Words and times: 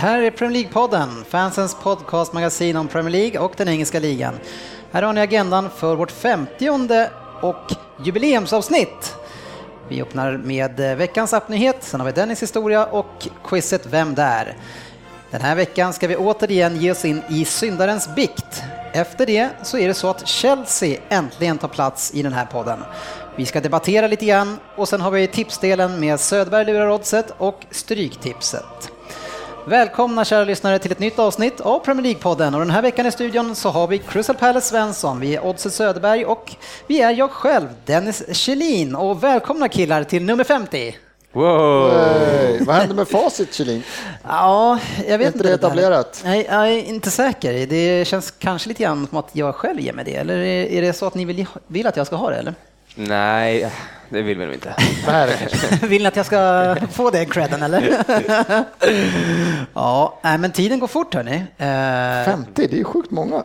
Här 0.00 0.22
är 0.22 0.30
Premier 0.30 0.62
League-podden, 0.62 1.24
fansens 1.24 1.74
podcastmagasin 1.74 2.76
om 2.76 2.88
Premier 2.88 3.10
League 3.10 3.40
och 3.40 3.52
den 3.56 3.68
engelska 3.68 4.00
ligan. 4.00 4.34
Här 4.92 5.02
har 5.02 5.12
ni 5.12 5.20
agendan 5.20 5.70
för 5.76 5.96
vårt 5.96 6.10
50 6.10 6.70
och 7.40 7.72
jubileumsavsnitt. 8.04 9.16
Vi 9.88 10.02
öppnar 10.02 10.36
med 10.36 10.80
eh, 10.80 10.96
veckans 10.96 11.32
appnyhet, 11.32 11.76
sen 11.80 12.00
har 12.00 12.06
vi 12.06 12.12
Dennis 12.12 12.42
historia 12.42 12.86
och 12.86 13.28
quizet 13.44 13.86
Vem 13.86 14.14
där? 14.14 14.56
Den 15.30 15.40
här 15.40 15.54
veckan 15.54 15.92
ska 15.92 16.08
vi 16.08 16.16
återigen 16.16 16.76
ge 16.76 16.90
oss 16.90 17.04
in 17.04 17.22
i 17.28 17.44
syndarens 17.44 18.14
bikt. 18.14 18.62
Efter 18.92 19.26
det 19.26 19.48
så 19.62 19.78
är 19.78 19.88
det 19.88 19.94
så 19.94 20.08
att 20.08 20.28
Chelsea 20.28 21.00
äntligen 21.08 21.58
tar 21.58 21.68
plats 21.68 22.14
i 22.14 22.22
den 22.22 22.32
här 22.32 22.46
podden. 22.46 22.78
Vi 23.36 23.46
ska 23.46 23.60
debattera 23.60 24.06
lite 24.06 24.26
grann 24.26 24.58
och 24.76 24.88
sen 24.88 25.00
har 25.00 25.10
vi 25.10 25.26
tipsdelen 25.26 26.00
med 26.00 26.20
Söderberg 26.20 26.64
lurar 26.64 26.88
oddset 26.90 27.34
och 27.38 27.66
Stryktipset. 27.70 28.89
Välkomna 29.70 30.24
kära 30.24 30.44
lyssnare 30.44 30.78
till 30.78 30.92
ett 30.92 30.98
nytt 30.98 31.18
avsnitt 31.18 31.60
av 31.60 31.78
Premier 31.78 32.14
League-podden 32.14 32.54
och 32.54 32.60
den 32.60 32.70
här 32.70 32.82
veckan 32.82 33.06
i 33.06 33.12
studion 33.12 33.54
så 33.54 33.68
har 33.68 33.86
vi 33.86 33.98
Crystal 33.98 34.36
Palace 34.36 34.68
Svensson, 34.68 35.20
vi 35.20 35.36
är 35.36 35.46
Oddset 35.46 35.72
Söderberg 35.72 36.24
och 36.24 36.56
vi 36.86 37.00
är 37.00 37.10
jag 37.10 37.30
själv, 37.30 37.68
Dennis 37.84 38.36
Kjellin 38.36 38.94
och 38.94 39.24
välkomna 39.24 39.68
killar 39.68 40.04
till 40.04 40.22
nummer 40.22 40.44
50. 40.44 40.96
Wow! 41.32 41.90
Hey, 41.90 42.64
vad 42.64 42.76
hände 42.76 42.94
med 42.94 43.08
facit 43.08 43.54
Kjellin? 43.54 43.82
Ja, 44.22 44.78
jag 45.08 45.18
vet 45.18 45.28
Är 45.28 45.32
inte. 45.32 45.48
det 45.48 45.54
etablerat? 45.54 46.22
Nej, 46.24 46.46
jag 46.50 46.68
är 46.68 46.84
inte 46.84 47.10
säker. 47.10 47.66
Det 47.66 48.04
känns 48.04 48.30
kanske 48.30 48.68
lite 48.68 48.82
grann 48.82 49.06
som 49.06 49.18
att 49.18 49.28
jag 49.32 49.54
själv 49.54 49.80
ger 49.80 49.92
mig 49.92 50.04
det. 50.04 50.14
Eller 50.14 50.38
är 50.38 50.66
är 50.66 50.82
det 50.82 50.92
så 50.92 51.06
att 51.06 51.14
ni 51.14 51.24
vill, 51.24 51.46
vill 51.66 51.86
att 51.86 51.96
jag 51.96 52.06
ska 52.06 52.16
ha 52.16 52.30
det? 52.30 52.36
Eller? 52.36 52.54
Nej, 52.94 53.72
det 54.08 54.22
vill 54.22 54.38
vi 54.38 54.44
nog 54.44 54.54
inte. 54.54 54.74
Vill 55.86 56.02
ni 56.02 56.08
att 56.08 56.16
jag 56.16 56.26
ska 56.26 56.76
få 56.92 57.10
den 57.10 57.26
credden 57.26 57.62
eller? 57.62 58.04
ja, 59.74 60.18
nej, 60.22 60.38
men 60.38 60.52
tiden 60.52 60.78
går 60.80 60.86
fort 60.86 61.14
hörni. 61.14 61.34
Eh, 61.36 62.24
50, 62.24 62.52
det 62.54 62.72
är 62.72 62.78
ju 62.78 62.84
sjukt 62.84 63.10
många. 63.10 63.44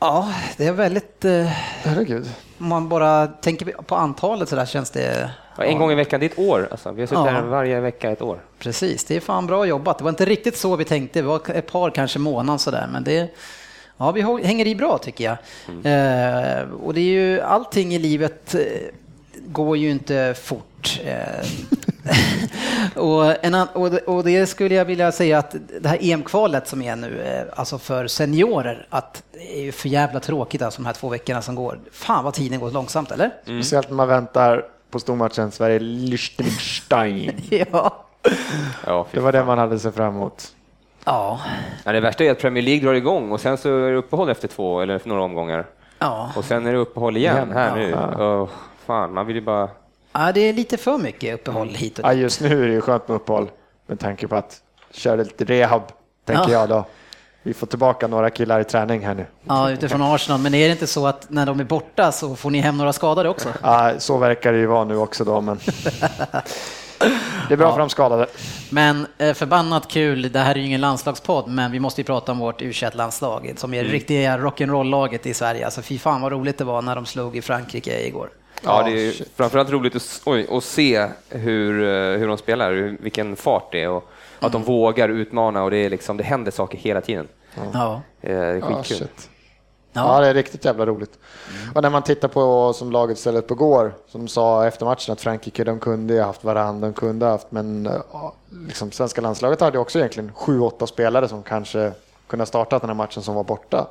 Ja, 0.00 0.32
det 0.56 0.66
är 0.66 0.72
väldigt... 0.72 1.24
Eh, 1.24 1.46
Herregud. 1.82 2.30
om 2.58 2.68
man 2.68 2.88
bara 2.88 3.26
tänker 3.26 3.66
på 3.82 3.94
antalet 3.94 4.48
så 4.48 4.56
där 4.56 4.66
känns 4.66 4.90
det... 4.90 5.30
Ja, 5.56 5.64
En 5.64 5.78
gång 5.78 5.92
i 5.92 5.94
veckan, 5.94 6.20
det 6.20 6.26
är 6.26 6.30
ett 6.30 6.38
år. 6.38 6.68
Alltså. 6.70 6.92
Vi 6.92 7.02
har 7.02 7.06
suttit 7.06 7.24
Ja. 7.24 7.30
här 7.30 7.42
varje 7.42 7.80
vecka 7.80 8.10
ett 8.10 8.22
år. 8.22 8.38
Precis, 8.58 9.04
det 9.04 9.16
är 9.16 9.20
fan 9.20 9.46
bra 9.46 9.66
jobbat. 9.66 9.98
Det 9.98 10.04
var 10.04 10.10
inte 10.10 10.24
riktigt 10.24 10.56
så 10.56 10.76
vi 10.76 10.84
tänkte. 10.84 11.18
Det 11.18 11.26
var 11.26 11.40
ett 11.50 11.72
par 11.72 11.90
kanske 11.90 12.18
månader 12.18 12.58
sådär, 12.58 12.88
men 12.92 13.04
det... 13.04 13.34
Ja, 13.98 14.10
vi 14.12 14.20
hänger 14.22 14.66
i 14.66 14.74
bra 14.74 14.98
tycker 14.98 15.24
jag. 15.24 15.36
Eh, 15.68 16.62
och 16.70 16.94
det 16.94 17.00
är 17.00 17.12
ju 17.12 17.40
allting 17.40 17.94
i 17.94 17.98
livet 17.98 18.54
eh, 18.54 18.60
går 19.46 19.76
ju 19.76 19.90
inte 19.90 20.34
fort. 20.42 21.00
Eh, 21.04 21.46
och, 23.02 23.44
en, 23.44 23.54
och, 23.54 23.90
det- 23.90 23.98
och 24.00 24.24
det 24.24 24.46
skulle 24.46 24.74
jag 24.74 24.84
vilja 24.84 25.12
säga 25.12 25.38
att 25.38 25.56
det 25.80 25.88
här 25.88 25.98
EM-kvalet 26.00 26.68
som 26.68 26.82
är 26.82 26.96
nu, 26.96 27.20
eh, 27.22 27.42
alltså 27.60 27.78
för 27.78 28.06
seniorer, 28.06 28.86
att 28.90 29.22
det 29.32 29.58
är 29.58 29.62
ju 29.62 29.72
för 29.72 29.88
jävla 29.88 30.20
tråkigt 30.20 30.62
alltså 30.62 30.80
de 30.82 30.86
här 30.86 30.92
två 30.92 31.08
veckorna 31.08 31.42
som 31.42 31.54
går. 31.54 31.80
Fan 31.92 32.24
vad 32.24 32.34
tiden 32.34 32.60
går 32.60 32.70
långsamt, 32.70 33.10
eller? 33.10 33.30
Speciellt 33.44 33.88
när 33.88 33.96
man 33.96 34.08
väntar 34.08 34.64
på 34.90 34.98
stormatchen 35.00 35.50
Sverige-Liechtenstein. 35.52 37.32
ja. 37.72 39.06
Det 39.12 39.20
var 39.20 39.32
det 39.32 39.44
man 39.44 39.58
hade 39.58 39.78
sett 39.78 39.94
fram 39.94 40.14
emot. 40.16 40.52
Ja. 41.06 41.40
Ja, 41.84 41.92
det 41.92 42.00
värsta 42.00 42.24
är 42.24 42.30
att 42.30 42.38
Premier 42.40 42.64
League 42.64 42.84
drar 42.86 42.94
igång 42.94 43.32
och 43.32 43.40
sen 43.40 43.56
så 43.58 43.68
är 43.68 43.90
det 43.90 43.96
uppehåll 43.96 44.28
efter 44.28 44.48
två 44.48 44.80
eller 44.80 45.00
några 45.04 45.22
omgångar. 45.22 45.66
Ja. 45.98 46.30
Och 46.36 46.44
sen 46.44 46.66
är 46.66 46.72
det 46.72 46.78
uppehåll 46.78 47.16
igen 47.16 47.36
Igen, 47.36 47.52
här 47.52 47.76
nu. 47.76 47.90
ja. 47.90 48.40
Åh, 48.42 48.48
fan, 48.86 49.14
man 49.14 49.26
vill 49.26 49.36
ju 49.36 49.42
bara... 49.42 49.68
ja, 50.12 50.32
det 50.32 50.40
är 50.40 50.52
lite 50.52 50.76
för 50.76 50.98
mycket 50.98 51.34
uppehåll 51.34 51.68
hit 51.68 51.98
och 51.98 52.04
Ja, 52.04 52.10
dit. 52.12 52.22
just 52.22 52.40
nu 52.40 52.62
är 52.64 52.66
det 52.66 52.72
ju 52.72 52.80
skönt 52.80 53.08
med 53.08 53.14
uppehåll 53.14 53.50
med 53.86 54.00
tanke 54.00 54.28
på 54.28 54.36
att 54.36 54.60
köra 54.90 55.16
lite 55.16 55.44
rehab, 55.44 55.82
tänker 56.24 56.42
Ja. 56.52 56.58
jag 56.60 56.68
då. 56.68 56.84
Vi 57.42 57.54
får 57.54 57.66
tillbaka 57.66 58.06
några 58.06 58.30
killar 58.30 58.60
i 58.60 58.64
träning 58.64 59.06
här 59.06 59.14
nu. 59.14 59.26
Ja, 59.44 59.70
utifrån 59.70 60.02
Arsenal. 60.02 60.40
Men 60.40 60.54
är 60.54 60.66
det 60.66 60.72
inte 60.72 60.86
så 60.86 61.06
att 61.06 61.30
när 61.30 61.46
de 61.46 61.60
är 61.60 61.64
borta 61.64 62.12
så 62.12 62.36
får 62.36 62.50
ni 62.50 62.58
hem 62.60 62.76
några 62.78 62.92
skadade 62.92 63.28
också? 63.28 63.48
Ja, 63.62 63.92
så 63.98 64.16
verkar 64.18 64.52
det 64.52 64.58
ju 64.58 64.66
vara 64.66 64.84
nu 64.84 64.96
också 64.96 65.24
då, 65.24 65.40
men 65.40 65.58
det 67.48 67.54
är 67.54 67.56
bra 67.56 67.72
för 67.72 67.78
de 67.78 67.88
skadade. 67.90 68.26
Men 68.70 69.06
eh, 69.18 69.34
förbannat 69.34 69.88
kul, 69.88 70.32
det 70.32 70.38
här 70.38 70.54
är 70.54 70.58
ju 70.58 70.66
ingen 70.66 70.80
landslagspodd, 70.80 71.48
men 71.48 71.72
vi 71.72 71.80
måste 71.80 72.00
ju 72.00 72.04
prata 72.04 72.32
om 72.32 72.38
vårt 72.38 72.62
u 72.62 72.72
landslag 72.92 73.52
som 73.56 73.74
är 73.74 73.84
riktiga 73.84 74.38
rock'n'roll-laget 74.38 75.26
i 75.26 75.34
Sverige. 75.34 75.64
Alltså 75.64 75.82
fy 75.82 75.98
fan 75.98 76.20
vad 76.20 76.32
roligt 76.32 76.58
det 76.58 76.64
var 76.64 76.82
när 76.82 76.94
de 76.94 77.06
slog 77.06 77.36
i 77.36 77.42
Frankrike 77.42 78.06
igår. 78.06 78.28
Ja, 78.62 78.78
Ja, 78.82 78.90
det 78.90 79.06
är 79.08 79.12
shit. 79.12 79.30
framförallt 79.36 79.70
roligt 79.70 79.96
att, 79.96 80.20
oj, 80.24 80.46
att 80.50 80.64
se 80.64 81.06
hur, 81.30 81.82
eh, 81.82 82.18
hur 82.18 82.28
de 82.28 82.38
spelar, 82.38 82.72
hur- 82.72 82.96
vilken 83.00 83.36
fart 83.36 83.72
det 83.72 83.82
är 83.82 83.88
och 83.90 84.10
att 84.40 84.52
de 84.52 84.62
vågar 84.62 85.08
utmana 85.08 85.62
och 85.62 85.70
det, 85.70 85.76
är 85.76 85.90
liksom, 85.90 86.16
det 86.16 86.24
händer 86.24 86.50
saker 86.52 86.78
hela 86.78 87.00
tiden. 87.00 87.28
Ja. 87.72 88.00
Eh, 88.20 88.30
Det 88.30 88.34
är 88.36 88.54
Ja, 88.56 88.60
skitkul. 88.66 88.96
shit. 88.98 89.30
Ja, 89.96 90.20
det 90.20 90.26
är 90.28 90.34
riktigt 90.34 90.64
jävla 90.64 90.86
roligt. 90.86 91.18
Och 91.74 91.82
när 91.82 91.90
man 91.90 92.02
tittar 92.02 92.28
på 92.28 92.72
som 92.72 92.90
laget 92.92 93.18
ställde 93.18 93.40
upp 93.40 93.50
igår, 93.50 93.94
som 94.08 94.28
sa 94.28 94.66
efter 94.66 94.84
matchen 94.84 95.12
att 95.12 95.20
Frankrike, 95.20 95.64
de 95.64 95.78
kunde 95.80 96.22
haft 96.22 96.44
varandra, 96.44 96.88
de 96.88 96.94
kunde 96.94 97.26
haft, 97.26 97.46
men 97.50 97.88
liksom, 98.66 98.92
svenska 98.92 99.20
landslaget 99.20 99.60
hade 99.60 99.78
också 99.78 99.98
egentligen 99.98 100.32
sju, 100.34 100.60
åtta 100.60 100.86
spelare 100.86 101.28
som 101.28 101.42
kanske 101.42 101.92
kunde 102.28 102.40
ha 102.40 102.46
startat 102.46 102.82
den 102.82 102.90
här 102.90 102.94
matchen 102.94 103.22
som 103.22 103.34
var 103.34 103.44
borta. 103.44 103.86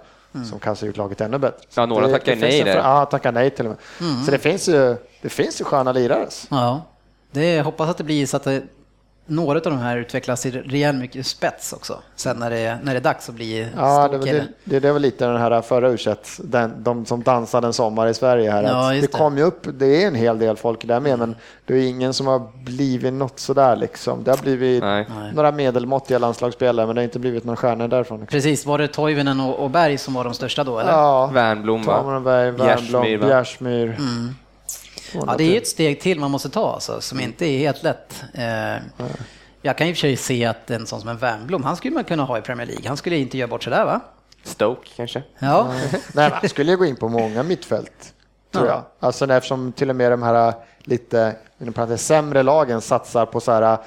Som 0.49 0.59
kanske 0.59 0.85
gjort 0.85 0.97
laget 0.97 1.21
ännu 1.21 1.37
bättre. 1.37 1.57
Så 1.69 1.79
Ja, 1.81 1.85
några 1.85 2.07
det- 2.07 2.13
tackar 2.13 2.35
det 2.35 2.41
nej 2.41 2.63
där. 2.63 2.77
Ja, 2.77 3.05
tackar 3.05 3.31
nej 3.31 3.49
till 3.49 3.65
och 3.67 3.75
med. 3.99 4.25
Så 4.25 4.31
det 4.31 4.37
finns 4.37 4.67
ju, 4.69 4.95
det 5.21 5.29
finns 5.29 5.61
ju 5.61 5.65
sköna 5.65 5.91
lirare. 5.91 6.27
Ja, 6.49 6.81
det 7.31 7.61
hoppas 7.61 7.89
att 7.89 7.97
det 7.97 8.03
blir 8.03 8.25
så 8.25 8.37
att 8.37 8.43
det, 8.43 8.61
några 9.25 9.57
av 9.57 9.63
de 9.63 9.77
här 9.77 9.97
utvecklas 9.97 10.41
till 10.41 10.63
rejält 10.63 10.97
mycket 10.97 11.27
spets 11.27 11.73
också. 11.73 11.99
Sen 12.15 12.37
när 12.37 12.49
det, 12.49 12.79
när 12.83 12.93
det 12.93 12.99
är 12.99 13.03
dags 13.03 13.29
att 13.29 13.35
bli 13.35 13.67
Ja, 13.77 14.07
stor 14.07 14.17
det, 14.17 14.25
kille. 14.25 14.39
det, 14.39 14.45
det, 14.63 14.79
det 14.79 14.91
var 14.91 14.99
lite 14.99 15.27
den 15.27 15.37
här 15.37 15.61
förra 15.61 15.89
u 15.89 15.97
den, 16.37 16.83
de 16.83 17.05
som 17.05 17.23
dansade 17.23 17.67
en 17.67 17.73
sommar 17.73 18.07
i 18.07 18.13
Sverige 18.13 18.51
här. 18.51 18.63
Ja, 18.63 18.89
det 18.89 19.01
det. 19.01 19.07
kom 19.07 19.37
ju 19.37 19.43
upp, 19.43 19.67
det 19.73 20.03
är 20.03 20.07
en 20.07 20.15
hel 20.15 20.39
del 20.39 20.57
folk 20.57 20.87
där 20.87 20.99
med, 20.99 21.19
men 21.19 21.35
det 21.65 21.73
är 21.73 21.87
ingen 21.87 22.13
som 22.13 22.27
har 22.27 22.41
blivit 22.63 23.13
något 23.13 23.39
sådär 23.39 23.75
liksom. 23.75 24.23
Det 24.23 24.31
har 24.31 24.37
blivit 24.37 24.83
Nej. 24.83 25.07
Några 25.33 25.51
medelmåttiga 25.51 26.17
landslagsspelare, 26.19 26.85
men 26.85 26.95
det 26.95 27.01
har 27.01 27.03
inte 27.03 27.19
blivit 27.19 27.43
några 27.43 27.57
stjärnor 27.57 27.87
därifrån. 27.87 28.19
Liksom. 28.19 28.37
Precis, 28.37 28.65
var 28.65 28.77
det 28.77 28.87
Toivonen 28.87 29.39
och, 29.39 29.55
och 29.59 29.69
Berg 29.69 29.97
som 29.97 30.13
var 30.13 30.23
de 30.23 30.33
största 30.33 30.63
då 30.63 30.79
eller? 30.79 30.91
Ja, 30.91 31.29
Bjärsmyr, 31.33 31.41
Wernbloom, 31.41 33.19
va? 33.19 33.27
Bjärsmyr. 33.27 33.97
Ja, 35.27 35.35
det 35.37 35.43
är 35.43 35.51
ju 35.51 35.57
ett 35.57 35.67
steg 35.67 36.01
till 36.01 36.19
man 36.19 36.31
måste 36.31 36.49
ta 36.49 36.73
alltså, 36.73 37.01
som 37.01 37.19
inte 37.19 37.45
är 37.45 37.57
helt 37.57 37.83
lätt. 37.83 38.23
Eh, 38.33 38.83
jag 39.61 39.77
kan 39.77 39.87
ju 39.87 39.91
i 39.91 39.93
och 39.93 39.97
för 39.97 40.01
sig 40.01 40.17
se 40.17 40.45
att 40.45 40.71
en 40.71 40.87
sån 40.87 40.99
som 40.99 41.09
en 41.09 41.17
Wernbloom, 41.17 41.63
han 41.63 41.75
skulle 41.75 41.93
man 41.93 42.03
kunna 42.03 42.23
ha 42.23 42.37
i 42.37 42.41
Premier 42.41 42.67
League. 42.67 42.87
Han 42.87 42.97
skulle 42.97 43.17
inte 43.17 43.37
göra 43.37 43.47
bort 43.47 43.63
sig 43.63 43.71
där 43.71 43.85
va? 43.85 43.99
Stoke 44.43 44.89
kanske? 44.95 45.23
Ja, 45.39 45.67
Nej, 46.13 46.29
han 46.41 46.49
skulle 46.49 46.71
ju 46.71 46.77
gå 46.77 46.85
in 46.85 46.95
på 46.95 47.09
många 47.09 47.43
mittfält, 47.43 48.13
tror 48.53 48.65
Ja. 48.67 48.71
jag. 48.71 48.81
Alltså 49.07 49.25
eftersom 49.25 49.71
till 49.71 49.89
och 49.89 49.95
med 49.95 50.11
de 50.11 50.23
här 50.23 50.53
lite 50.79 51.35
inom 51.59 51.73
parentes, 51.73 52.05
sämre 52.05 52.43
lagen 52.43 52.81
satsar 52.81 53.25
på 53.25 53.39
så 53.39 53.51
här 53.51 53.77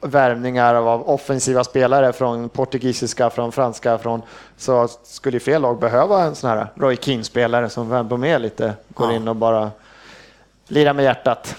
värvningar 0.00 0.74
av 0.74 1.08
offensiva 1.10 1.64
spelare 1.64 2.12
från 2.12 2.48
portugisiska, 2.48 3.30
från 3.30 3.52
franska, 3.52 3.98
från 3.98 4.22
så 4.56 4.88
skulle 5.04 5.40
fel 5.40 5.62
lag 5.62 5.78
behöva 5.80 6.22
en 6.22 6.34
sån 6.34 6.50
här 6.50 6.66
Roy 6.74 6.96
Keane-spelare 6.96 7.68
som 7.68 7.88
Wembley 7.88 8.18
med 8.18 8.40
lite 8.42 8.74
går 8.88 9.06
Ja. 9.10 9.16
in 9.16 9.28
och 9.28 9.36
bara 9.36 9.70
lirar 10.70 10.92
med 10.92 11.04
hjärtat. 11.04 11.56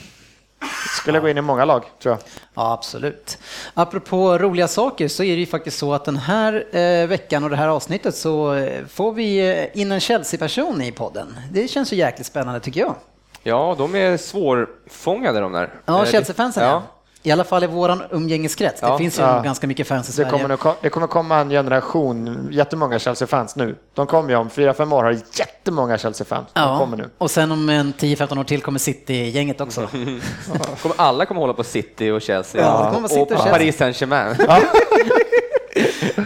Skulle 0.98 1.20
gå 1.20 1.30
in 1.30 1.38
i 1.38 1.42
många 1.42 1.66
lag, 1.66 1.84
tror 2.02 2.14
jag. 2.16 2.20
ja, 2.54 2.74
absolut. 2.74 3.38
Apropå 3.74 4.38
roliga 4.38 4.68
saker 4.68 5.08
så 5.08 5.24
är 5.24 5.34
det 5.36 5.40
ju 5.40 5.46
faktiskt 5.46 5.78
så 5.78 5.94
att 5.94 6.06
den 6.06 6.18
här 6.18 6.76
eh, 6.76 7.08
veckan 7.08 7.44
och 7.44 7.50
det 7.50 7.56
här 7.56 7.68
avsnittet 7.68 8.16
så 8.16 8.54
eh, 8.54 8.86
får 8.86 9.14
vi 9.14 9.50
eh, 9.74 9.82
in 9.82 9.92
en 9.92 10.00
Chelsea-person 10.00 10.82
i 10.82 10.92
podden. 10.92 11.38
Det 11.52 11.68
känns 11.68 11.94
ju 11.94 11.98
jäkligt 11.98 12.28
spännande 12.28 12.60
tycker 12.60 12.82
jag. 12.82 12.96
Ja, 13.44 13.76
de 13.78 13.96
är 13.96 14.18
svårfångade 14.18 15.40
de 15.40 15.52
där. 15.52 15.74
Ja, 15.86 16.04
Eh, 16.04 16.12
Chelsea-fansen, 16.12 16.64
ja. 16.64 16.84
I 17.24 17.32
alla 17.32 17.44
fall 17.44 17.64
i 17.64 17.68
våran 17.68 18.04
umgängeskrets. 18.12 18.82
Det 18.82 18.88
Ja. 18.88 18.98
finns 18.98 19.20
ju 19.20 19.24
Ja. 19.24 19.42
ganska 19.42 19.68
mycket 19.68 19.88
fans 19.88 20.08
i 20.08 20.12
Det 20.12 20.16
Sverige. 20.16 20.32
kommer, 20.32 20.48
nog, 20.48 20.60
det 20.82 20.90
kommer 20.90 21.08
komma 21.08 21.38
en 21.38 21.50
generation, 21.50 22.48
jättemånga 22.52 23.00
Chelsea-fans 23.00 23.56
nu. 23.56 23.76
De 23.94 24.08
kommer 24.08 24.30
ju 24.30 24.36
om 24.36 24.50
fyra 24.50 24.74
fem 24.74 24.94
år 24.94 25.04
ha 25.04 25.12
jättemånga 25.12 25.98
Chelsea-fans. 25.98 26.48
De 26.54 26.60
Ja, 26.62 26.78
kommer 26.80 26.98
nu. 26.98 27.10
och 27.18 27.32
sen 27.32 27.52
om 27.52 27.70
en 27.70 27.94
10-15 27.94 28.38
år 28.40 28.44
till 28.44 28.62
kommer 28.62 28.80
City-gänget 28.80 29.62
också. 29.62 29.82
Kommer 30.82 30.96
alla 31.02 31.26
kommer 31.26 31.42
hålla 31.42 31.54
på 31.54 31.64
City 31.64 32.10
och 32.10 32.22
Chelsea 32.22 32.62
Ja, 32.62 32.86
det 32.90 32.96
kommer 32.96 33.08
City 33.08 33.22
och 33.22 33.28
Chelsea. 33.30 33.52
Paris 33.54 33.78
Saint-Germain. 33.78 34.36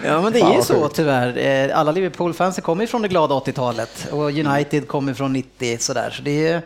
Ja, 0.05 0.21
men 0.21 0.33
det 0.33 0.39
är 0.41 0.55
ju 0.55 0.61
så 0.61 0.87
tyvärr. 0.87 1.37
Eh, 1.69 1.79
Alla 1.79 1.91
Liverpool-fans 1.91 2.59
kommer 2.63 2.83
ju 2.83 2.87
från 2.87 3.01
det 3.01 3.07
glada 3.07 3.35
80-talet 3.35 4.07
och 4.11 4.23
United 4.31 4.87
kommer 4.87 5.13
från 5.13 5.33
90 5.33 5.77
sådär. 5.79 6.09
Så 6.09 6.21
det 6.21 6.47
är, 6.47 6.61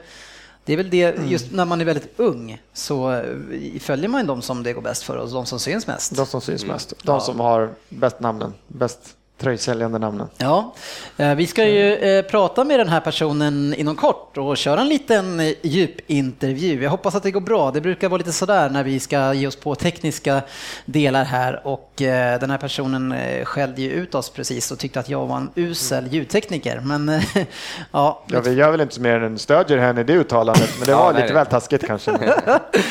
det 0.69 0.73
är 0.73 0.77
väl 0.77 0.89
det, 0.89 1.03
Mm. 1.17 1.29
just 1.29 1.51
när 1.51 1.65
man 1.65 1.81
är 1.81 1.85
väldigt 1.85 2.13
ung 2.19 2.61
så 2.73 3.11
eh, 3.11 3.79
följer 3.79 4.07
man 4.09 4.27
de 4.27 4.41
som 4.41 4.63
det 4.63 4.73
går 4.73 4.81
bäst 4.81 5.03
för 5.03 5.17
och 5.17 5.29
de 5.29 5.45
som 5.45 5.59
syns 5.59 5.87
mest. 5.87 6.15
De 6.15 6.25
som 6.25 6.41
syns 6.41 6.65
mest. 6.65 6.93
De 7.03 7.21
som 7.21 7.39
har 7.39 7.69
bäst 7.89 8.19
namnen, 8.19 8.53
bäst 8.67 8.99
tröjsäljande 9.39 9.99
namnen. 9.99 10.27
Ja, 10.37 10.73
eh, 11.17 11.35
vi 11.35 11.47
ska 11.47 11.65
ju 11.67 11.93
eh, 11.95 12.25
prata 12.25 12.63
med 12.63 12.79
den 12.79 12.89
här 12.89 12.99
personen 12.99 13.73
inom 13.73 13.95
kort 13.95 14.37
och 14.37 14.57
köra 14.57 14.81
en 14.81 14.87
liten 14.89 15.39
eh, 15.39 15.53
djupintervju. 15.61 16.83
Jag 16.83 16.89
hoppas 16.89 17.15
att 17.15 17.23
det 17.23 17.31
går 17.31 17.41
bra. 17.41 17.71
Det 17.71 17.81
brukar 17.81 18.09
vara 18.09 18.17
lite 18.17 18.31
sådär 18.31 18.69
när 18.69 18.83
vi 18.83 18.99
ska 18.99 19.33
ge 19.33 19.47
oss 19.47 19.55
på 19.55 19.75
tekniska 19.75 20.41
delar 20.85 21.23
här 21.23 21.67
och 21.67 21.91
den 21.97 22.49
här 22.49 22.57
personen 22.57 23.15
skällde 23.45 23.81
ju 23.81 23.91
ut 23.91 24.15
oss 24.15 24.29
precis 24.29 24.71
och 24.71 24.79
tyckte 24.79 24.99
att 24.99 25.09
jag 25.09 25.27
var 25.27 25.37
en 25.37 25.49
usel 25.55 26.07
ljudtekniker. 26.13 26.79
Men 26.79 27.11
ja, 27.91 28.23
Ja, 28.27 28.41
vi 28.41 28.53
gör 28.53 28.71
väl 28.71 28.81
inte 28.81 28.99
mer 29.01 29.19
än 29.23 29.37
stödjer 29.39 29.77
henne 29.77 30.01
i 30.01 30.03
det 30.03 30.13
uttalandet, 30.13 30.69
men 30.77 30.85
det 30.85 30.91
Ja, 30.91 30.97
var 31.03 31.13
nej, 31.13 31.21
lite 31.21 31.33
väl 31.33 31.45
taskigt 31.45 31.87
kanske. 31.87 32.11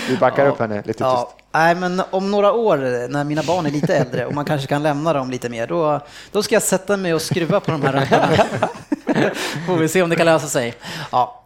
Vi 0.09 0.17
backar 0.17 0.47
upp 0.47 0.59
henne 0.59 0.83
lite 0.87 1.05
Ja, 1.05 1.33
tyst. 1.33 1.48
Nej, 1.59 1.75
men 1.75 2.03
om 2.11 2.31
några 2.31 2.53
år 2.53 3.09
när 3.09 3.25
mina 3.25 3.43
barn 3.43 3.67
är 3.67 3.71
lite 3.71 3.97
äldre 3.97 4.27
och 4.27 4.35
man 4.35 4.45
kanske 4.45 4.67
kan 4.67 4.83
lämna 4.83 5.13
dem 5.13 5.31
lite 5.31 5.49
mer, 5.49 5.67
då, 5.67 6.01
då 6.33 6.43
ska 6.43 6.55
jag 6.55 6.63
sätta 6.63 6.97
mig 6.97 7.15
och 7.15 7.23
skruva 7.23 7.61
på 7.61 7.71
de 7.71 7.83
här 7.83 7.93
rackarna. 7.93 8.29
Får 9.67 9.77
vi 9.77 9.89
se 9.89 10.03
om 10.03 10.11
det 10.11 10.17
kan 10.17 10.27
lösa 10.27 10.47
sig. 10.47 10.75
Ja. 11.13 11.45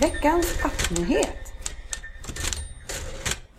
Veckans 0.00 0.46
appnyhet. 0.62 1.44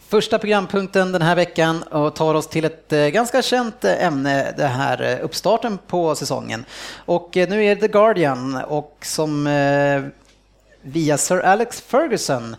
Första 0.07 0.39
programpunkten 0.39 1.11
den 1.11 1.21
här 1.21 1.35
veckan 1.35 1.83
och 1.83 2.15
tar 2.15 2.35
oss 2.35 2.47
till 2.47 2.65
ett 2.65 2.93
eh, 2.93 3.07
ganska 3.07 3.41
känt 3.41 3.85
eh, 3.85 4.05
ämne, 4.05 4.53
det 4.57 4.67
här 4.67 5.01
eh, 5.03 5.25
uppstarten 5.25 5.77
på 5.87 6.15
säsongen. 6.15 6.65
Och 6.95 7.31
nu 7.33 7.65
är 7.65 7.75
det 7.75 7.81
The 7.81 7.87
Guardian 7.87 8.55
och 8.55 8.97
som 9.01 9.47
via 10.85 11.17
Sir 11.17 11.39
Alex 11.39 11.81
Ferguson 11.81 12.55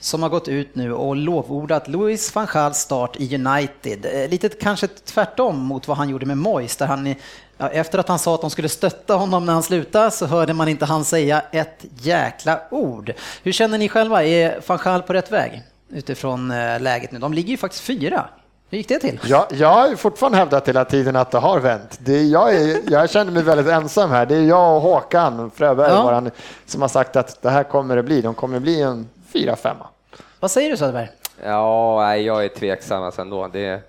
som 0.00 0.22
har 0.22 0.30
gått 0.30 0.48
ut 0.48 0.74
nu 0.74 0.92
och 0.92 1.16
lovordat 1.16 1.88
Louis 1.88 2.34
van 2.34 2.46
Gaals 2.52 2.78
start 2.78 3.16
i 3.16 3.34
United. 3.34 4.06
Eh, 4.06 4.30
lite 4.30 4.48
kanske 4.48 4.86
tvärtom 4.86 5.58
mot 5.58 5.88
vad 5.88 5.96
han 5.96 6.08
gjorde 6.08 6.26
med 6.26 6.38
Moyes 6.38 6.76
där 6.76 6.86
han 6.86 7.14
Ja, 7.58 7.68
efter 7.68 7.98
att 7.98 8.08
han 8.08 8.18
sa 8.18 8.34
att 8.34 8.40
de 8.40 8.50
skulle 8.50 8.68
stötta 8.68 9.14
honom 9.14 9.46
när 9.46 9.52
han 9.52 9.62
slutade 9.62 10.10
så 10.10 10.26
hörde 10.26 10.54
man 10.54 10.68
inte 10.68 10.84
han 10.84 11.04
säga 11.04 11.42
ett 11.52 11.84
jäkla 12.02 12.60
ord. 12.70 13.12
Hur 13.42 13.52
känner 13.52 13.78
ni 13.78 13.88
själva? 13.88 14.24
Är 14.24 14.60
van 14.66 14.78
Gaal 14.84 15.02
på 15.02 15.12
rätt 15.12 15.32
väg 15.32 15.62
utifrån 15.88 16.50
eh, 16.50 16.80
läget 16.80 17.12
nu? 17.12 17.18
De 17.18 17.34
ligger 17.34 17.50
ju 17.50 17.56
faktiskt 17.56 17.84
fyra. 17.84 18.28
Hur 18.70 18.78
gick 18.78 18.88
det 18.88 18.98
till? 18.98 19.20
Jag, 19.24 19.46
jag 19.50 19.68
har 19.68 19.88
ju 19.88 19.96
fortfarande 19.96 20.38
hävdat 20.38 20.68
hela 20.68 20.84
tiden 20.84 21.16
att 21.16 21.30
det 21.30 21.38
har 21.38 21.60
vänt. 21.60 21.98
Det 22.04 22.12
är, 22.18 22.24
jag, 22.24 22.54
är, 22.54 22.80
jag 22.92 23.10
känner 23.10 23.32
mig 23.32 23.42
väldigt 23.42 23.66
ensam 23.68 24.10
här. 24.10 24.26
Det 24.26 24.36
är 24.36 24.42
jag 24.42 24.76
och 24.76 24.82
Håkan 24.82 25.50
Fröberg 25.54 25.90
Ja. 25.92 26.02
våran, 26.02 26.30
som 26.66 26.82
har 26.82 26.88
sagt 26.88 27.16
att 27.16 27.42
det 27.42 27.50
här 27.50 27.62
kommer 27.64 27.96
det 27.96 28.02
bli. 28.02 28.20
De 28.20 28.34
kommer 28.34 28.60
bli 28.60 28.82
en 28.82 29.08
fyra, 29.32 29.56
femma. 29.56 29.86
Vad 30.40 30.50
säger 30.50 30.70
du 30.70 30.76
Söderberg? 30.76 31.08
Ja, 31.44 32.16
jag 32.16 32.44
är 32.44 32.48
tveksam 32.48 33.02
alltså 33.02 33.20
ändå. 33.20 33.48
Det, 33.52 33.80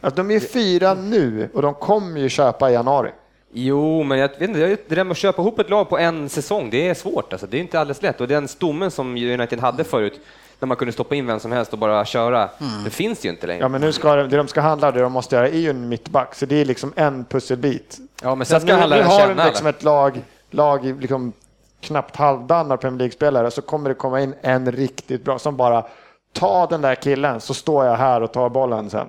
Att 0.00 0.16
de 0.16 0.30
är 0.30 0.40
fyra 0.40 0.94
nu 0.94 1.48
och 1.54 1.62
de 1.62 1.74
kommer 1.74 2.20
ju 2.20 2.28
köpa 2.28 2.70
i 2.70 2.72
januari. 2.72 3.10
jo, 3.52 4.02
men 4.02 4.18
jag 4.18 4.28
vet 4.28 4.40
inte, 4.40 4.58
det 4.88 4.94
där 4.94 5.04
med 5.04 5.10
att 5.10 5.16
köpa 5.16 5.42
ihop 5.42 5.58
ett 5.58 5.70
lag 5.70 5.88
på 5.88 5.98
en 5.98 6.28
säsong, 6.28 6.70
det 6.70 6.88
är 6.88 6.94
svårt. 6.94 7.32
Alltså. 7.32 7.46
Det 7.46 7.56
är 7.56 7.60
inte 7.60 7.80
alldeles 7.80 8.02
lätt. 8.02 8.20
Och 8.20 8.28
den 8.28 8.48
stommen 8.48 8.90
som 8.90 9.16
United 9.16 9.60
hade 9.60 9.84
förut, 9.84 10.20
när 10.58 10.66
man 10.66 10.76
kunde 10.76 10.92
stoppa 10.92 11.14
in 11.14 11.26
vem 11.26 11.40
som 11.40 11.52
helst 11.52 11.72
och 11.72 11.78
bara 11.78 12.04
köra, 12.04 12.48
det 12.84 12.90
finns 12.90 13.24
ju 13.24 13.28
inte 13.28 13.46
längre. 13.46 13.60
Ja, 13.62 13.68
men 13.68 13.80
nu 13.80 13.92
ska 13.92 14.16
de- 14.16 14.28
det 14.28 14.36
de 14.36 14.48
ska 14.48 14.60
handla, 14.60 14.92
det 14.92 15.00
de 15.00 15.12
måste 15.12 15.36
göra 15.36 15.48
är 15.48 15.58
ju 15.58 15.70
en 15.70 15.88
mittback, 15.88 16.34
så 16.34 16.46
det 16.46 16.60
är 16.60 16.64
liksom 16.64 16.92
en 16.96 17.24
pusselbit. 17.24 17.98
Ja, 18.22 18.34
men 18.34 18.46
sen 18.46 18.60
ska 18.60 18.76
nu, 18.76 18.96
nu 18.96 19.02
har 19.02 19.18
känna 19.20 19.44
liksom 19.46 19.66
ett 19.66 19.82
lag, 19.82 20.22
lag 20.50 20.86
i 20.86 20.92
liksom 20.92 21.32
knappt 21.80 22.16
halvdan 22.16 22.72
av 22.72 22.76
Premier 22.76 22.98
League-spelare, 22.98 23.50
så 23.50 23.62
kommer 23.62 23.88
det 23.88 23.94
komma 23.94 24.20
in 24.20 24.34
en 24.40 24.72
riktigt 24.72 25.24
bra 25.24 25.38
som 25.38 25.56
bara 25.56 25.84
ta 26.32 26.66
den 26.66 26.80
där 26.80 26.94
killen 26.94 27.40
så 27.40 27.54
står 27.54 27.84
jag 27.86 27.96
här 27.96 28.22
och 28.22 28.32
tar 28.32 28.48
bollen 28.48 28.90
sen. 28.90 29.06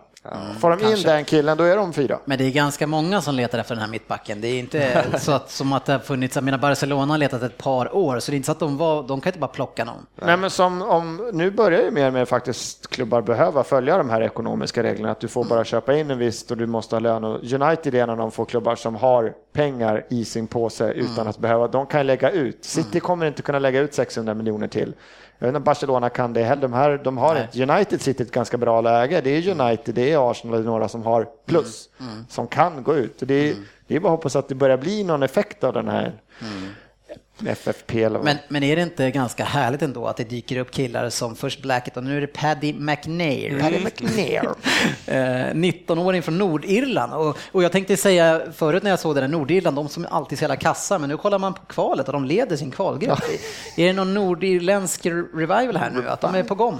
Får 0.59 0.69
de 0.69 0.79
in 0.79 0.87
kanske. 0.87 1.09
den 1.09 1.25
killen, 1.25 1.57
då 1.57 1.63
är 1.63 1.75
de 1.75 1.93
fyra. 1.93 2.19
Men 2.25 2.37
det 2.37 2.43
är 2.43 2.51
ganska 2.51 2.87
många 2.87 3.21
som 3.21 3.35
letar 3.35 3.59
efter 3.59 3.75
den 3.75 3.81
här 3.81 3.91
mittbacken. 3.91 4.41
Det 4.41 4.47
är 4.47 4.59
inte 4.59 5.05
så 5.19 5.31
att, 5.31 5.49
som 5.51 5.73
att 5.73 5.85
det 5.85 5.91
har 5.91 5.99
funnits, 5.99 6.35
jag 6.35 6.43
menar 6.43 6.57
Barcelona 6.57 7.13
har 7.13 7.17
letat 7.17 7.41
ett 7.43 7.57
par 7.57 7.95
år, 7.95 8.19
så 8.19 8.31
det 8.31 8.35
är 8.35 8.37
inte 8.37 8.45
så 8.45 8.51
att 8.51 8.59
de, 8.59 8.77
var, 8.77 9.03
de 9.03 9.21
kan 9.21 9.29
inte 9.29 9.39
bara 9.39 9.47
plocka 9.47 9.85
någon. 9.85 10.05
Nej, 10.15 10.37
men 10.37 10.49
som 10.49 10.81
om, 10.81 11.29
nu 11.33 11.51
börjar 11.51 11.81
ju 11.81 11.91
mer 11.91 12.07
och 12.07 12.13
mer 12.13 12.25
faktiskt 12.25 12.87
klubbar 12.87 13.21
behöva 13.21 13.63
följa 13.63 13.97
de 13.97 14.09
här 14.09 14.21
ekonomiska 14.21 14.83
reglerna, 14.83 15.11
att 15.11 15.19
du 15.19 15.27
får 15.27 15.43
bara 15.43 15.65
köpa 15.65 15.95
in 15.97 16.11
en 16.11 16.17
viss 16.17 16.51
och 16.51 16.57
du 16.57 16.65
måste 16.65 16.95
ha 16.95 16.99
lön. 16.99 17.23
Och 17.23 17.39
United 17.43 17.95
är 17.95 18.03
en 18.03 18.09
av 18.09 18.17
de 18.17 18.31
få 18.31 18.45
klubbar 18.45 18.75
som 18.75 18.95
har 18.95 19.33
pengar 19.53 20.05
i 20.09 20.25
sin 20.25 20.47
påse 20.47 20.91
utan 20.91 21.27
att 21.27 21.37
behöva, 21.37 21.67
de 21.67 21.85
kan 21.85 22.07
lägga 22.07 22.29
ut. 22.31 22.65
City 22.65 22.99
kommer 22.99 23.25
inte 23.25 23.41
kunna 23.41 23.59
lägga 23.59 23.79
ut 23.79 23.93
600 23.93 24.33
miljoner 24.33 24.67
till. 24.67 24.93
Jag 25.39 25.47
vet 25.47 25.49
inte 25.49 25.57
om 25.57 25.63
Barcelona 25.63 26.09
kan 26.09 26.33
det 26.33 26.43
heller. 26.43 26.61
De, 26.61 26.73
här, 26.73 27.01
de 27.03 27.17
har 27.17 27.35
ett, 27.35 27.55
United 27.55 28.01
sitter 28.01 28.23
i 28.23 28.27
ett 28.27 28.33
ganska 28.33 28.57
bra 28.57 28.81
läge. 28.81 29.21
Det 29.21 29.29
är 29.29 29.61
United, 29.61 29.95
det 29.95 30.11
är 30.11 30.31
Arsenal 30.31 30.59
och 30.59 30.65
några 30.65 30.87
som 30.87 31.03
har 31.03 31.27
plus, 31.45 31.89
som 32.29 32.47
kan 32.47 32.83
gå 32.83 32.95
ut. 32.95 33.13
Det, 33.19 33.33
är, 33.49 33.55
det 33.87 33.95
är 33.95 33.99
bara 33.99 34.13
att 34.13 34.17
hoppas 34.17 34.35
att 34.35 34.47
det 34.47 34.55
börjar 34.55 34.77
bli 34.77 35.03
någon 35.03 35.23
effekt 35.23 35.63
av 35.63 35.73
den 35.73 35.87
här 35.87 36.13
FFP 37.45 38.03
eller 38.03 38.19
vad. 38.19 38.25
Men, 38.25 38.37
men 38.47 38.63
är 38.63 38.75
det 38.75 38.81
inte 38.81 39.11
ganska 39.11 39.43
härligt 39.43 39.81
ändå 39.81 40.07
att 40.07 40.17
det 40.17 40.23
dyker 40.23 40.57
upp 40.57 40.71
killar 40.71 41.09
som 41.09 41.35
först 41.35 41.61
Blackett 41.61 41.97
och 41.97 42.03
nu 42.03 42.17
är 42.17 42.21
det 42.21 42.27
Paddy 42.27 42.73
McNair. 42.73 43.59
Paddy 43.59 43.79
McNair. 43.79 44.49
Eh, 45.07 45.53
19-åring 45.53 46.21
från 46.21 46.37
Nordirland. 46.37 47.13
Och, 47.13 47.37
och 47.51 47.63
jag 47.63 47.71
tänkte 47.71 47.97
säga 47.97 48.41
förut 48.53 48.83
när 48.83 48.89
jag 48.89 48.99
såg 48.99 49.15
det 49.15 49.21
där 49.21 49.27
Nordirland, 49.27 49.75
de 49.77 49.89
som 49.89 50.05
är 50.05 50.09
alltid 50.09 50.37
så 50.37 50.43
jävla 50.43 50.55
kassa, 50.55 50.99
men 50.99 51.09
nu 51.09 51.17
kollar 51.17 51.39
man 51.39 51.53
på 51.53 51.61
kvalet 51.65 52.07
och 52.07 52.13
de 52.13 52.25
leder 52.25 52.55
sin 52.55 52.71
kvalgrupp. 52.71 53.19
Är 53.77 53.87
det 53.87 53.93
någon 53.93 54.13
nordirländsk 54.13 55.05
revival 55.05 55.77
här 55.77 55.89
nu, 55.89 56.09
att 56.09 56.21
de 56.21 56.35
är 56.35 56.43
på 56.43 56.55
gång? 56.55 56.79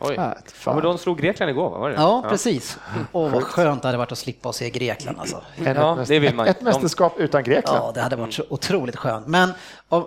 Oj. 0.00 0.14
Ja, 0.16 0.34
men 0.64 0.82
de 0.82 0.98
slog 0.98 1.18
Grekland 1.18 1.50
igår, 1.50 1.70
va? 1.70 1.78
var 1.78 1.90
det? 1.90 1.94
Ja, 1.94 2.24
precis. 2.28 2.78
Åh, 3.12 3.30
vad 3.30 3.42
skönt 3.42 3.82
det 3.82 3.88
hade 3.88 3.98
varit 3.98 4.12
att 4.12 4.18
slippa 4.18 4.52
se 4.52 4.70
Grekland 4.70 5.20
alltså. 5.20 5.42
Ja, 5.64 6.04
det 6.08 6.18
vill 6.18 6.34
man. 6.34 6.46
ett, 6.46 6.56
ett 6.56 6.62
mästerskap 6.62 7.18
utan 7.18 7.44
Grekland. 7.44 7.78
Ja, 7.78 7.92
det 7.94 8.00
hade 8.00 8.16
varit 8.16 8.34
så 8.34 8.44
otroligt 8.48 8.96
skönt. 8.96 9.26
Men 9.26 9.52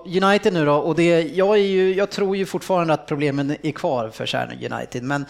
United 0.06 0.54
nu 0.54 0.66
då, 0.66 0.74
och 0.76 0.96
det, 0.96 1.22
jag, 1.22 1.58
är 1.58 1.62
ju, 1.62 1.94
jag 1.94 2.10
tror 2.10 2.38
ju 2.38 2.46
fortfarande 2.46 2.94
att 2.94 3.06
problemen 3.06 3.56
är 3.62 3.72
kvar 3.72 4.10
för 4.10 4.26
Stjärnor 4.26 4.74
United, 4.74 5.04
men 5.04 5.26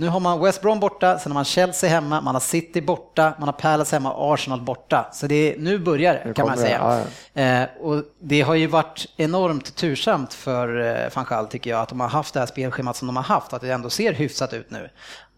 nu 0.00 0.08
har 0.08 0.20
man 0.20 0.40
West 0.40 0.62
Brom 0.62 0.80
borta, 0.80 1.18
sen 1.18 1.32
har 1.32 1.34
man 1.34 1.44
Chelsea 1.44 1.90
hemma, 1.90 2.20
man 2.20 2.34
har 2.34 2.40
City 2.40 2.80
borta, 2.80 3.34
man 3.38 3.48
har 3.48 3.52
Palace 3.52 3.96
hemma, 3.96 4.14
Arsenal 4.16 4.60
borta. 4.60 5.08
Så 5.12 5.26
det 5.26 5.34
är, 5.34 5.58
nu 5.58 5.78
börjar 5.78 6.14
det, 6.14 6.34
kan 6.34 6.46
man 6.46 6.56
kommer 6.56 6.56
det, 6.56 7.04
säga. 7.34 7.62
Eh, 7.62 7.68
och 7.80 8.02
det 8.20 8.40
har 8.40 8.54
ju 8.54 8.66
varit 8.66 9.06
enormt 9.16 9.76
tursamt 9.76 10.34
för 10.34 10.80
eh, 10.80 11.10
van 11.14 11.24
Gaal, 11.28 11.46
tycker 11.46 11.70
jag, 11.70 11.80
att 11.80 11.88
de 11.88 12.00
har 12.00 12.08
haft 12.08 12.34
det 12.34 12.40
här 12.40 12.46
spelschemat 12.46 12.96
som 12.96 13.06
de 13.06 13.16
har 13.16 13.22
haft, 13.22 13.52
att 13.52 13.60
det 13.60 13.72
ändå 13.72 13.90
ser 13.90 14.12
hyfsat 14.12 14.52
ut 14.52 14.70
nu. 14.70 14.90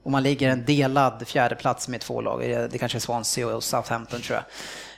Och 0.03 0.11
man 0.11 0.23
ligger 0.23 0.49
en 0.49 0.65
delad 0.65 1.23
fjärde 1.27 1.55
plats 1.55 1.89
med 1.89 2.01
två 2.01 2.21
lag, 2.21 2.41
det 2.71 2.79
kanske 2.79 2.99
är 2.99 3.01
Swansea 3.01 3.57
och 3.57 3.65
Southampton 3.65 4.21
tror 4.21 4.39
jag. 4.39 4.45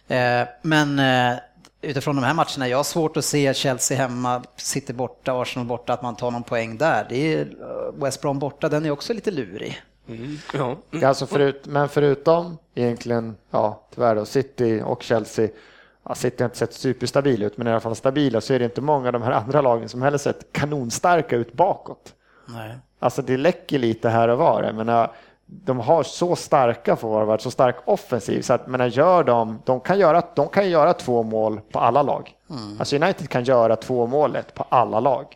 Eh, 0.09 0.49
men 0.63 0.99
eh, 0.99 1.39
utifrån 1.85 2.17
de 2.17 2.25
här 2.25 2.35
matcherna, 2.35 2.69
jag 2.69 2.77
har 2.77 2.85
svårt 2.85 3.17
att 3.17 3.25
se 3.25 3.55
Chelsea 3.55 3.99
hemma, 3.99 4.43
City 4.57 4.93
borta, 4.93 5.41
Arsenal 5.41 5.67
borta, 5.67 5.93
att 5.93 6.03
man 6.03 6.17
tar 6.17 6.31
någon 6.31 6.43
poäng 6.43 6.79
där. 6.79 7.07
Det 7.09 7.35
är 7.35 7.41
eh, 7.41 8.03
West 8.05 8.21
Brom 8.21 8.39
borta, 8.39 8.69
den 8.69 8.87
är 8.87 8.91
också 8.91 9.13
lite 9.13 9.31
lurig. 9.31 9.83
Ja. 10.55 10.77
Ja, 10.91 11.09
Alltså 11.09 11.27
förut, 11.27 11.63
men 11.67 11.89
förutom 11.89 12.59
egentligen, 12.75 13.37
ja 13.51 13.87
tyvärr 13.95 14.15
då, 14.15 14.25
City 14.25 14.83
och 14.85 15.03
Chelsea. 15.03 15.49
Ja, 16.09 16.15
City 16.15 16.43
har 16.43 16.45
inte 16.45 16.59
sett 16.59 16.75
superstabil 16.75 17.43
ut, 17.43 17.57
men 17.57 17.67
i 17.67 17.71
alla 17.71 17.81
fall 17.81 17.97
stabila 17.97 18.41
så 18.41 18.55
är 18.55 18.59
det 18.59 18.65
inte 18.65 18.81
många 18.81 19.07
av 19.07 19.13
de 19.13 19.23
här 19.23 19.33
andra 19.33 19.61
lagen 19.61 19.89
som 19.89 20.03
heller 20.03 20.19
sett 20.19 20.53
kanonstarka 20.53 21.37
ut 21.37 21.53
bakåt. 21.53 22.15
Nej. 22.47 22.79
Alltså 22.99 23.23
det 23.23 23.37
läcker 23.37 23.79
lite 23.79 24.09
här 24.09 24.29
och 24.29 24.39
var. 24.39 24.63
Jag 24.63 24.75
menar, 24.75 25.13
de 25.47 25.81
har 25.81 26.03
så 26.03 26.37
starka 26.37 26.97
forward, 26.97 27.41
så 27.41 27.51
stark 27.51 27.77
offensiv 27.85 28.43
så 28.43 28.53
att 28.53 28.67
menar, 28.67 28.87
gör 28.87 29.25
de, 29.25 29.63
de 29.65 29.81
kan 29.81 29.99
göra, 29.99 30.23
de 30.35 30.49
kan 30.49 30.71
göra 30.71 30.93
två 30.93 31.23
mål 31.23 31.61
på 31.73 31.79
alla 31.79 32.03
lag. 32.03 32.33
Alltså 32.79 32.97
United 32.97 33.29
kan 33.29 33.45
göra 33.45 33.77
två 33.77 34.07
målet 34.07 34.55
på 34.55 34.67
alla 34.69 35.01
lag. 35.01 35.27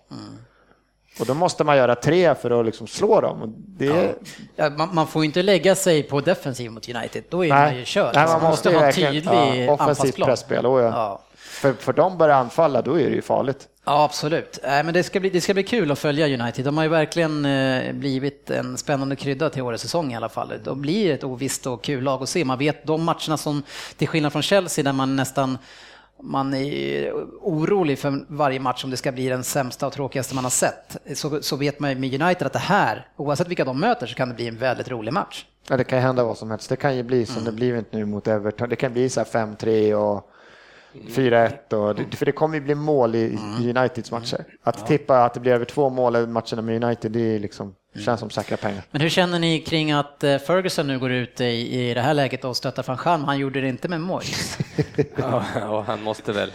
Och 1.20 1.26
då 1.26 1.34
måste 1.34 1.64
man 1.64 1.76
göra 1.76 1.94
tre 1.94 2.34
för 2.34 2.60
att 2.60 2.66
liksom 2.66 2.86
slå 2.86 3.20
dem. 3.20 3.54
Det, 3.56 4.14
Ja, 4.56 4.70
man, 4.70 4.94
man 4.94 5.06
får 5.06 5.24
inte 5.24 5.42
lägga 5.42 5.74
sig 5.74 6.02
på 6.02 6.20
defensiv 6.20 6.70
mot 6.70 6.88
United, 6.88 7.24
då 7.28 7.44
är 7.44 7.48
man 7.48 7.76
ju 7.76 7.84
körd. 7.84 8.14
Nej, 8.14 8.28
Så 8.28 8.32
man 8.32 8.42
måste 8.42 8.68
ju 8.70 8.76
ha 8.76 8.86
en 8.86 8.92
tydlig 8.92 9.66
ja, 9.68 9.72
offensivt 9.72 10.16
presspel. 10.16 10.66
Oh, 10.66 10.82
ja. 10.82 10.88
Ja. 10.88 11.20
För, 11.58 11.72
för 11.72 11.92
de 11.92 12.18
börjar 12.18 12.36
anfalla, 12.36 12.82
då 12.82 13.00
är 13.00 13.10
det 13.10 13.14
ju 13.14 13.22
farligt. 13.22 13.68
Ja, 13.84 14.04
absolut. 14.04 14.58
Äh, 14.62 14.70
men 14.70 14.94
det, 14.94 15.02
ska 15.02 15.20
bli, 15.20 15.30
det 15.30 15.40
ska 15.40 15.54
bli 15.54 15.62
kul 15.62 15.90
att 15.90 15.98
följa 15.98 16.40
United. 16.40 16.64
De 16.64 16.76
har 16.76 16.84
ju 16.84 16.90
verkligen 16.90 17.44
eh, 17.44 17.92
blivit 17.92 18.50
en 18.50 18.78
spännande 18.78 19.16
krydda 19.16 19.50
till 19.50 19.62
årets 19.62 19.82
säsong 19.82 20.12
i 20.12 20.16
alla 20.16 20.28
fall. 20.28 20.52
De 20.64 20.80
blir 20.80 21.14
ett 21.14 21.24
ovisst 21.24 21.66
och 21.66 21.84
kul 21.84 22.04
lag 22.04 22.22
att 22.22 22.28
se. 22.28 22.44
Man 22.44 22.58
vet 22.58 22.86
de 22.86 23.04
matcherna 23.04 23.36
som, 23.36 23.62
till 23.96 24.08
skillnad 24.08 24.32
från 24.32 24.42
Chelsea, 24.42 24.84
där 24.84 24.92
man 24.92 25.16
nästan 25.16 25.58
man 26.22 26.54
är 26.54 27.12
orolig 27.40 27.98
för 27.98 28.24
varje 28.28 28.60
match 28.60 28.84
om 28.84 28.90
det 28.90 28.96
ska 28.96 29.12
bli 29.12 29.28
den 29.28 29.44
sämsta 29.44 29.86
och 29.86 29.92
tråkigaste 29.92 30.34
man 30.34 30.44
har 30.44 30.50
sett. 30.50 30.96
Så, 31.14 31.42
så 31.42 31.56
vet 31.56 31.80
man 31.80 32.00
med 32.00 32.22
United 32.22 32.46
att 32.46 32.52
det 32.52 32.58
här, 32.58 33.08
oavsett 33.16 33.48
vilka 33.48 33.64
de 33.64 33.80
möter, 33.80 34.06
så 34.06 34.14
kan 34.14 34.28
det 34.28 34.34
bli 34.34 34.48
en 34.48 34.58
väldigt 34.58 34.88
rolig 34.88 35.12
match. 35.12 35.44
Ja, 35.68 35.76
det 35.76 35.84
kan 35.84 35.98
ju 35.98 36.02
hända 36.02 36.24
vad 36.24 36.38
som 36.38 36.50
helst. 36.50 36.68
Det 36.68 36.76
kan 36.76 36.96
ju 36.96 37.02
bli 37.02 37.26
som 37.26 37.36
mm. 37.36 37.44
det 37.44 37.52
blivit 37.52 37.92
nu 37.92 38.04
mot 38.04 38.28
Everton. 38.28 38.68
Det 38.68 38.76
kan 38.76 38.92
bli 38.92 39.08
så 39.08 39.20
5-3 39.20 39.94
och 39.94 40.30
4-1 41.06 41.74
och, 41.74 42.14
för 42.14 42.26
det 42.26 42.32
kommer 42.32 42.54
ju 42.54 42.60
bli 42.60 42.74
mål 42.74 43.14
i. 43.14 43.38
Uniteds 43.58 44.10
matcher. 44.10 44.44
Att 44.62 44.86
tippa 44.86 45.24
att 45.24 45.34
det 45.34 45.40
blir 45.40 45.52
över 45.52 45.64
två 45.64 45.90
mål 45.90 46.16
i 46.16 46.26
matcherna 46.26 46.62
med 46.62 46.84
United, 46.84 47.12
det 47.12 47.20
är 47.20 47.38
liksom, 47.38 47.74
mm. 47.94 48.04
känns 48.04 48.20
som 48.20 48.30
säkra 48.30 48.56
pengar. 48.56 48.82
Men 48.90 49.00
hur 49.00 49.08
känner 49.08 49.38
ni 49.38 49.60
kring 49.60 49.92
att 49.92 50.24
eh, 50.24 50.38
Ferguson 50.38 50.86
nu 50.86 50.98
går 50.98 51.10
ut 51.10 51.40
i, 51.40 51.80
i 51.80 51.94
det 51.94 52.00
här 52.00 52.14
läget 52.14 52.44
och 52.44 52.56
stöttar 52.56 52.84
van 52.86 52.96
Scham? 52.96 53.24
Han 53.24 53.38
gjorde 53.38 53.60
det 53.60 53.68
inte 53.68 53.88
med 53.88 54.00
Moyes. 54.00 54.58
ja, 55.16 55.44
ja, 55.54 55.84
han 55.86 56.02
måste 56.02 56.32
väl. 56.32 56.52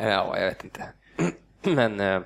Ja, 0.00 0.38
jag 0.38 0.46
vet 0.46 0.64
inte. 0.64 0.84
Men 1.62 2.00
eh, 2.00 2.20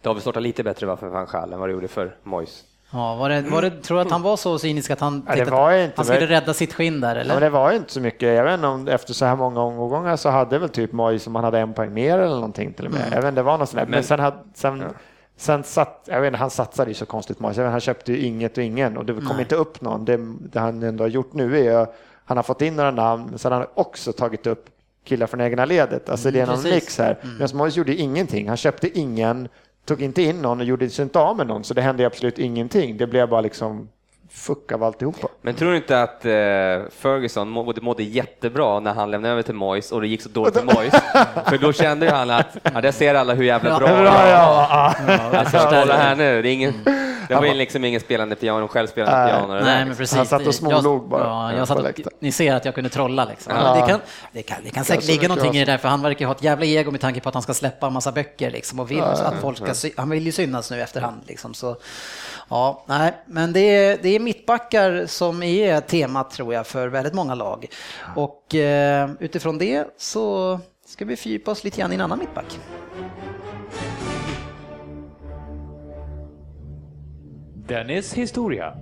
det 0.00 0.08
har 0.08 0.14
väl 0.14 0.20
startat 0.20 0.42
lite 0.42 0.62
bättre 0.62 0.96
för 0.96 1.08
van 1.08 1.26
Schall 1.26 1.52
än 1.52 1.60
vad 1.60 1.68
det 1.68 1.72
gjorde 1.72 1.88
för 1.88 2.16
Moyes. 2.22 2.64
Ja, 2.90 3.14
var 3.14 3.28
det, 3.28 3.42
var 3.42 3.62
det, 3.62 3.70
tror 3.82 3.96
du 3.96 4.02
att 4.02 4.10
han 4.10 4.22
var 4.22 4.36
så 4.36 4.58
cynisk 4.58 4.90
att 4.90 5.00
han, 5.00 5.26
ja, 5.36 5.44
var 5.44 5.72
inte, 5.72 5.92
han 5.96 6.04
skulle 6.04 6.26
rädda 6.26 6.54
sitt 6.54 6.74
skinn 6.74 7.00
där? 7.00 7.16
Eller? 7.16 7.34
Ja, 7.34 7.40
det 7.40 7.50
var 7.50 7.72
inte 7.72 7.92
så 7.92 8.00
mycket. 8.00 8.36
Jag 8.36 8.44
vet 8.44 8.54
inte 8.54 8.66
om 8.66 8.88
efter 8.88 9.14
så 9.14 9.24
här 9.24 9.36
många 9.36 9.60
omgångar 9.60 10.16
så 10.16 10.28
hade 10.28 10.58
väl 10.58 10.68
typ 10.68 10.92
Moj 10.92 11.18
som 11.18 11.34
han 11.34 11.44
hade 11.44 11.58
en 11.58 11.74
poäng 11.74 11.94
mer 11.94 12.18
eller 12.18 12.34
någonting 12.34 12.72
till 12.72 12.86
och 12.86 12.92
med. 12.92 13.00
Mm. 13.00 13.12
Jag 13.12 13.22
vet 13.22 13.28
inte, 13.28 13.40
det 13.40 13.44
var 13.44 13.58
något 13.58 13.68
sånt 13.68 13.78
där. 13.78 13.86
Men, 13.86 13.90
Men 13.90 14.04
sen, 14.04 14.20
hade, 14.20 14.36
sen, 14.54 14.80
ja. 14.80 14.86
sen 15.36 15.64
satt, 15.64 16.08
jag 16.10 16.20
vet 16.20 16.26
inte, 16.26 16.38
han 16.38 16.50
satsade 16.50 16.90
ju 16.90 16.94
så 16.94 17.06
konstigt 17.06 17.40
Moj. 17.40 17.60
Han 17.60 17.80
köpte 17.80 18.12
ju 18.12 18.18
inget 18.18 18.58
och 18.58 18.64
ingen 18.64 18.96
och 18.96 19.04
det 19.04 19.12
kom 19.12 19.24
Nej. 19.24 19.40
inte 19.40 19.56
upp 19.56 19.80
någon. 19.80 20.04
Det, 20.04 20.18
det 20.52 20.60
han 20.60 20.82
ändå 20.82 21.04
har 21.04 21.08
gjort 21.08 21.32
nu 21.32 21.66
är 21.66 21.76
att 21.76 21.96
han 22.24 22.36
har 22.36 22.42
fått 22.42 22.62
in 22.62 22.76
några 22.76 22.90
namn, 22.90 23.26
men 23.30 23.38
sen 23.38 23.52
har 23.52 23.58
han 23.58 23.68
också 23.74 24.12
tagit 24.12 24.46
upp 24.46 24.66
killar 25.04 25.26
från 25.26 25.40
egna 25.40 25.64
ledet. 25.64 26.08
Alltså 26.08 26.30
det 26.30 26.40
är 26.40 26.46
någon 26.46 26.62
mix 26.62 26.98
här. 26.98 27.18
Mm. 27.22 27.36
Medan 27.38 27.56
Moyes 27.56 27.76
gjorde 27.76 27.94
ingenting. 27.94 28.48
Han 28.48 28.56
köpte 28.56 28.98
ingen, 28.98 29.48
tog 29.86 30.02
inte 30.02 30.22
in 30.22 30.42
någon 30.42 30.60
och 30.60 30.66
gjorde 30.66 30.90
sig 30.90 31.02
inte 31.02 31.18
av 31.18 31.36
med 31.36 31.46
någon, 31.46 31.64
så 31.64 31.74
det 31.74 31.82
hände 31.82 32.06
absolut 32.06 32.38
ingenting. 32.38 32.96
Det 32.96 33.06
blev 33.06 33.28
bara 33.28 33.40
liksom 33.40 33.88
fuck 34.30 34.72
av 34.72 34.82
alltihopa. 34.82 35.28
Men 35.42 35.54
tror 35.54 35.70
du 35.70 35.76
inte 35.76 36.02
att 36.02 36.24
eh, 36.24 36.30
Ferguson 36.90 37.48
mådde, 37.48 37.80
mådde 37.80 38.02
jättebra 38.02 38.80
när 38.80 38.94
han 38.94 39.10
lämnade 39.10 39.32
över 39.32 39.42
till 39.42 39.54
Moyes 39.54 39.92
och 39.92 40.00
det 40.00 40.06
gick 40.08 40.22
så 40.22 40.28
dåligt 40.28 40.56
för 40.56 40.64
Moyes? 40.64 40.94
för 41.48 41.58
då 41.58 41.72
kände 41.72 42.10
han 42.10 42.30
att, 42.30 42.56
ja, 42.62 42.80
där 42.80 42.92
ser 42.92 43.14
alla 43.14 43.34
hur 43.34 43.44
jävla 43.44 43.78
bra 43.78 43.88
ja, 43.88 44.04
ja, 44.04 44.28
ja, 44.28 44.94
ja. 45.32 45.38
Alltså, 45.38 45.56
hålla 45.56 45.96
här 45.96 46.16
nu, 46.16 46.42
det 46.42 46.48
är 46.48 46.52
ingen... 46.52 46.74
Det 47.28 47.34
var 47.34 47.54
liksom 47.54 47.84
ingen 47.84 48.00
spelande 48.00 48.36
piano, 48.36 48.68
självspelande 48.68 49.30
piano. 49.30 49.64
Nej, 49.64 49.84
men 49.84 49.96
precis. 49.96 50.16
Han 50.16 50.26
satt 50.26 50.46
och 50.46 50.54
smålog 50.54 51.08
bara. 51.08 51.24
Ja, 51.24 51.52
jag 51.58 51.68
satt 51.68 51.78
och, 51.78 52.12
ni 52.20 52.32
ser 52.32 52.54
att 52.54 52.64
jag 52.64 52.74
kunde 52.74 52.90
trolla 52.90 53.24
liksom. 53.24 53.52
Ja. 53.56 53.74
Det, 53.74 53.92
kan, 53.92 54.00
det, 54.32 54.42
kan, 54.42 54.58
det 54.64 54.70
kan 54.70 54.84
säkert 54.84 55.06
ligga 55.06 55.28
någonting 55.28 55.56
i 55.56 55.64
det 55.64 55.72
där, 55.72 55.78
för 55.78 55.88
han 55.88 56.02
verkar 56.02 56.26
ha 56.26 56.34
ett 56.34 56.42
jävla 56.42 56.66
ego 56.66 56.90
med 56.90 57.00
tanke 57.00 57.20
på 57.20 57.28
att 57.28 57.34
han 57.34 57.42
ska 57.42 57.54
släppa 57.54 57.86
en 57.86 57.92
massa 57.92 58.12
böcker 58.12 58.50
liksom, 58.50 58.80
och 58.80 58.90
vill 58.90 58.98
ja, 58.98 59.04
att 59.04 59.40
folk 59.40 59.76
ska, 59.76 59.88
han 59.96 60.10
vill 60.10 60.26
ju 60.26 60.32
synas 60.32 60.70
nu 60.70 60.82
efterhand 60.82 61.22
liksom. 61.26 61.54
Så, 61.54 61.76
ja, 62.48 62.84
nej, 62.86 63.12
men 63.26 63.52
det 63.52 63.60
är, 63.60 63.98
det 64.02 64.08
är 64.08 64.20
mittbackar 64.20 65.06
som 65.06 65.42
är 65.42 65.80
temat 65.80 66.30
tror 66.30 66.54
jag 66.54 66.66
för 66.66 66.88
väldigt 66.88 67.14
många 67.14 67.34
lag. 67.34 67.66
Och 68.16 68.54
eh, 68.54 69.10
utifrån 69.20 69.58
det 69.58 69.84
så 69.98 70.60
ska 70.86 71.04
vi 71.04 71.16
fördjupa 71.16 71.50
oss 71.50 71.64
lite 71.64 71.80
grann 71.80 71.92
i 71.92 71.94
en 71.94 72.00
annan 72.00 72.18
mittback. 72.18 72.58
Dennis 77.68 78.14
historia. 78.14 78.74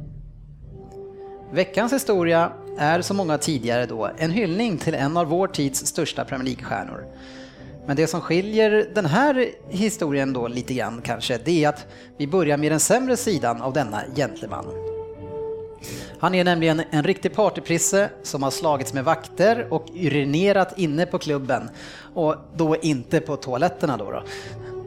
Veckans 1.52 1.92
historia 1.92 2.52
är 2.78 3.00
som 3.00 3.16
många 3.16 3.38
tidigare 3.38 3.86
då 3.86 4.10
en 4.18 4.30
hyllning 4.30 4.78
till 4.78 4.94
en 4.94 5.16
av 5.16 5.26
vår 5.26 5.48
tids 5.48 5.86
största 5.86 6.24
Premier 6.24 6.44
League-stjärnor. 6.44 7.04
Men 7.86 7.96
det 7.96 8.06
som 8.06 8.20
skiljer 8.20 8.86
den 8.94 9.06
här 9.06 9.50
historien 9.68 10.32
då 10.32 10.48
lite 10.48 10.74
grann 10.74 11.00
kanske, 11.04 11.38
det 11.44 11.64
är 11.64 11.68
att 11.68 11.86
vi 12.16 12.26
börjar 12.26 12.56
med 12.56 12.72
den 12.72 12.80
sämre 12.80 13.16
sidan 13.16 13.62
av 13.62 13.72
denna 13.72 14.02
gentleman. 14.16 14.64
Han 16.18 16.34
är 16.34 16.44
nämligen 16.44 16.82
en 16.90 17.02
riktig 17.02 17.34
partyprisse 17.34 18.10
som 18.22 18.42
har 18.42 18.50
slagits 18.50 18.92
med 18.92 19.04
vakter 19.04 19.72
och 19.72 19.86
urinerat 19.94 20.78
inne 20.78 21.06
på 21.06 21.18
klubben 21.18 21.70
och 22.14 22.36
då 22.56 22.76
inte 22.76 23.20
på 23.20 23.36
toaletterna 23.36 23.96
då. 23.96 24.10
då. 24.10 24.22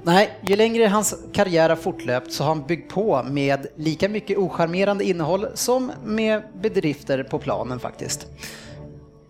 Nej, 0.08 0.40
ju 0.42 0.56
längre 0.56 0.88
hans 0.88 1.16
karriär 1.34 1.70
har 1.70 1.76
fortlöpt 1.76 2.32
så 2.32 2.44
har 2.44 2.48
han 2.48 2.68
byggt 2.68 2.94
på 2.94 3.24
med 3.24 3.68
lika 3.76 4.10
mycket 4.10 4.38
ocharmerande 4.38 5.04
innehåll 5.04 5.48
som 5.54 5.92
med 6.06 6.44
bedrifter 6.62 7.24
på 7.24 7.40
planen 7.40 7.80
faktiskt. 7.80 8.28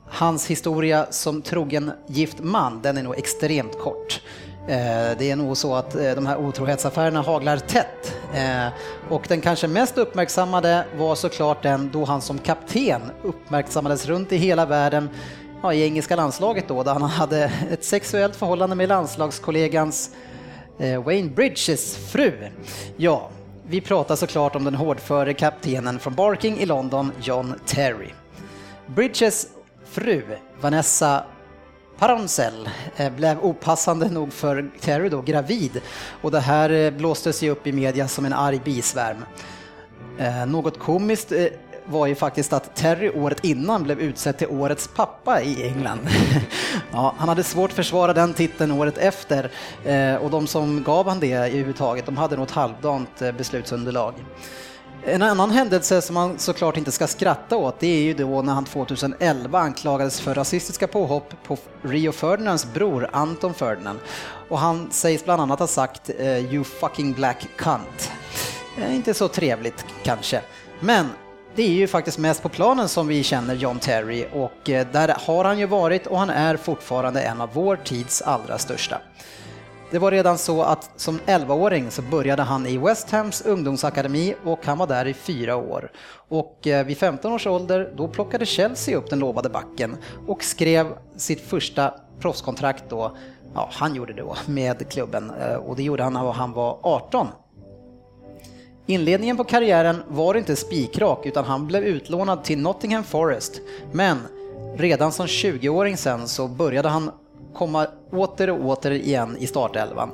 Hans 0.07 0.47
historia 0.47 1.07
som 1.09 1.41
trogen 1.41 1.91
gift 2.07 2.39
man, 2.39 2.81
den 2.81 2.97
är 2.97 3.03
nog 3.03 3.17
extremt 3.17 3.79
kort. 3.79 4.21
Eh, 4.67 5.17
det 5.17 5.31
är 5.31 5.35
nog 5.35 5.57
så 5.57 5.75
att 5.75 5.95
eh, 5.95 6.11
de 6.11 6.25
här 6.25 6.37
otrohetsaffärerna 6.37 7.21
haglar 7.21 7.57
tätt. 7.57 8.15
Eh, 8.33 8.67
och 9.09 9.25
den 9.27 9.41
kanske 9.41 9.67
mest 9.67 9.97
uppmärksammade 9.97 10.85
var 10.97 11.15
såklart 11.15 11.63
den 11.63 11.89
då 11.93 12.05
han 12.05 12.21
som 12.21 12.37
kapten 12.37 13.01
uppmärksammades 13.23 14.05
runt 14.05 14.31
i 14.31 14.37
hela 14.37 14.65
världen 14.65 15.09
ja, 15.61 15.73
i 15.73 15.83
engelska 15.83 16.15
landslaget 16.15 16.67
då, 16.67 16.83
där 16.83 16.93
han 16.93 17.01
hade 17.01 17.51
ett 17.71 17.85
sexuellt 17.85 18.35
förhållande 18.35 18.75
med 18.75 18.89
landslagskollegans 18.89 20.11
Eh, 20.79 21.03
Wayne 21.03 21.29
Bridges 21.29 21.97
fru. 21.97 22.33
Ja, 22.97 23.29
vi 23.67 23.81
pratar 23.81 24.15
såklart 24.15 24.55
om 24.55 24.63
den 24.63 24.75
hårdföre 24.75 25.33
kaptenen 25.33 25.99
från 25.99 26.15
Barking 26.15 26.57
i 26.59 26.65
London, 26.65 27.11
John 27.21 27.53
Terry. 27.65 28.09
Bridges 28.87 29.47
fru, 29.85 30.23
Vanessa 30.61 31.23
Parancel 31.99 32.69
eh, 32.97 33.11
blev 33.11 33.39
opassande 33.39 34.09
nog 34.09 34.33
för 34.33 34.69
Terry 34.79 35.09
då 35.09 35.21
gravid 35.21 35.81
och 36.21 36.31
det 36.31 36.39
här 36.39 36.69
blåste 36.69 36.97
blåstes 36.97 37.43
ju 37.43 37.49
upp 37.49 37.67
i 37.67 37.71
media 37.71 38.07
som 38.07 38.25
en 38.25 38.33
arg 38.33 38.61
bisvärm. 38.65 39.25
Något 40.47 40.79
komiskt 40.79 41.31
var 41.89 42.07
ju 42.07 42.15
faktiskt 42.15 42.53
att 42.53 42.75
Terry 42.75 43.09
året 43.09 43.45
innan 43.45 43.83
blev 43.83 43.99
utsedd 43.99 44.37
till 44.37 44.47
årets 44.47 44.87
pappa 44.87 45.41
i 45.41 45.67
England. 45.67 45.99
ja, 46.91 47.15
han 47.17 47.29
hade 47.29 47.43
svårt 47.43 47.69
att 47.69 47.75
försvara 47.75 48.13
den 48.13 48.33
titeln 48.33 48.71
året 48.71 48.97
efter 48.97 49.51
eh, 49.85 50.15
och 50.15 50.31
de 50.31 50.47
som 50.47 50.83
gav 50.83 51.07
han 51.07 51.19
det 51.19 51.33
överhuvudtaget, 51.33 52.05
de 52.05 52.17
hade 52.17 52.35
nog 52.35 52.45
ett 52.45 52.51
halvdant 52.51 53.21
eh, 53.21 53.31
beslutsunderlag. 53.31 54.13
En 55.03 55.21
annan 55.21 55.51
händelse 55.51 56.01
som 56.01 56.13
man 56.13 56.39
såklart 56.39 56.77
inte 56.77 56.91
ska 56.91 57.07
skratta 57.07 57.57
åt 57.57 57.79
det 57.79 57.87
är 57.87 58.01
ju 58.01 58.13
då 58.13 58.41
när 58.41 58.53
han 58.53 58.65
2011 58.65 59.59
anklagades 59.59 60.21
för 60.21 60.33
rasistiska 60.33 60.87
påhopp 60.87 61.33
på 61.43 61.57
Rio 61.81 62.11
Ferdinands 62.11 62.73
bror 62.73 63.09
Anton 63.11 63.53
Ferdinand. 63.53 63.99
Och 64.49 64.59
han 64.59 64.91
sägs 64.91 65.25
bland 65.25 65.41
annat 65.41 65.59
ha 65.59 65.67
sagt 65.67 66.09
eh, 66.19 66.53
“You 66.53 66.63
fucking 66.63 67.13
black 67.13 67.47
cunt”. 67.55 68.11
Inte 68.89 69.13
så 69.13 69.27
trevligt 69.27 69.85
kanske. 70.03 70.41
Men 70.79 71.09
det 71.57 71.63
är 71.63 71.73
ju 71.73 71.87
faktiskt 71.87 72.17
mest 72.17 72.43
på 72.43 72.49
planen 72.49 72.89
som 72.89 73.07
vi 73.07 73.23
känner 73.23 73.55
John 73.55 73.79
Terry 73.79 74.25
och 74.33 74.69
eh, 74.69 74.87
där 74.91 75.15
har 75.27 75.45
han 75.45 75.59
ju 75.59 75.65
varit 75.65 76.07
och 76.07 76.19
han 76.19 76.29
är 76.29 76.57
fortfarande 76.57 77.21
en 77.21 77.41
av 77.41 77.49
vår 77.53 77.75
tids 77.75 78.21
allra 78.21 78.57
största. 78.57 79.01
Det 79.91 79.99
var 79.99 80.11
redan 80.11 80.37
så 80.37 80.63
att 80.63 80.91
som 80.95 81.19
11-åring 81.19 81.91
så 81.91 82.01
började 82.01 82.43
han 82.43 82.65
i 82.65 82.77
West 82.77 83.11
Hams 83.11 83.41
ungdomsakademi 83.41 84.35
och 84.43 84.65
han 84.65 84.77
var 84.77 84.87
där 84.87 85.05
i 85.05 85.13
fyra 85.13 85.55
år. 85.55 85.91
Och 86.29 86.67
eh, 86.67 86.85
vid 86.85 86.97
15 86.97 87.33
års 87.33 87.47
ålder 87.47 87.93
då 87.97 88.07
plockade 88.07 88.45
Chelsea 88.45 88.97
upp 88.97 89.09
den 89.09 89.19
lovade 89.19 89.49
backen 89.49 89.97
och 90.27 90.43
skrev 90.43 90.87
sitt 91.15 91.41
första 91.41 91.93
proffskontrakt 92.19 92.83
då, 92.89 93.17
ja 93.53 93.69
han 93.71 93.95
gjorde 93.95 94.13
det 94.13 94.21
då, 94.21 94.35
med 94.45 94.89
klubben 94.89 95.31
eh, 95.41 95.55
och 95.55 95.75
det 95.75 95.83
gjorde 95.83 96.03
han 96.03 96.13
när 96.13 96.31
han 96.31 96.53
var 96.53 96.79
18 96.83 97.27
Inledningen 98.89 99.37
på 99.37 99.43
karriären 99.43 100.03
var 100.07 100.35
inte 100.35 100.55
spikrak 100.55 101.25
utan 101.25 101.45
han 101.45 101.67
blev 101.67 101.83
utlånad 101.83 102.43
till 102.43 102.59
Nottingham 102.59 103.03
Forest. 103.03 103.61
Men 103.91 104.17
redan 104.75 105.11
som 105.11 105.25
20-åring 105.25 105.97
sen 105.97 106.27
så 106.27 106.47
började 106.47 106.89
han 106.89 107.11
komma 107.53 107.87
åter 108.11 108.49
och 108.49 108.65
åter 108.65 108.91
igen 108.91 109.37
i 109.39 109.47
startelvan. 109.47 110.11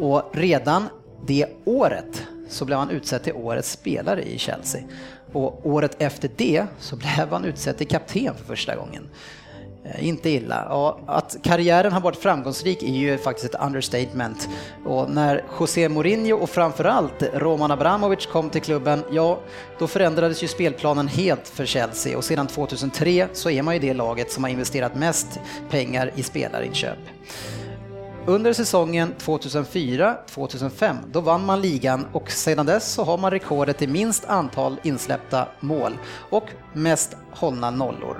Och 0.00 0.22
redan 0.32 0.84
det 1.26 1.46
året 1.64 2.22
så 2.48 2.64
blev 2.64 2.78
han 2.78 2.90
utsedd 2.90 3.22
till 3.22 3.32
årets 3.32 3.72
spelare 3.72 4.22
i 4.22 4.38
Chelsea. 4.38 4.82
Och 5.32 5.66
året 5.66 5.96
efter 5.98 6.30
det 6.36 6.66
så 6.78 6.96
blev 6.96 7.30
han 7.30 7.44
utsedd 7.44 7.78
till 7.78 7.88
kapten 7.88 8.34
för 8.34 8.44
första 8.44 8.76
gången. 8.76 9.08
Eh, 9.94 10.08
inte 10.08 10.30
illa. 10.30 10.66
Ja, 10.68 10.98
att 11.06 11.36
karriären 11.42 11.92
har 11.92 12.00
varit 12.00 12.18
framgångsrik 12.18 12.82
är 12.82 12.92
ju 12.92 13.18
faktiskt 13.18 13.54
ett 13.54 13.60
understatement. 13.62 14.48
Och 14.84 15.10
när 15.10 15.44
José 15.60 15.88
Mourinho 15.88 16.36
och 16.36 16.50
framförallt 16.50 17.22
Roman 17.34 17.70
Abramovic 17.70 18.26
kom 18.26 18.50
till 18.50 18.62
klubben, 18.62 19.04
ja, 19.10 19.38
då 19.78 19.86
förändrades 19.86 20.42
ju 20.42 20.48
spelplanen 20.48 21.08
helt 21.08 21.48
för 21.48 21.66
Chelsea 21.66 22.16
och 22.16 22.24
sedan 22.24 22.46
2003 22.46 23.28
så 23.32 23.50
är 23.50 23.62
man 23.62 23.74
ju 23.74 23.80
det 23.80 23.94
laget 23.94 24.32
som 24.32 24.44
har 24.44 24.50
investerat 24.50 24.94
mest 24.94 25.40
pengar 25.70 26.10
i 26.14 26.22
spelarinköp. 26.22 26.98
Under 28.26 28.52
säsongen 28.52 29.14
2004-2005 29.18 30.96
då 31.12 31.20
vann 31.20 31.46
man 31.46 31.60
ligan 31.60 32.06
och 32.12 32.30
sedan 32.30 32.66
dess 32.66 32.92
så 32.92 33.04
har 33.04 33.18
man 33.18 33.30
rekordet 33.30 33.82
i 33.82 33.86
minst 33.86 34.24
antal 34.24 34.76
insläppta 34.82 35.48
mål 35.60 35.98
och 36.30 36.44
mest 36.72 37.16
hållna 37.32 37.70
nollor. 37.70 38.16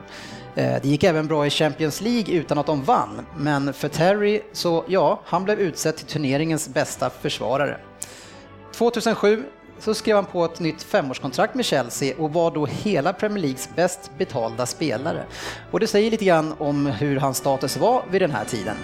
Eh, 0.57 0.83
det 0.83 0.89
gick 0.89 1.05
även 1.05 1.27
bra 1.27 1.47
i 1.47 1.51
Champions 1.51 2.01
League 2.01 2.35
utan 2.35 2.59
att 2.59 2.67
de 2.67 2.85
vann, 2.85 3.27
men 3.37 3.73
för 3.73 3.89
Terry 3.89 4.41
så 4.53 4.85
ja, 4.89 5.21
han 5.25 5.45
blev 5.45 5.61
utsedd 5.61 5.97
till 5.97 6.07
turneringens 6.07 6.69
bästa 6.69 7.11
försvarare. 7.11 7.77
2007 8.73 9.45
så 9.79 9.95
skrev 9.95 10.17
han 10.17 10.25
på 10.25 10.45
ett 10.45 10.61
nytt 10.61 10.83
femårskontrakt 10.83 11.55
med 11.55 11.65
Chelsea 11.65 12.15
och 12.19 12.33
var 12.33 12.51
då 12.51 12.67
hela 12.67 13.13
Premier 13.13 13.43
Leagues 13.43 13.69
bäst 13.77 14.11
betalda 14.19 14.67
spelare. 14.67 15.25
Och 15.71 15.81
det 15.81 15.87
säger 15.87 16.11
lite 16.11 16.25
grann 16.25 16.55
om 16.59 16.87
hur 16.87 17.17
hans 17.17 17.37
status 17.37 17.77
var 17.77 18.03
vid 18.11 18.23
den 18.23 18.31
här 18.31 18.45
tiden. 18.45 18.77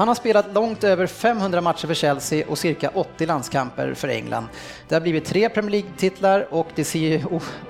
Han 0.00 0.08
har 0.08 0.14
spelat 0.14 0.54
långt 0.54 0.84
över 0.84 1.06
500 1.06 1.60
matcher 1.60 1.86
för 1.86 1.94
Chelsea 1.94 2.46
och 2.48 2.58
cirka 2.58 2.90
80 2.94 3.26
landskamper 3.26 3.94
för 3.94 4.08
England. 4.08 4.46
Det 4.88 4.94
har 4.94 5.00
blivit 5.00 5.24
tre 5.24 5.48
Premier 5.48 5.70
League-titlar 5.70 6.46
och 6.50 6.66
det 6.74 6.84
ser 6.84 6.98
ju 6.98 7.22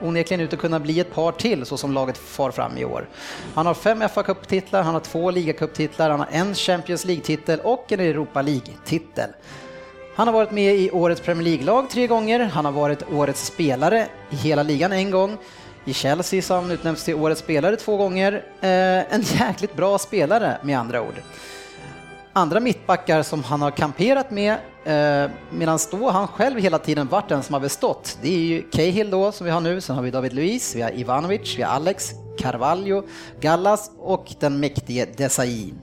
onekligen 0.03 0.41
ut 0.41 0.53
att 0.53 0.59
kunna 0.59 0.81
bli 0.81 1.01
ett 1.01 1.15
par 1.15 1.33
till 1.33 1.67
så 1.67 1.77
som 1.77 1.93
laget 1.93 2.19
far 2.19 2.51
fram 2.51 2.79
i 2.79 2.85
år. 2.85 3.09
Han 3.55 3.67
har 3.67 3.75
fem 3.75 4.09
fa 4.15 4.23
Cup-titlar, 4.23 4.83
han 4.83 4.95
har 4.95 5.01
två 5.01 5.31
ligacuptitlar, 5.31 6.11
han 6.11 6.21
har 6.21 6.29
en 6.31 6.55
Champions 6.55 7.05
League-titel 7.05 7.61
och 7.61 7.93
en 7.93 8.01
Europa 8.01 8.43
League-titel. 8.43 9.31
Han 10.17 10.29
har 10.29 10.35
varit 10.35 10.51
med 10.51 10.75
i 10.75 10.91
årets 10.91 11.21
Premier 11.21 11.45
League-lag 11.45 11.91
tre 11.91 12.07
gånger, 12.07 12.41
han 12.41 12.65
har 12.65 12.73
varit 12.73 13.13
årets 13.13 13.47
spelare 13.47 14.07
i 14.31 14.37
hela 14.37 14.63
ligan 14.63 14.93
en 14.93 15.11
gång. 15.11 15.37
I 15.85 15.93
Chelsea 15.93 16.43
så 16.43 16.55
har 16.55 16.63
han 16.63 16.71
utnämnts 16.71 17.05
till 17.05 17.15
årets 17.15 17.41
spelare 17.41 17.77
två 17.77 17.97
gånger. 17.97 18.33
Eh, 18.61 19.15
en 19.15 19.23
jäkligt 19.23 19.77
bra 19.77 19.99
spelare 19.99 20.59
med 20.63 20.79
andra 20.79 21.03
ord 21.03 21.15
andra 22.33 22.61
mittbackar 22.61 23.23
som 23.23 23.45
han 23.45 23.63
har 23.63 23.71
kamperat 23.71 24.31
med, 24.31 24.53
eh, 24.85 25.31
medan 25.51 25.79
då 25.91 26.11
han 26.11 26.29
själv 26.29 26.59
hela 26.59 26.79
tiden 26.79 27.09
varit 27.09 27.29
den 27.29 27.43
som 27.43 27.53
har 27.53 27.61
bestått. 27.61 28.19
Det 28.23 28.35
är 28.35 28.39
ju 28.39 28.63
Cahill 28.63 29.11
då, 29.11 29.33
som 29.33 29.45
vi 29.45 29.51
har 29.51 29.61
nu, 29.61 29.81
sen 29.81 29.97
har 29.97 30.03
vi 30.03 30.11
David 30.11 30.33
Luiz, 30.33 30.77
vi 30.77 30.83
har 30.83 30.99
Ivanovic, 30.99 31.59
vi 31.59 31.63
har 31.63 31.75
Alex, 31.75 32.11
Carvalho, 32.39 33.03
Gallas 33.41 33.91
och 33.99 34.35
den 34.41 34.61
mäktige 34.61 35.07
Desai. 35.17 35.75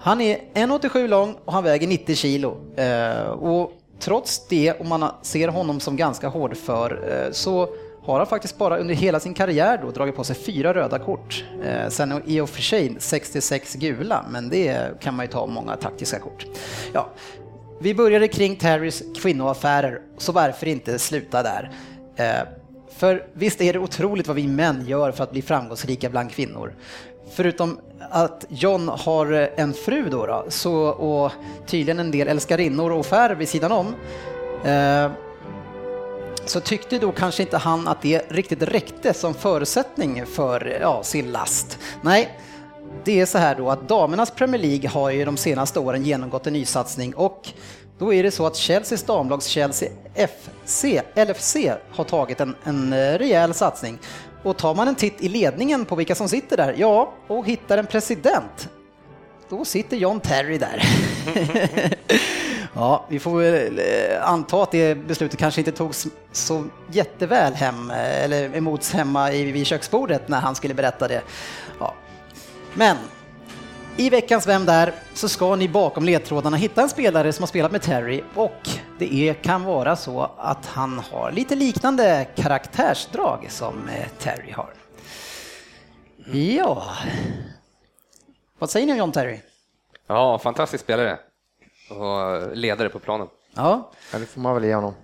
Han 0.00 0.20
är 0.20 0.38
1,87 0.54 1.08
lång 1.08 1.36
och 1.44 1.52
han 1.52 1.64
väger 1.64 1.86
90 1.88 2.14
kilo. 2.14 2.56
Eh, 2.76 3.28
och 3.28 3.72
trots 4.00 4.48
det, 4.48 4.80
om 4.80 4.88
man 4.88 5.10
ser 5.22 5.48
honom 5.48 5.80
som 5.80 5.96
ganska 5.96 6.28
hårdför, 6.28 7.10
eh, 7.10 7.32
så 7.32 7.68
har 8.12 8.18
han 8.18 8.26
faktiskt 8.26 8.58
bara 8.58 8.78
under 8.78 8.94
hela 8.94 9.20
sin 9.20 9.34
karriär 9.34 9.78
då 9.82 9.90
dragit 9.90 10.16
på 10.16 10.24
sig 10.24 10.36
fyra 10.36 10.74
röda 10.74 10.98
kort. 10.98 11.44
Eh, 11.64 11.88
sen 11.88 12.22
i 12.26 12.40
och 12.40 12.50
för 12.50 12.62
sig 12.62 12.96
66 12.98 13.74
gula, 13.74 14.24
men 14.30 14.48
det 14.48 15.00
kan 15.00 15.14
man 15.14 15.26
ju 15.26 15.32
ta 15.32 15.46
många 15.46 15.76
taktiska 15.76 16.18
kort. 16.18 16.46
Ja, 16.92 17.08
vi 17.80 17.94
började 17.94 18.28
kring 18.28 18.56
Terrys 18.56 19.02
kvinnoaffärer, 19.22 20.00
så 20.18 20.32
varför 20.32 20.66
inte 20.66 20.98
sluta 20.98 21.42
där? 21.42 21.70
Eh, 22.16 22.48
för 22.96 23.26
visst 23.32 23.60
är 23.60 23.72
det 23.72 23.78
otroligt 23.78 24.26
vad 24.26 24.36
vi 24.36 24.46
män 24.46 24.84
gör 24.86 25.12
för 25.12 25.24
att 25.24 25.32
bli 25.32 25.42
framgångsrika 25.42 26.10
bland 26.10 26.30
kvinnor. 26.30 26.74
Förutom 27.30 27.78
att 28.10 28.44
John 28.48 28.88
har 28.88 29.32
eh, 29.32 29.48
en 29.56 29.72
fru 29.72 30.08
då, 30.10 30.26
då 30.26 30.44
så, 30.48 30.74
och 30.88 31.32
tydligen 31.66 31.98
en 31.98 32.10
del 32.10 32.28
älskarinnor 32.28 32.92
och 32.92 33.00
affärer 33.00 33.34
vid 33.34 33.48
sidan 33.48 33.72
om. 33.72 33.94
Eh, 34.64 35.10
så 36.50 36.60
tyckte 36.60 36.98
då 36.98 37.12
kanske 37.12 37.42
inte 37.42 37.56
han 37.56 37.88
att 37.88 38.02
det 38.02 38.24
riktigt 38.28 38.62
räckte 38.62 39.14
som 39.14 39.34
förutsättning 39.34 40.26
för 40.26 40.78
ja, 40.80 41.02
sin 41.02 41.32
last. 41.32 41.78
Nej, 42.02 42.38
det 43.04 43.20
är 43.20 43.26
så 43.26 43.38
här 43.38 43.54
då 43.54 43.70
att 43.70 43.88
damernas 43.88 44.30
Premier 44.30 44.62
League 44.62 44.90
har 44.90 45.10
ju 45.10 45.24
de 45.24 45.36
senaste 45.36 45.80
åren 45.80 46.04
genomgått 46.04 46.46
en 46.46 46.52
nysatsning 46.52 47.14
och 47.14 47.48
då 47.98 48.14
är 48.14 48.22
det 48.22 48.30
så 48.30 48.46
att 48.46 48.56
Chelseas 48.56 49.02
damlags 49.02 49.46
Chelsea 49.46 49.88
FC, 50.14 50.84
LFC 51.14 51.56
har 51.90 52.04
tagit 52.04 52.40
en, 52.40 52.54
en 52.64 52.92
eh, 52.92 53.18
rejäl 53.18 53.54
satsning. 53.54 53.98
Och 54.42 54.56
tar 54.56 54.74
man 54.74 54.88
en 54.88 54.94
titt 54.94 55.22
i 55.22 55.28
ledningen 55.28 55.84
på 55.84 55.96
vilka 55.96 56.14
som 56.14 56.28
sitter 56.28 56.56
där, 56.56 56.74
ja, 56.78 57.12
och 57.26 57.46
hittar 57.46 57.78
en 57.78 57.86
president, 57.86 58.68
då 59.48 59.64
sitter 59.64 59.96
John 59.96 60.20
Terry 60.20 60.58
där. 60.58 60.82
ja, 62.78 63.04
vi 63.08 63.18
får 63.18 63.40
väl 63.40 63.78
eh, 63.78 64.28
anta 64.28 64.62
att 64.62 64.70
det 64.70 64.94
beslutet 64.94 65.38
kanske 65.38 65.60
inte 65.60 65.72
togs 65.72 66.06
så 66.32 66.64
jätteväl 66.90 67.54
hem, 67.54 67.90
eh, 67.90 68.24
eller 68.24 68.56
emots 68.56 68.92
hemma 68.92 69.32
i, 69.32 69.52
vid 69.52 69.66
köksbordet 69.66 70.28
när 70.28 70.40
han 70.40 70.54
skulle 70.54 70.74
berätta 70.74 71.08
det. 71.08 71.22
Ja. 71.80 71.94
Men 72.74 72.96
i 73.96 74.10
veckans 74.10 74.46
Vem 74.46 74.66
där 74.66 74.92
så 75.14 75.28
ska 75.28 75.56
ni 75.56 75.68
bakom 75.68 76.04
ledtrådarna 76.04 76.56
hitta 76.56 76.82
en 76.82 76.88
spelare 76.88 77.32
som 77.32 77.42
har 77.42 77.48
spelat 77.48 77.72
med 77.72 77.82
Terry 77.82 78.22
och 78.34 78.68
det 78.98 79.14
är, 79.14 79.34
kan 79.34 79.64
vara 79.64 79.96
så 79.96 80.30
att 80.36 80.66
han 80.66 80.98
har 81.10 81.32
lite 81.32 81.54
liknande 81.54 82.26
karaktärsdrag 82.34 83.46
som 83.48 83.88
eh, 83.88 84.08
Terry 84.18 84.52
har. 84.52 84.74
Ja, 86.32 86.84
vad 88.58 88.70
säger 88.70 88.86
ni 88.86 88.92
om 88.92 88.98
John 88.98 89.12
Terry? 89.12 89.40
Ja, 90.06 90.38
fantastisk 90.38 90.84
spelare 90.84 91.18
och 91.90 92.56
ledare 92.56 92.88
på 92.88 92.98
planen. 92.98 93.26
Ja, 93.54 93.90
Ja, 94.12 94.18
det 94.18 94.26
får 94.26 94.40
man 94.40 94.54
väl 94.54 94.64
ge 94.64 94.74
honom. 94.74 94.94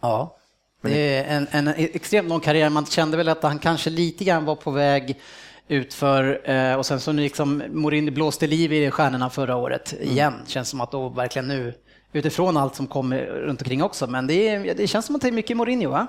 ja. 0.00 0.36
Det 0.84 1.16
är 1.16 1.36
en, 1.36 1.46
en 1.50 1.68
extremt 1.68 2.28
lång 2.28 2.40
karriär. 2.40 2.70
Man 2.70 2.86
kände 2.86 3.16
väl 3.16 3.28
att 3.28 3.42
han 3.42 3.58
kanske 3.58 3.90
lite 3.90 4.24
grann 4.24 4.44
var 4.44 4.54
på 4.56 4.70
väg 4.70 5.20
utför 5.68 6.50
eh, 6.50 6.74
och 6.74 6.86
sen 6.86 7.00
så 7.00 7.12
liksom 7.12 7.62
Mourinho 7.70 8.14
blåste 8.14 8.46
liv 8.46 8.72
i 8.72 8.90
stjärnorna 8.90 9.30
förra 9.30 9.56
året 9.56 9.92
igen. 10.00 10.34
Känns 10.46 10.68
som 10.68 10.80
att 10.80 10.90
då 10.90 11.08
verkligen 11.08 11.48
nu, 11.48 11.74
utifrån 12.12 12.56
allt 12.56 12.74
som 12.74 12.86
kommer 12.86 13.24
runt 13.26 13.60
omkring 13.60 13.82
också, 13.82 14.06
men 14.06 14.26
det, 14.26 14.48
är, 14.48 14.74
det 14.74 14.86
känns 14.86 15.06
som 15.06 15.14
att 15.16 15.22
det 15.22 15.28
är 15.28 15.32
mycket 15.32 15.56
Mourinho 15.56 15.90
va? 15.90 16.06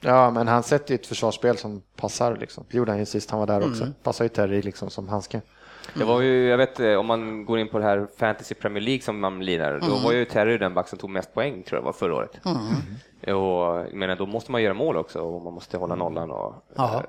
Ja, 0.00 0.30
men 0.30 0.48
han 0.48 0.62
sätter 0.62 0.90
ju 0.90 0.94
ett 0.94 1.06
försvarsspel 1.06 1.58
som 1.58 1.82
passar 1.96 2.36
liksom. 2.36 2.64
Det 2.70 2.76
gjorde 2.76 2.90
han 2.92 2.98
ju 2.98 3.06
sist 3.06 3.30
han 3.30 3.40
var 3.40 3.46
där 3.46 3.68
också. 3.68 3.82
Mm. 3.82 3.94
Passar 4.02 4.24
ju 4.24 4.28
Terry 4.28 4.62
liksom 4.62 4.90
som 4.90 5.08
handske. 5.08 5.40
Det 5.94 6.04
var 6.04 6.20
ju, 6.20 6.48
jag 6.48 6.56
vet 6.58 6.80
eh, 6.80 6.94
om 6.94 7.06
man 7.06 7.44
går 7.44 7.58
in 7.58 7.68
på 7.68 7.78
det 7.78 7.84
här 7.84 8.06
Fantasy 8.18 8.54
Premier 8.54 8.82
League 8.82 9.02
som 9.02 9.20
man 9.20 9.44
lirar, 9.44 9.80
då 9.80 9.96
var 10.04 10.12
ju 10.12 10.24
Terry 10.24 10.58
den 10.58 10.74
back 10.74 10.88
som 10.88 10.98
tog 10.98 11.10
mest 11.10 11.34
poäng 11.34 11.62
tror 11.62 11.78
jag 11.78 11.84
var 11.84 11.92
förra 11.92 12.14
året. 12.14 12.30
Och 13.26 13.34
jag 13.86 13.94
menar, 13.94 14.16
då 14.16 14.26
måste 14.26 14.52
man 14.52 14.62
göra 14.62 14.74
mål 14.74 14.96
också 14.96 15.20
och 15.20 15.42
man 15.42 15.52
måste 15.52 15.76
hålla 15.78 15.94
nollan 15.94 16.30
och 16.30 16.54
Ja, 16.76 16.94
eh, 16.94 17.00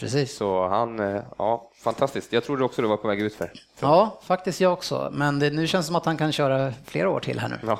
precis. 0.00 0.36
så 0.36 0.68
han, 0.68 1.00
eh, 1.00 1.22
ja, 1.38 1.70
fantastiskt. 1.84 2.32
Jag 2.32 2.44
trodde 2.44 2.64
också 2.64 2.82
det 2.82 2.88
var 2.88 2.96
på 2.96 3.08
väg 3.08 3.20
ut 3.20 3.34
för. 3.34 3.52
Ja, 3.80 4.18
faktiskt 4.22 4.60
jag 4.60 4.72
också. 4.72 5.10
Men 5.12 5.38
det, 5.38 5.50
nu 5.50 5.66
känns 5.66 5.86
det 5.86 5.86
som 5.86 5.96
att 5.96 6.06
han 6.06 6.16
kan 6.16 6.32
köra 6.32 6.72
flera 6.86 7.10
år 7.10 7.20
till 7.20 7.38
här 7.40 7.48
nu. 7.48 7.58
Ja. 7.66 7.78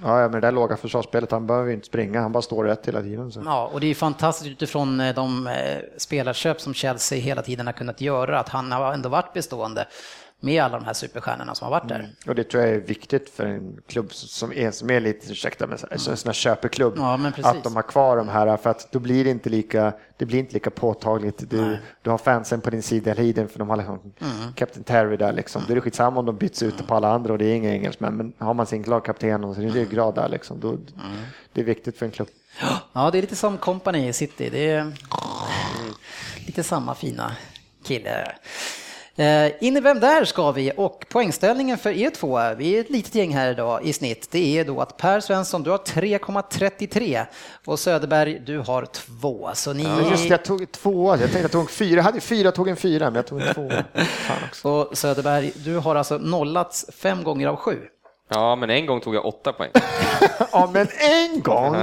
Ja, 0.00 0.28
med 0.28 0.32
det 0.32 0.40
där 0.40 0.52
låga 0.52 0.76
försvarsspelet, 0.76 1.30
han 1.30 1.46
behöver 1.46 1.68
ju 1.68 1.74
inte 1.74 1.86
springa, 1.86 2.20
han 2.20 2.32
bara 2.32 2.42
står 2.42 2.64
rätt 2.64 2.88
hela 2.88 3.02
tiden. 3.02 3.32
Så. 3.32 3.42
Ja, 3.44 3.70
och 3.72 3.80
det 3.80 3.86
är 3.86 3.94
fantastiskt 3.94 4.50
utifrån 4.50 5.00
eh, 5.00 5.14
de 5.14 5.46
eh, 5.46 5.54
spelarköp 5.96 6.60
som 6.60 6.74
Chelsea 6.74 7.18
hela 7.18 7.42
tiden 7.42 7.66
har 7.66 7.72
kunnat 7.72 8.00
göra, 8.00 8.38
att 8.38 8.48
han 8.48 8.72
har 8.72 8.92
ändå 8.92 9.08
varit 9.08 9.32
bestående 9.32 9.86
med 10.44 10.62
alla 10.62 10.78
de 10.78 10.84
här 10.84 10.92
superstjärnorna 10.92 11.54
som 11.54 11.64
har 11.64 11.70
varit 11.70 11.88
där. 11.88 12.10
Och 12.26 12.34
det 12.34 12.44
tror 12.44 12.62
jag 12.62 12.72
är 12.72 12.80
viktigt 12.80 13.30
för 13.30 13.46
en 13.46 13.80
klubb 13.86 14.12
som 14.12 14.52
är, 14.52 14.70
som 14.70 14.90
är 14.90 15.00
lite, 15.00 15.32
ursäkta 15.32 15.66
mig, 15.66 15.78
en 15.90 15.98
sån 15.98 16.16
här 16.26 16.32
köpeklubb. 16.32 16.94
Ja, 16.96 17.16
men 17.16 17.32
att 17.42 17.64
de 17.64 17.76
har 17.76 17.82
kvar 17.82 18.16
de 18.16 18.28
här, 18.28 18.56
för 18.56 18.70
att 18.70 18.92
då 18.92 18.98
blir 18.98 19.24
det 19.24 19.30
inte 19.30 19.50
lika, 19.50 19.92
det 20.16 20.26
blir 20.26 20.38
inte 20.38 20.54
lika 20.54 20.70
påtagligt. 20.70 21.50
Du, 21.50 21.78
du 22.02 22.10
har 22.10 22.18
fansen 22.18 22.60
på 22.60 22.70
din 22.70 22.82
sida 22.82 23.10
hela 23.10 23.20
tiden 23.22 23.48
för 23.48 23.58
de 23.58 23.68
har 23.70 23.76
liksom 23.76 23.98
Mm. 24.20 24.52
Captain 24.54 24.84
Terry 24.84 25.16
där 25.16 25.32
liksom. 25.32 25.62
Då 25.66 25.72
är 25.72 25.74
det 25.74 25.80
skitsamma 25.80 26.20
om 26.20 26.26
de 26.26 26.36
byts 26.36 26.62
ut 26.62 26.86
på 26.86 26.94
alla 26.94 27.08
andra 27.12 27.32
och 27.32 27.38
det 27.38 27.44
är 27.46 27.54
inga 27.54 27.70
engelsmän, 27.70 28.16
men 28.16 28.32
har 28.38 28.54
man 28.54 28.66
sin 28.66 28.82
lagkapten 28.82 29.44
och 29.44 29.54
sin 29.54 29.70
ryggrad 29.70 30.14
där 30.14 30.28
liksom, 30.28 30.60
då, 30.60 30.68
Mm. 30.68 30.82
det 31.52 31.60
är 31.60 31.64
viktigt 31.64 31.98
för 31.98 32.06
en 32.06 32.12
klubb. 32.12 32.28
Ja, 32.92 33.10
det 33.10 33.18
är 33.18 33.22
lite 33.22 33.36
som 33.36 33.58
Company 33.58 34.08
i 34.08 34.12
City. 34.12 34.48
Det 34.52 34.70
är 34.70 34.92
lite 36.46 36.62
samma 36.62 36.94
fina 36.94 37.32
kille. 37.84 38.32
Eh, 39.16 39.64
in 39.64 39.76
i 39.76 39.80
Vem 39.80 40.00
där 40.00 40.24
ska 40.24 40.52
vi 40.52 40.72
och 40.76 41.06
poängställningen 41.08 41.78
för 41.78 41.90
er 41.90 42.10
två, 42.10 42.40
vi 42.56 42.76
är 42.76 42.80
ett 42.80 42.90
litet 42.90 43.14
gäng 43.14 43.34
här 43.34 43.50
idag 43.50 43.84
i 43.84 43.92
snitt, 43.92 44.28
det 44.30 44.58
är 44.58 44.64
då 44.64 44.80
att 44.80 44.96
Per 44.96 45.20
Svensson, 45.20 45.62
du 45.62 45.70
har 45.70 45.78
3,33 45.78 47.24
och 47.66 47.78
Söderberg, 47.78 48.38
du 48.46 48.58
har 48.58 48.86
2. 49.20 49.50
Så 49.54 49.72
ni... 49.72 49.82
Men 49.82 50.10
just 50.10 50.22
det, 50.22 50.28
jag 50.28 50.44
tog 50.44 50.72
två, 50.72 51.10
jag 51.10 51.18
tänkte 51.20 51.38
jag 51.40 51.50
tog 51.50 51.60
en 51.60 51.66
fyra, 51.68 51.96
jag 51.96 52.02
hade 52.02 52.20
fyra, 52.20 52.44
jag 52.44 52.54
tog 52.54 52.68
en 52.68 52.76
fyra, 52.76 53.04
men 53.04 53.14
jag 53.14 53.26
tog 53.26 53.40
en 53.40 53.54
två. 53.54 53.70
Och 54.68 54.98
Söderberg, 54.98 55.52
du 55.56 55.76
har 55.78 55.94
alltså 55.96 56.18
nollats 56.18 56.86
fem 56.92 57.24
gånger 57.24 57.46
av 57.48 57.56
sju. 57.56 57.78
ja, 58.28 58.56
men 58.56 58.70
en 58.70 58.86
gång 58.86 59.00
tog 59.00 59.14
jag 59.14 59.26
åtta 59.26 59.52
poäng. 59.52 59.70
Ja, 60.52 60.70
men 60.72 60.86
en 61.00 61.40
gång! 61.42 61.76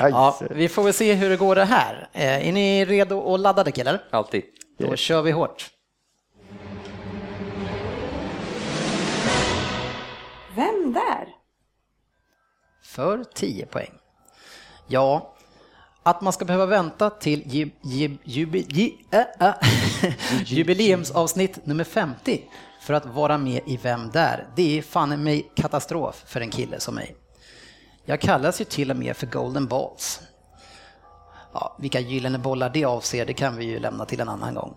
Ja, 0.00 0.38
vi 0.50 0.68
får 0.68 0.82
väl 0.82 0.92
se 0.92 1.14
hur 1.14 1.30
det 1.30 1.36
går 1.36 1.54
det 1.54 1.64
här. 1.64 2.08
Eh, 2.12 2.48
Är 2.48 2.52
ni 2.52 2.84
redo 2.84 3.18
och 3.18 3.38
laddade 3.38 3.72
killar? 3.72 4.00
Alltid. 4.10 4.42
Då 4.78 4.96
kör 4.96 5.22
vi 5.22 5.30
hårt. 5.30 5.66
Vem 10.58 10.92
där? 10.92 11.28
För 12.84 13.24
10 13.24 13.66
poäng. 13.66 13.92
Ja, 14.86 15.34
att 16.02 16.20
man 16.20 16.32
ska 16.32 16.44
behöva 16.44 16.66
vänta 16.66 17.10
till 17.10 17.42
ju, 17.46 17.70
ju, 17.82 18.18
ju, 18.24 18.64
ju, 18.68 18.92
äh, 19.10 19.48
äh, 19.48 19.54
jubileumsavsnitt 20.44 21.66
nummer 21.66 21.84
50 21.84 22.44
för 22.80 22.94
att 22.94 23.06
vara 23.06 23.38
med 23.38 23.62
i 23.66 23.76
Vem 23.76 24.10
där? 24.10 24.48
Det 24.56 24.78
är 24.78 24.82
fan 24.82 25.22
mig 25.22 25.52
katastrof 25.54 26.24
för 26.26 26.40
en 26.40 26.50
kille 26.50 26.80
som 26.80 26.94
mig. 26.94 27.16
Jag 28.04 28.20
kallas 28.20 28.60
ju 28.60 28.64
till 28.64 28.90
och 28.90 28.96
med 28.96 29.16
för 29.16 29.26
Golden 29.26 29.66
Balls. 29.66 30.20
Ja, 31.52 31.76
vilka 31.78 32.00
gyllene 32.00 32.38
bollar 32.38 32.70
det 32.70 32.84
avser, 32.84 33.26
det 33.26 33.34
kan 33.34 33.56
vi 33.56 33.64
ju 33.64 33.78
lämna 33.78 34.04
till 34.04 34.20
en 34.20 34.28
annan 34.28 34.54
gång. 34.54 34.74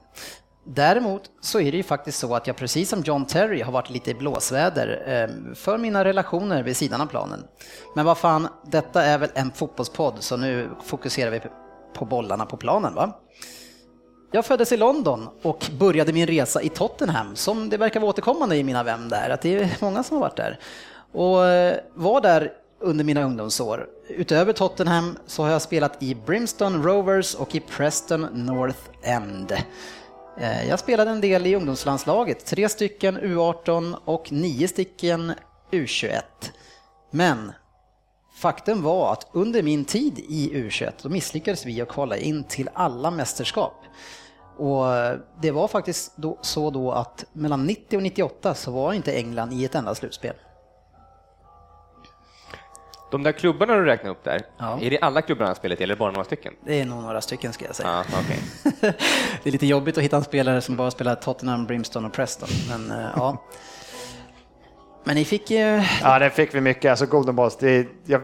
Däremot 0.64 1.22
så 1.42 1.60
är 1.60 1.72
det 1.72 1.78
ju 1.78 1.84
faktiskt 1.84 2.20
så 2.20 2.36
att 2.36 2.48
jag 2.48 2.56
precis 2.56 2.90
som 2.90 3.02
John 3.02 3.26
Terry 3.26 3.62
har 3.62 3.72
varit 3.72 3.90
lite 3.90 4.12
i 4.12 4.14
blåsväder 4.14 5.04
ehm, 5.08 5.56
för 5.56 5.78
mina 5.78 6.04
relationer 6.04 6.64
vid 6.64 6.78
sidan 6.78 7.02
av 7.02 7.06
planen. 7.06 7.44
Men 7.96 8.06
vad 8.06 8.18
fan, 8.18 8.48
detta 8.66 9.04
är 9.04 9.18
väl 9.18 9.30
en 9.34 9.52
fotbollspodd 9.52 10.16
så 10.20 10.38
nu 10.38 10.70
fokuserar 10.84 11.32
vi 11.32 11.42
på 11.94 12.06
bollarna 12.06 12.46
på 12.46 12.58
planen 12.58 12.96
va? 12.96 13.20
Jag 14.32 14.46
föddes 14.46 14.72
i 14.72 14.78
London 14.78 15.30
och 15.42 15.70
började 15.80 16.14
min 16.14 16.28
resa 16.28 16.62
i 16.62 16.70
Tottenham 16.70 17.36
som 17.36 17.70
det 17.70 17.78
verkar 17.78 18.00
vara 18.00 18.10
återkommande 18.10 18.56
i 18.56 18.64
mina 18.64 18.84
vän 18.84 19.10
där, 19.10 19.30
att 19.30 19.42
det 19.42 19.56
är 19.56 19.78
många 19.82 20.04
som 20.04 20.18
har 20.18 20.22
varit 20.22 20.38
där. 20.38 20.60
Och 21.12 21.46
eh, 21.46 21.78
var 21.94 22.22
där 22.22 22.52
under 22.80 23.04
mina 23.04 23.24
ungdomsår. 23.24 23.88
Utöver 24.10 24.54
Tottenham 24.54 25.18
så 25.28 25.44
har 25.44 25.50
jag 25.50 25.62
spelat 25.62 26.04
i 26.04 26.16
Brimstone 26.16 26.78
Rovers 26.78 27.36
och 27.36 27.56
i 27.56 27.60
Preston 27.60 28.22
North 28.22 28.80
End. 29.02 29.54
Eh, 30.38 30.70
jag 30.70 30.80
spelade 30.80 31.12
en 31.12 31.22
del 31.22 31.48
i 31.48 31.56
ungdomslandslaget, 31.56 32.46
tre 32.46 32.70
stycken 32.70 33.18
U18 33.18 33.96
och 34.06 34.32
nio 34.32 34.68
stycken 34.68 35.34
U21. 35.72 36.22
Men 37.12 37.52
faktum 38.34 38.84
var 38.84 39.12
att 39.14 39.28
under 39.32 39.64
min 39.64 39.86
tid 39.86 40.20
i 40.20 40.50
U21 40.54 40.92
då 41.02 41.10
misslyckades 41.10 41.66
vi 41.66 41.82
att 41.82 41.88
kvala 41.90 42.18
in 42.18 42.44
till 42.44 42.70
alla 42.74 43.12
mästerskap. 43.12 43.76
Och 44.58 44.86
det 45.42 45.52
var 45.52 45.68
faktiskt 45.68 46.14
då, 46.16 46.38
så 46.42 46.70
då 46.70 46.92
att 46.92 47.26
mellan 47.34 47.66
90 47.66 47.98
och 47.98 48.04
98 48.04 48.54
så 48.54 48.72
var 48.72 48.94
inte 48.94 49.14
England 49.14 49.54
i 49.54 49.66
ett 49.66 49.76
enda 49.76 49.96
slutspel. 49.96 50.36
De 53.12 53.24
där 53.24 53.32
klubbarna 53.32 53.76
du 53.76 53.86
räknar 53.86 54.12
upp 54.12 54.24
där, 54.24 54.42
Ja. 54.58 54.80
är 54.82 54.90
det 54.90 55.00
alla 55.00 55.22
klubbarna 55.22 55.56
spelet 55.56 55.82
eller 55.82 55.96
bara 55.96 56.12
några 56.12 56.24
stycken? 56.24 56.54
Det 56.66 56.82
är 56.82 56.86
nog 56.86 57.04
några 57.04 57.22
stycken 57.22 57.54
ska 57.54 57.66
jag 57.66 57.76
säga. 57.76 57.90
Ja, 57.90 58.20
okej. 58.20 58.40
det 59.44 59.50
är 59.50 59.52
lite 59.52 59.66
jobbigt 59.68 59.98
att 59.98 60.04
hitta 60.04 60.18
en 60.18 60.24
spelare 60.24 60.62
som 60.62 60.76
bara 60.76 60.92
spelar 60.92 61.16
Tottenham, 61.16 61.66
Brimstone 61.66 62.08
och 62.08 62.14
Preston. 62.14 62.50
Men 62.70 62.92
eh, 63.00 63.08
ja. 63.16 63.44
Men 65.04 65.16
ni 65.16 65.26
fick 65.26 65.52
ju... 65.52 65.84
Ja, 66.02 66.20
det 66.20 66.30
fick 66.30 66.56
vi 66.56 66.62
mycket. 66.62 66.90
Alltså 66.90 67.06
Golden 67.06 67.36
Balls, 67.36 67.58
det, 67.58 67.88
jag, 68.06 68.22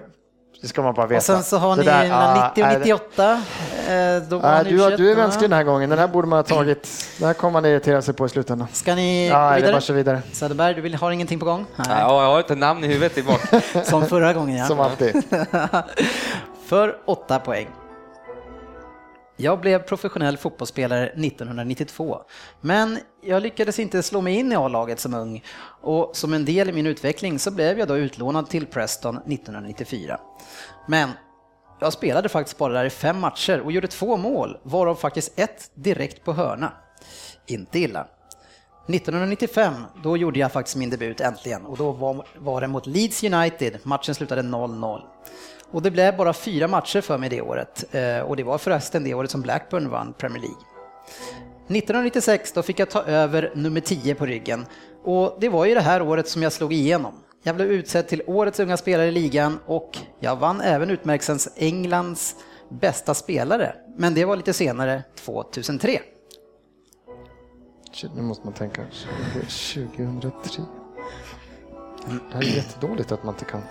det 0.62 0.68
ska 0.68 0.82
man 0.82 0.94
bara 0.94 1.08
veta. 1.08 1.18
Och 1.18 1.24
sen 1.24 1.44
så 1.44 1.58
har 1.58 1.76
ni 1.76 1.84
där, 1.84 2.04
mellan 2.04 2.38
ja, 2.38 2.52
90 2.56 2.64
och 2.64 2.68
nej, 2.68 2.74
det- 2.74 2.80
98. 2.80 3.32
eh, 3.34 4.30
Då 4.30 4.38
var 4.40 4.64
ni 4.64 4.70
du, 4.70 4.82
har- 4.82 4.92
U21, 4.92 4.98
du 4.98 5.12
är 5.12 5.16
mänsklig 5.16 5.50
den 5.50 5.58
här 5.58 5.64
gången. 5.64 5.90
Den 5.90 6.00
här 6.00 6.08
borde 6.08 6.28
man 6.28 6.38
ha 6.38 6.44
tagit. 6.44 7.10
Det 7.20 7.26
här 7.26 7.34
kommer 7.34 7.52
man 7.52 7.66
irritera 7.66 8.02
sig 8.02 8.14
på 8.14 8.26
i 8.26 8.30
slutändan. 8.30 8.68
Ska 8.74 8.96
ni 8.96 9.28
eller 9.28 9.56
vidare? 9.56 9.94
vidare. 9.94 10.22
Söderberg, 10.32 10.74
du 10.74 10.82
vill, 10.82 10.96
har 10.96 11.12
ingenting 11.12 11.40
på 11.40 11.46
gång? 11.46 11.66
Nej. 11.76 11.88
Ja, 11.90 12.24
jag 12.24 12.30
har 12.32 12.40
ett 12.40 12.58
namn 12.58 12.84
i 12.84 12.88
huvudet 12.88 13.14
tillbaka. 13.14 13.62
Som 13.84 14.06
förra 14.06 14.34
gången 14.34 14.58
ja. 14.58 14.66
Som 14.68 14.80
alltid. 14.80 15.24
För 16.68 16.96
8 17.06 17.40
poäng. 17.40 17.68
Jag 19.40 19.60
blev 19.62 19.80
professionell 19.80 20.38
fotbollsspelare 20.38 21.08
1992, 21.08 22.22
men 22.62 23.00
jag 23.24 23.44
lyckades 23.44 23.80
inte 23.80 24.04
slå 24.04 24.22
mig 24.22 24.36
in 24.36 24.52
i 24.52 24.56
A-laget 24.56 25.00
som 25.00 25.14
ung 25.14 25.44
och 25.82 26.12
som 26.14 26.34
en 26.34 26.46
del 26.46 26.70
i 26.70 26.74
min 26.74 26.88
utveckling 26.88 27.40
så 27.40 27.52
blev 27.52 27.80
jag 27.80 27.88
då 27.88 27.98
utlånad 27.98 28.50
till 28.50 28.66
Preston 28.66 29.18
1994. 29.18 30.20
Men 30.88 31.10
jag 31.80 31.94
spelade 31.94 32.30
faktiskt 32.30 32.58
bara 32.58 32.74
där 32.74 32.86
i 32.86 32.90
fem 32.90 33.20
matcher 33.20 33.60
och 33.60 33.72
gjorde 33.72 33.88
två 33.88 34.18
mål, 34.18 34.58
varav 34.64 34.96
faktiskt 34.96 35.40
ett 35.40 35.72
direkt 35.74 36.24
på 36.24 36.34
hörna. 36.34 36.72
Inte 37.46 37.80
illa. 37.80 38.08
1995, 38.90 39.74
då 40.04 40.18
gjorde 40.18 40.40
jag 40.40 40.52
faktiskt 40.52 40.78
min 40.78 40.90
debut 40.90 41.22
äntligen 41.22 41.66
och 41.66 41.78
då 41.78 41.92
var, 41.92 42.26
var 42.38 42.62
det 42.62 42.68
mot 42.68 42.88
Leeds 42.88 43.24
United. 43.24 43.80
Matchen 43.84 44.16
slutade 44.16 44.42
0-0. 44.42 45.02
Och 45.72 45.82
det 45.82 45.92
blev 45.92 46.18
bara 46.18 46.34
fyra 46.34 46.68
matcher 46.68 47.02
för 47.02 47.18
mig 47.18 47.30
det 47.30 47.42
året 47.42 47.96
eh, 47.96 48.20
och 48.20 48.36
det 48.36 48.44
var 48.44 48.58
förresten 48.58 49.04
det 49.04 49.14
året 49.14 49.32
som 49.32 49.42
Blackburn 49.42 49.90
vann 49.90 50.14
Premier 50.14 50.42
League. 50.42 50.62
1996 51.68 52.52
då 52.52 52.64
fick 52.64 52.80
jag 52.80 52.90
ta 52.90 53.04
över 53.04 53.52
nummer 53.56 53.82
10 53.82 54.16
på 54.16 54.26
ryggen 54.26 54.66
och 55.04 55.38
det 55.40 55.50
var 55.50 55.66
ju 55.66 55.74
det 55.74 55.82
här 55.82 56.02
året 56.02 56.28
som 56.30 56.44
jag 56.44 56.54
slog 56.54 56.74
igenom. 56.74 57.14
Jag 57.44 57.56
blev 57.56 57.72
utsedd 57.72 58.08
till 58.08 58.22
årets 58.28 58.60
unga 58.60 58.78
spelare 58.78 59.08
i 59.08 59.12
ligan 59.12 59.60
och 59.66 59.98
jag 60.20 60.36
vann 60.36 60.62
även 60.62 60.90
utmärkelsen 60.90 61.54
Englands 61.56 62.36
bästa 62.70 63.14
spelare, 63.14 63.76
men 63.98 64.14
det 64.14 64.26
var 64.26 64.36
lite 64.36 64.54
senare, 64.54 65.04
2003. 65.16 66.00
Shit, 67.94 68.12
Nu 68.16 68.22
måste 68.22 68.46
man 68.46 68.54
tänka. 68.54 68.82
2003. 68.84 70.64
Det 72.06 72.36
här 72.36 72.42
är 72.42 72.56
jättedåligt 72.56 73.12
att 73.12 73.24
man 73.24 73.34
inte 73.34 73.46
kan. 73.46 73.62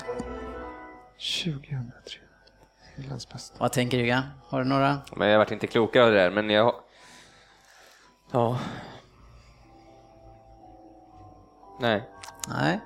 2003. 1.19 2.21
Englands 2.97 3.29
bästa. 3.29 3.57
Vad 3.59 3.73
tänker 3.73 3.99
du? 3.99 4.23
Har 4.49 4.59
du 4.59 4.65
några? 4.65 4.99
Men 5.17 5.29
jag 5.29 5.39
varit 5.39 5.51
inte 5.51 5.67
klokare 5.67 6.05
av 6.05 6.11
det 6.11 6.17
där, 6.17 6.31
men 6.31 6.51
jag... 6.51 6.75
Ja. 8.33 8.59
Nej. 11.81 12.11
Nej. 12.49 12.81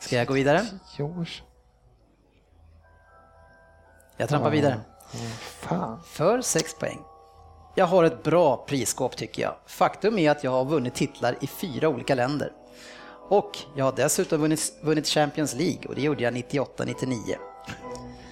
Ska 0.00 0.16
jag 0.16 0.26
gå 0.26 0.34
vidare? 0.34 0.62
10 0.96 1.04
år 1.04 1.24
sedan. 1.24 1.46
Jag 4.16 4.28
trampar 4.28 4.50
vidare. 4.50 4.80
Fan. 5.38 6.02
För 6.02 6.40
6 6.40 6.78
poäng. 6.78 6.98
Jag 7.74 7.86
har 7.86 8.04
ett 8.04 8.22
bra 8.22 8.64
prisskåp 8.66 9.16
tycker 9.16 9.42
jag. 9.42 9.56
Faktum 9.66 10.18
är 10.18 10.30
att 10.30 10.44
jag 10.44 10.50
har 10.50 10.64
vunnit 10.64 10.94
titlar 10.94 11.36
i 11.40 11.46
fyra 11.46 11.88
olika 11.88 12.14
länder. 12.14 12.52
Och 13.28 13.58
jag 13.76 13.84
har 13.84 13.92
dessutom 13.96 14.40
vunnit, 14.40 14.72
vunnit 14.82 15.06
Champions 15.06 15.54
League 15.54 15.82
och 15.88 15.94
det 15.94 16.00
gjorde 16.00 16.22
jag 16.22 16.34
98-99. 16.34 17.36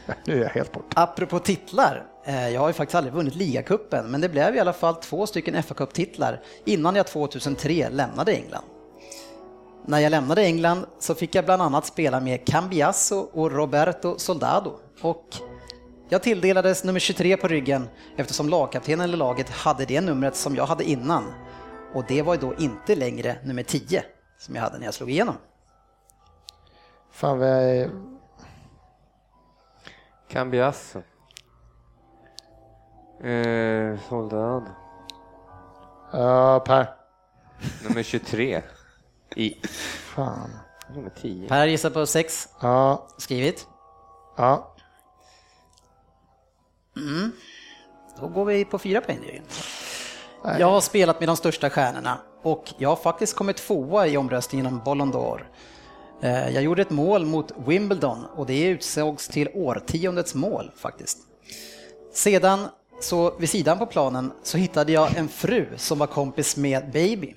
Nu 0.26 0.38
är 0.38 0.42
jag 0.42 0.50
helt 0.50 0.72
bort. 0.72 0.92
Apropå 0.94 1.38
titlar, 1.38 2.06
eh, 2.24 2.48
jag 2.48 2.60
har 2.60 2.68
ju 2.68 2.72
faktiskt 2.72 2.94
aldrig 2.94 3.14
vunnit 3.14 3.34
ligacupen, 3.34 4.10
men 4.10 4.20
det 4.20 4.28
blev 4.28 4.56
i 4.56 4.60
alla 4.60 4.72
fall 4.72 4.94
två 4.94 5.26
stycken 5.26 5.62
fa 5.62 5.74
Cup-titlar 5.74 6.42
innan 6.64 6.96
jag 6.96 7.06
2003 7.06 7.88
lämnade 7.88 8.32
England. 8.32 8.64
När 9.86 9.98
jag 9.98 10.10
lämnade 10.10 10.42
England 10.42 10.86
så 10.98 11.14
fick 11.14 11.34
jag 11.34 11.44
bland 11.44 11.62
annat 11.62 11.86
spela 11.86 12.20
med 12.20 12.46
Cambiasso 12.46 13.28
och 13.32 13.52
Roberto 13.52 14.18
Soldado 14.18 14.78
och 15.00 15.24
jag 16.08 16.22
tilldelades 16.22 16.84
nummer 16.84 17.00
23 17.00 17.36
på 17.36 17.48
ryggen 17.48 17.88
eftersom 18.16 18.48
lagkaptenen 18.48 19.10
i 19.10 19.16
laget 19.16 19.50
hade 19.50 19.84
det 19.84 20.00
numret 20.00 20.36
som 20.36 20.56
jag 20.56 20.66
hade 20.66 20.84
innan. 20.84 21.24
Och 21.94 22.04
det 22.08 22.22
var 22.22 22.34
ju 22.34 22.40
då 22.40 22.54
inte 22.58 22.94
längre 22.94 23.36
nummer 23.44 23.62
10 23.62 24.04
som 24.40 24.54
jag 24.54 24.62
hade 24.62 24.78
när 24.78 24.84
jag 24.84 24.94
slog 24.94 25.10
igenom. 25.10 25.36
Fan 27.10 27.38
vad 27.38 27.48
jag 27.48 27.76
är... 27.76 27.90
Cambiasso. 30.28 31.02
Eh, 33.24 33.98
Soldad. 34.08 34.62
Ja, 36.12 36.60
Per. 36.66 36.94
Nummer 37.88 38.02
23. 38.02 38.62
I 39.36 39.54
Fan. 40.14 40.50
nummer 40.94 41.10
10. 41.10 41.48
Per 41.48 41.66
gissar 41.66 41.90
på 41.90 42.06
6, 42.06 42.48
Ja. 42.60 43.08
skrivit. 43.18 43.66
Ja. 44.36 44.74
Då 48.20 48.28
går 48.28 48.44
vi 48.44 48.64
på 48.64 48.78
fyra 48.78 49.00
poäng. 49.00 49.18
Jörgen. 49.24 49.44
Jag 50.58 50.70
har 50.70 50.80
spelat 50.80 51.20
med 51.20 51.28
de 51.28 51.36
största 51.36 51.70
stjärnorna 51.70 52.18
och 52.42 52.72
jag 52.78 52.88
har 52.88 52.96
faktiskt 52.96 53.36
kommit 53.36 53.56
tvåa 53.56 54.06
i 54.06 54.16
omröstningen 54.16 54.66
om 54.66 54.80
Ballon 54.84 55.12
d'Or. 55.12 55.40
Eh, 56.22 56.48
Jag 56.54 56.62
gjorde 56.62 56.82
ett 56.82 56.90
mål 56.90 57.26
mot 57.26 57.52
Wimbledon 57.66 58.24
och 58.36 58.46
det 58.46 58.62
utsågs 58.62 59.28
till 59.28 59.48
årtiondets 59.54 60.34
mål 60.34 60.70
faktiskt. 60.76 61.18
Sedan, 62.12 62.66
så 63.00 63.36
vid 63.38 63.50
sidan 63.50 63.78
på 63.78 63.86
planen, 63.86 64.32
så 64.42 64.58
hittade 64.58 64.92
jag 64.92 65.16
en 65.16 65.28
fru 65.28 65.66
som 65.76 65.98
var 65.98 66.06
kompis 66.06 66.56
med 66.56 66.90
Baby. 66.92 67.34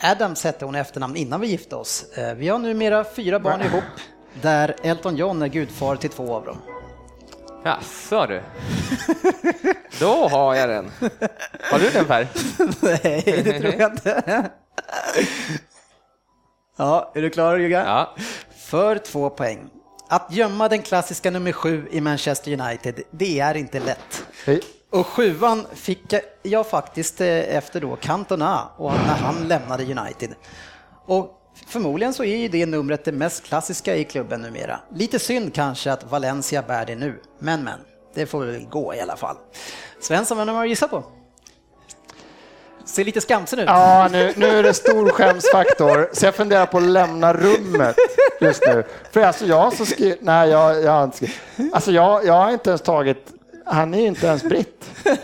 Adams 0.00 0.44
hette 0.44 0.64
hon 0.64 0.74
i 0.76 0.78
efternamn 0.78 1.16
innan 1.16 1.40
vi 1.40 1.46
gifte 1.46 1.76
oss. 1.76 2.04
Eh, 2.18 2.34
Vi 2.34 2.48
har 2.48 2.58
numera 2.58 3.04
fyra 3.04 3.40
barn 3.40 3.60
ihop, 3.62 3.84
där 4.42 4.76
Elton 4.82 5.16
John 5.16 5.42
är 5.42 5.48
gudfar 5.48 5.96
till 5.96 6.10
två 6.10 6.34
av 6.34 6.44
dem. 6.44 6.56
Jaså 7.64 8.26
du. 8.26 8.42
Då 10.00 10.28
har 10.28 10.54
jag 10.54 10.68
den. 10.68 10.90
Har 11.70 11.78
du 11.78 11.90
den 11.90 12.04
Per? 12.04 12.26
Nej, 12.82 13.42
det 13.44 13.60
tror 13.60 13.74
jag 13.80 13.92
inte. 13.92 14.50
Ja, 16.76 17.12
är 17.14 17.22
du 17.22 17.30
klar 17.30 17.56
Jugga? 17.58 17.84
Ja. 17.86 18.14
För 18.56 18.98
två 18.98 19.30
poäng. 19.30 19.70
Att 20.08 20.32
gömma 20.32 20.68
den 20.68 20.82
klassiska 20.82 21.30
nummer 21.30 21.52
sju 21.52 21.88
i 21.90 22.00
Manchester 22.00 22.60
United, 22.60 23.00
det 23.10 23.40
är 23.40 23.54
inte 23.56 23.80
lätt. 23.80 24.24
Hej. 24.46 24.60
Och 24.92 25.06
sjuan 25.06 25.66
fick 25.74 26.14
jag- 26.42 26.66
faktiskt 26.66 27.20
eh, 27.20 27.56
efter 27.56 27.80
då 27.80 27.96
Cantona 27.96 28.68
och 28.76 28.92
när 28.92 29.14
han 29.14 29.48
lämnade 29.48 29.82
United. 29.84 30.34
Och 31.06 31.37
Förmodligen 31.66 32.14
så 32.14 32.24
är 32.24 32.36
ju 32.36 32.48
det 32.48 32.66
numret 32.66 33.04
det 33.04 33.12
mest 33.12 33.44
klassiska 33.44 33.96
i 33.96 34.04
klubben 34.04 34.42
numera. 34.42 34.80
Lite 34.94 35.18
synd 35.18 35.54
kanske 35.54 35.92
att 35.92 36.10
Valencia 36.10 36.62
bär 36.62 36.86
det 36.86 36.94
nu, 36.94 37.20
men 37.38 37.64
men, 37.64 37.80
det 38.14 38.26
får 38.26 38.44
väl 38.44 38.66
gå 38.66 38.94
i 38.94 39.00
alla 39.00 39.16
fall. 39.16 39.36
Svensson, 40.00 40.38
vem 40.38 40.48
har 40.48 40.62
du 40.62 40.68
gissat 40.68 40.90
på? 40.90 41.04
Ser 42.84 43.04
lite 43.04 43.20
skamsen 43.20 43.58
ut. 43.58 43.64
Ja, 43.66 44.08
nu, 44.12 44.32
nu 44.36 44.46
är 44.46 44.62
det 44.62 44.74
stor 44.74 45.10
skämsfaktor, 45.10 46.10
så 46.12 46.26
jag 46.26 46.34
funderar 46.34 46.66
på 46.66 46.78
att 46.78 46.82
lämna 46.82 47.32
rummet 47.34 47.96
just 48.40 48.62
nu. 48.66 48.84
För 49.10 49.20
alltså 49.20 49.46
jag 49.46 49.72
så 49.72 49.86
skrivit, 49.86 50.18
nej 50.22 50.50
jag, 50.50 50.82
jag 50.82 50.92
har 50.92 51.04
inte 51.04 51.16
skrivit, 51.16 51.74
alltså 51.74 51.92
jag, 51.92 52.24
jag 52.24 52.32
har 52.32 52.50
inte 52.50 52.70
ens 52.70 52.82
tagit, 52.82 53.32
han 53.68 53.94
är 53.94 53.98
ju 54.00 54.06
inte 54.06 54.26
ens 54.26 54.44
britt. 54.44 54.90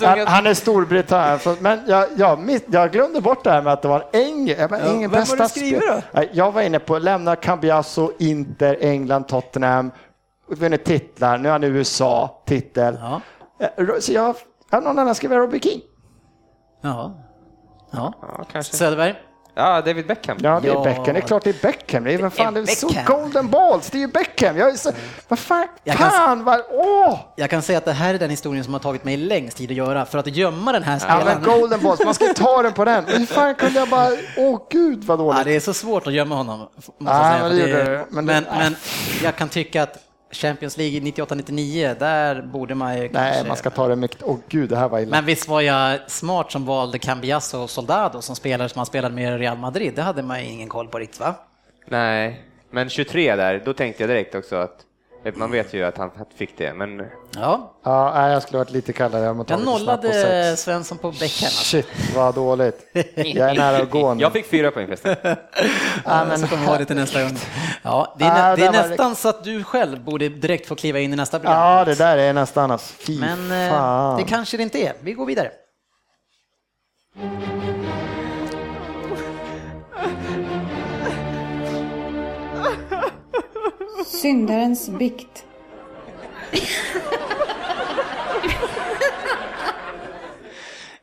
Han, 0.00 0.26
han 0.26 0.46
är 0.46 0.54
Storbritannien, 0.54 1.56
men 1.60 1.80
jag, 1.86 2.06
jag, 2.16 2.38
miss- 2.38 2.62
jag 2.66 2.92
glömde 2.92 3.20
bort 3.20 3.44
det 3.44 3.50
här 3.50 3.62
med 3.62 3.72
att 3.72 3.82
det 3.82 3.88
var 3.88 4.04
en 4.12 4.20
eng, 4.22 4.48
jag 4.48 4.70
bara, 4.70 4.80
Ja, 4.80 4.92
vem 4.92 5.10
har 5.10 5.36
du 5.36 5.48
skrivit 5.48 5.82
då? 6.12 6.22
Jag 6.32 6.52
var 6.52 6.62
inne 6.62 6.78
på 6.78 6.98
lämna 6.98 7.36
Cambiasso, 7.36 8.12
Inter, 8.18 8.76
England, 8.80 9.24
Tottenham, 9.28 9.90
vunnit 10.48 10.84
titlar, 10.84 11.38
nu 11.38 11.48
har 11.48 11.52
han 11.52 11.64
USA, 11.64 12.42
titel. 12.46 12.98
Ja. 13.00 13.20
Eh, 13.60 13.98
Så 14.00 14.12
jag, 14.12 14.34
har 14.70 14.80
någon 14.80 14.98
annan 14.98 15.14
skrivit 15.14 15.36
Robbie 15.38 15.60
King? 15.60 15.80
Ja. 16.82 17.14
ja. 17.90 18.12
Ja, 18.22 18.44
kanske. 18.52 18.76
Söderberg? 18.76 19.14
Ja, 19.58 19.80
David 19.80 20.06
Beckham. 20.06 20.36
Ja, 20.40 20.60
det 20.62 20.68
är 20.68 20.72
Ja. 20.72 20.82
Beckham. 20.84 21.04
Det 21.04 21.16
är 21.16 21.20
klart 21.20 21.44
det 21.44 21.50
är 21.50 21.62
Beckham. 21.62 22.04
Det 22.04 22.12
är, 22.14 22.18
vad 22.18 22.32
fan, 22.32 22.54
det 22.54 22.60
är 22.60 22.66
så 22.66 22.90
golden 23.06 23.48
balls. 23.50 23.90
Det 23.90 23.98
är 23.98 24.00
ju 24.00 24.06
Beckham. 24.08 24.56
Jag 24.56 24.68
är 24.70 24.74
så, 24.76 24.90
vad 25.28 25.38
fan, 25.38 25.66
Jag 25.84 25.96
kan- 25.96 26.10
fan, 26.10 26.44
vad, 26.44 26.60
åh! 26.70 27.18
Jag 27.36 27.50
kan 27.50 27.62
säga 27.62 27.78
att 27.78 27.84
det 27.84 27.92
här 27.92 28.14
är 28.14 28.18
den 28.18 28.30
historien 28.30 28.64
som 28.64 28.72
har 28.72 28.80
tagit 28.80 29.04
mig 29.04 29.16
längst 29.16 29.56
tid 29.56 29.70
att 29.70 29.76
göra 29.76 30.04
för 30.06 30.18
att 30.18 30.26
gömma 30.26 30.72
den 30.72 30.82
här 30.82 30.92
Ja, 30.94 30.98
spelaren. 31.00 31.40
men 31.42 31.58
golden 31.60 31.80
balls, 31.82 32.00
man 32.04 32.14
ska 32.14 32.26
ju 32.26 32.32
ta 32.32 32.62
den 32.62 32.72
på 32.72 32.84
den. 32.84 33.04
Hur 33.06 33.26
fan 33.26 33.54
kunde 33.54 33.78
jag 33.78 33.88
bara, 33.88 34.08
åh 34.36 34.60
gud 34.70 35.04
vad 35.04 35.18
Ja, 35.20 35.22
dåligt. 35.24 35.44
det 35.44 35.56
är 35.56 35.60
så 35.60 35.74
svårt 35.74 36.06
att 36.06 36.12
gömma 36.12 36.34
honom. 36.34 36.58
Måste 36.60 36.94
Ja, 36.98 37.30
säga, 37.30 37.42
men 37.48 37.56
det 37.56 37.66
det. 37.84 38.04
Men, 38.10 38.24
Men 38.24 38.44
men, 38.58 38.72
det- 38.72 39.24
jag 39.24 39.36
kan 39.36 39.48
tycka 39.48 39.82
att 39.82 39.96
Champions 40.30 40.76
League 40.76 41.00
98-99, 41.00 41.98
där 41.98 42.42
borde 42.42 42.74
man 42.74 42.94
ju 42.94 43.00
Nej, 43.00 43.10
kanske... 43.12 43.48
man 43.48 43.56
ska 43.56 43.70
ta 43.70 43.88
det 43.88 43.96
mycket. 43.96 44.22
Åh 44.22 44.36
gud, 44.48 44.70
det 44.70 44.76
här 44.76 44.88
var 44.88 45.00
illa. 45.00 45.10
Men 45.10 45.24
visst 45.24 45.48
var 45.48 45.60
jag 45.60 46.10
smart 46.10 46.52
som 46.52 46.66
valde 46.66 46.98
Cambiasso 46.98 47.58
och 47.58 47.70
Soldado 47.70 48.22
som 48.22 48.36
spelare 48.36 48.68
som 48.68 48.78
han 48.78 48.86
spelade 48.86 49.14
med 49.14 49.34
i 49.34 49.38
Real 49.38 49.58
Madrid. 49.58 49.92
Det 49.94 50.02
hade 50.02 50.22
man 50.22 50.44
ju 50.44 50.50
ingen 50.50 50.68
koll 50.68 50.88
på 50.88 50.98
riktigt 50.98 51.20
va? 51.20 51.34
Nej, 51.86 52.42
men 52.70 52.88
23 52.88 53.36
där, 53.36 53.62
då 53.64 53.72
tänkte 53.72 54.02
jag 54.02 54.10
direkt 54.10 54.34
också 54.34 54.56
att 54.56 54.84
man 55.34 55.50
vet 55.50 55.74
ju 55.74 55.84
att 55.84 55.96
han 55.98 56.10
fick 56.36 56.58
det, 56.58 56.74
men 56.74 57.02
Ja, 57.36 57.74
Ja, 57.84 58.28
jag 58.30 58.42
skulle 58.42 58.58
varit 58.58 58.70
lite 58.70 58.92
kallare. 58.92 59.24
Jag, 59.24 59.36
jag 59.36 59.46
på 59.46 59.56
nollade. 59.56 60.56
Svensson 60.56 60.98
på 60.98 61.10
Beckham. 61.10 61.46
Alltså. 61.46 61.64
Shit, 61.64 61.86
vad 62.14 62.34
dåligt. 62.34 62.86
Jag 63.16 63.50
är 63.50 63.54
nära 63.54 63.76
att 63.82 63.90
gå 63.90 64.14
nu. 64.14 64.22
jag 64.22 64.32
fick 64.32 64.46
fyra 64.46 64.70
poäng 64.70 64.86
förresten. 64.86 65.16
Ja, 66.04 66.24
men 66.24 66.38
så 66.38 66.46
kommer 66.46 66.66
ha 66.66 66.78
det 66.78 66.84
till 66.84 66.96
nästa 66.96 67.22
gång. 67.22 67.36
Ja, 67.82 68.14
det 68.18 68.24
är, 68.24 68.30
Ah, 68.30 68.34
nä- 68.50 68.56
det 68.56 68.66
är 68.66 68.72
där 68.72 68.82
var 68.82 68.88
nästan 68.88 69.16
så 69.16 69.28
att 69.28 69.44
du 69.44 69.64
själv 69.64 70.04
borde 70.04 70.28
direkt 70.28 70.66
få 70.66 70.74
kliva 70.74 70.98
in 70.98 71.12
i 71.12 71.16
nästa 71.16 71.38
program. 71.38 71.60
Ja, 71.62 71.84
det 71.84 71.94
där 71.98 72.18
är 72.18 72.32
nästan 72.32 72.70
alltså. 72.70 72.94
Fy 72.98 73.20
Men 73.20 73.52
eh, 73.66 73.70
fan. 73.70 74.16
det 74.16 74.22
kanske 74.24 74.56
det 74.56 74.62
inte 74.62 74.78
är. 74.78 74.92
Vi 75.00 75.12
går 75.12 75.26
vidare. 75.26 75.50
Syndarens 84.06 84.88
bikt. 84.88 85.44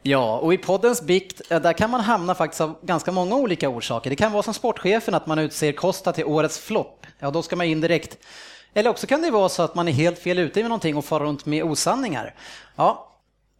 Ja, 0.02 0.38
och 0.38 0.54
i 0.54 0.58
poddens 0.58 1.02
bikt, 1.02 1.42
eh, 1.50 1.62
där 1.62 1.74
kan 1.74 1.90
man 1.90 2.02
hamna 2.02 2.36
faktiskt 2.36 2.62
av 2.62 2.76
ganska 2.82 3.12
många 3.12 3.36
olika 3.36 3.70
orsaker. 3.70 4.10
Det 4.10 4.16
kan 4.16 4.32
vara 4.32 4.44
som 4.44 4.54
sportchefen 4.54 5.14
att 5.14 5.28
man 5.28 5.40
utser 5.40 5.72
Costa 5.72 6.14
till 6.14 6.26
årets 6.26 6.60
flopp. 6.60 7.06
Ja, 7.20 7.32
då 7.32 7.42
ska 7.42 7.56
man 7.56 7.66
in 7.66 7.82
direkt. 7.82 8.18
Eller 8.74 8.90
också 8.90 9.08
kan 9.08 9.22
det 9.22 9.32
vara 9.32 9.50
så 9.50 9.64
att 9.64 9.76
man 9.76 9.88
är 9.88 9.92
helt 9.92 10.20
fel 10.20 10.40
ute 10.40 10.60
med 10.60 10.70
någonting 10.70 10.98
och 10.98 11.06
far 11.06 11.20
runt 11.20 11.46
med 11.46 11.64
osanningar. 11.64 12.36
Ja, 12.76 13.12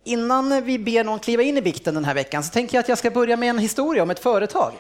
innan 0.04 0.64
vi 0.64 0.80
ber 0.80 1.04
någon 1.04 1.20
kliva 1.20 1.44
in 1.44 1.58
i 1.58 1.62
bikten 1.62 1.94
den 1.94 2.06
här 2.06 2.14
veckan 2.14 2.44
så 2.44 2.52
tänker 2.54 2.78
jag 2.78 2.80
att 2.80 2.90
jag 2.90 2.98
ska 2.98 3.12
börja 3.12 3.38
med 3.38 3.50
en 3.50 3.58
historia 3.58 4.04
om 4.04 4.10
ett 4.10 4.20
företag. 4.20 4.74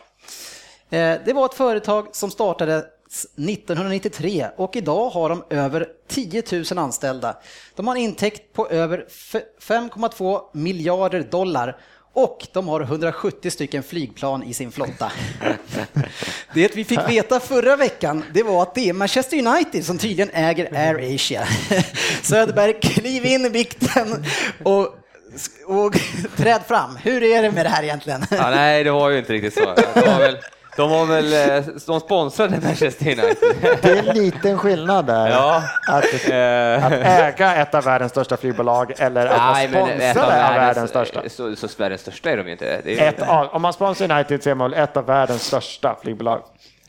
Eh, 0.89 1.15
det 1.25 1.33
var 1.33 1.45
ett 1.45 1.53
företag 1.53 2.07
som 2.11 2.31
startade 2.31 2.85
1993 3.07 4.47
och 4.55 4.75
idag 4.75 5.09
har 5.09 5.29
de 5.29 5.43
över 5.49 5.87
10 6.07 6.43
000 6.51 6.63
anställda. 6.77 7.37
De 7.75 7.87
har 7.87 7.95
en 7.95 8.01
intäkt 8.01 8.53
på 8.53 8.67
över 8.69 9.05
f- 9.07 9.35
5,2 9.61 10.41
miljarder 10.53 11.21
dollar 11.31 11.77
och 12.13 12.47
de 12.53 12.67
har 12.67 12.81
170 12.81 13.51
stycken 13.51 13.83
flygplan 13.83 14.43
i 14.43 14.53
sin 14.53 14.71
flotta. 14.71 15.11
Det 16.53 16.75
vi 16.75 16.83
fick 16.83 17.09
veta 17.09 17.39
förra 17.39 17.75
veckan, 17.75 18.23
det 18.33 18.43
var 18.43 18.61
att 18.61 18.75
det 18.75 18.89
är 18.89 18.93
Manchester 18.93 19.47
United 19.47 19.85
som 19.85 19.97
tydligen 19.97 20.29
äger 20.33 20.73
Air 20.75 21.15
Asia. 21.15 21.47
Söderberg, 22.21 22.79
kliv 22.81 23.25
in 23.25 23.45
i 23.45 23.49
bikten 23.49 24.25
och, 24.63 24.95
och 25.67 25.93
träd 26.37 26.61
fram. 26.67 26.95
Hur 26.95 27.23
är 27.23 27.41
det 27.43 27.51
med 27.51 27.65
det 27.65 27.69
här 27.69 27.83
egentligen? 27.83 28.25
Ja, 28.31 28.49
nej, 28.49 28.83
det 28.83 28.91
var 28.91 29.09
ju 29.09 29.19
inte 29.19 29.33
riktigt 29.33 29.53
så. 29.53 29.75
De 29.93 30.01
var 30.11 30.19
väl, 30.19 30.37
de 30.75 30.89
var 30.89 31.05
väl, 31.05 31.33
eh, 31.33 31.65
de 31.87 31.99
sponsrade 31.99 32.59
Manchester 32.63 33.05
United. 33.05 33.35
Det 33.81 33.89
är 33.89 33.97
en 34.09 34.15
liten 34.17 34.57
skillnad 34.57 35.05
där. 35.05 35.27
Ja. 35.29 35.63
Att, 35.87 36.03
Eh, 36.29 36.85
att 36.85 36.91
äga 36.93 37.55
ett 37.55 37.75
av 37.75 37.83
världens 37.83 38.11
största 38.11 38.37
flygbolag 38.37 38.93
eller 38.97 39.25
att 39.25 39.53
nej, 39.53 39.67
vara 39.67 39.85
men 39.85 40.01
ett 40.01 40.11
sponsrad 40.17 40.39
av 40.39 40.49
av 40.49 40.55
världens 40.55 40.89
största. 40.89 41.21
Så, 41.29 41.55
så 41.55 41.67
världens 41.77 42.01
största 42.01 42.29
är 42.29 42.37
de 42.37 42.45
ju 42.45 42.51
inte. 42.51 42.67
Är, 42.67 43.01
Ett 43.01 43.21
av, 43.21 43.47
om 43.47 43.61
man 43.61 43.73
sponsrar 43.73 44.11
United 44.11 44.43
så 44.43 44.49
är 44.49 44.55
man 44.55 44.71
väl 44.71 44.79
ett 44.83 44.97
av 44.97 45.05
världens 45.05 45.43
största 45.43 45.95
flygbolag. 46.01 46.41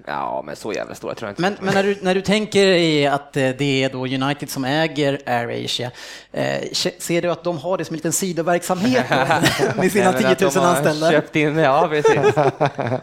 Ja, 0.06 0.42
men 0.46 0.56
så 0.56 0.72
jävla 0.72 0.94
stora 0.94 1.14
tror 1.14 1.28
jag 1.28 1.32
inte. 1.32 1.42
Men, 1.42 1.56
men 1.60 1.74
när, 1.74 1.82
du, 1.82 1.98
när 2.02 2.14
du 2.14 2.20
tänker 2.20 2.66
i 2.66 3.06
att 3.06 3.36
eh, 3.36 3.48
det 3.58 3.84
är 3.84 3.90
då 3.90 4.06
United 4.06 4.50
som 4.50 4.64
äger 4.64 5.20
AirAsia, 5.26 5.90
eh, 6.32 6.72
ser 6.98 7.22
du 7.22 7.30
att 7.30 7.44
de 7.44 7.58
har 7.58 7.78
det 7.78 7.84
som 7.84 7.94
en 7.94 7.96
liten 7.96 8.12
sidoverksamhet 8.12 9.10
med 9.76 9.92
sina 9.92 10.10
Nej, 10.10 10.22
men 10.22 10.22
10 10.22 10.28
att 10.28 10.40
000 10.40 10.50
de 10.54 10.60
anställda? 10.60 11.10
Köpt 11.10 11.36
in, 11.36 11.58
ja, 11.58 11.88
precis. 11.90 12.34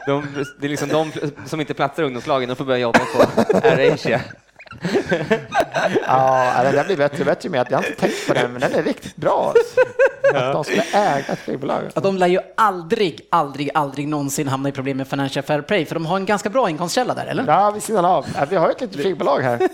De, 0.06 0.46
det 0.60 0.68
är 0.68 0.70
liksom 0.70 0.90
de 0.90 1.12
som 1.46 1.60
inte 1.60 1.74
platsar 1.74 2.04
i 2.04 2.06
ungdomslagen, 2.06 2.50
de 2.50 2.56
får 2.56 2.66
börja 2.66 2.80
jobba 2.80 3.00
på 3.00 3.68
AirAsia. 3.68 4.22
Ja, 6.08 6.64
den 6.64 6.76
där 6.76 6.84
blir 6.86 6.98
bättre 6.98 7.20
och 7.20 7.26
bättre 7.26 7.50
med 7.50 7.62
att 7.62 7.72
jag 7.72 7.78
har 7.78 7.86
inte 7.86 8.00
tänkt 8.00 8.28
på 8.28 8.34
den, 8.34 8.52
men 8.52 8.62
den 8.62 8.74
är 8.76 8.84
riktigt 8.84 9.16
bra. 9.16 9.54
Alltså. 9.56 9.80
Att 10.38 10.54
de 10.54 10.64
skulle 10.64 10.84
äga 10.94 11.34
ett 11.34 11.40
flygbolag. 11.40 11.82
Att 11.94 12.04
de 12.04 12.18
lär 12.18 12.28
ju 12.28 12.40
aldrig, 12.58 13.22
aldrig, 13.32 13.70
aldrig 13.74 14.08
någonsin 14.08 14.48
hamna 14.48 14.70
i 14.70 14.72
problem 14.72 14.98
med 14.98 15.08
Financial 15.08 15.44
Fair 15.46 15.62
Play, 15.62 15.86
för 15.86 15.96
de 15.96 16.06
har 16.06 16.18
en 16.18 16.26
ganska 16.26 16.50
bra 16.50 16.70
inkomstkälla 16.70 17.14
där, 17.14 17.26
eller? 17.26 17.44
Ja, 17.48 17.72
vid 17.72 17.84
sidan 17.84 18.06
av. 18.06 18.26
Ja, 18.36 18.46
Vi 18.50 18.56
har 18.56 18.70
ett 18.70 18.82
litet 18.82 19.02
flygbolag 19.02 19.40
här. 19.42 19.60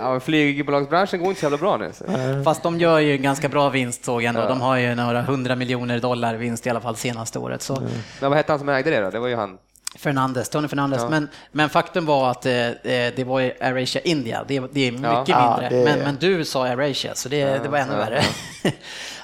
Ja, 0.00 0.20
flygbolagsbranschen 0.20 1.18
går 1.20 1.28
inte 1.28 1.40
så 1.40 1.44
jävla 1.44 1.58
bra 1.58 1.76
nu. 1.76 1.90
Så. 1.94 2.04
Fast 2.44 2.62
de 2.62 2.78
gör 2.80 2.98
ju 2.98 3.12
en 3.12 3.22
ganska 3.22 3.48
bra 3.48 3.68
vinst 3.68 4.04
såg 4.04 4.22
jag 4.22 4.28
ändå. 4.28 4.48
De 4.48 4.60
har 4.60 4.76
ju 4.76 4.94
några 4.94 5.22
hundra 5.22 5.56
miljoner 5.56 5.98
dollar 5.98 6.34
vinst 6.34 6.66
i 6.66 6.70
alla 6.70 6.80
fall 6.80 6.96
senaste 6.96 7.38
året. 7.38 7.62
Så 7.62 7.80
Men 8.20 8.30
vad 8.30 8.36
hette 8.36 8.52
han 8.52 8.58
som 8.58 8.68
ägde 8.68 8.90
det 8.90 9.00
då? 9.00 9.10
Det 9.10 9.18
var 9.18 9.28
ju 9.28 9.36
han. 9.36 9.58
Fernandes, 9.98 10.48
Tony 10.48 10.68
Fernandes. 10.68 11.02
Ja. 11.02 11.08
Men, 11.08 11.28
men 11.52 11.68
faktum 11.68 12.06
var 12.06 12.30
att 12.30 12.46
eh, 12.46 12.68
eh, 12.68 13.12
det 13.16 13.24
var 13.26 13.40
ju 13.40 13.52
AirAsia 13.60 14.00
India. 14.02 14.44
Det, 14.48 14.60
det 14.72 14.88
är 14.88 14.92
mycket 14.92 15.28
Ja, 15.28 15.58
mindre. 15.60 15.78
det- 15.78 15.84
Men, 15.84 15.98
men 15.98 16.16
du 16.20 16.44
sa 16.44 16.64
AirAsia, 16.64 17.14
så 17.14 17.28
det, 17.28 17.44
det 17.62 17.68
var 17.68 17.78
ännu 17.78 17.92
ja, 17.92 17.98
värre. 17.98 18.22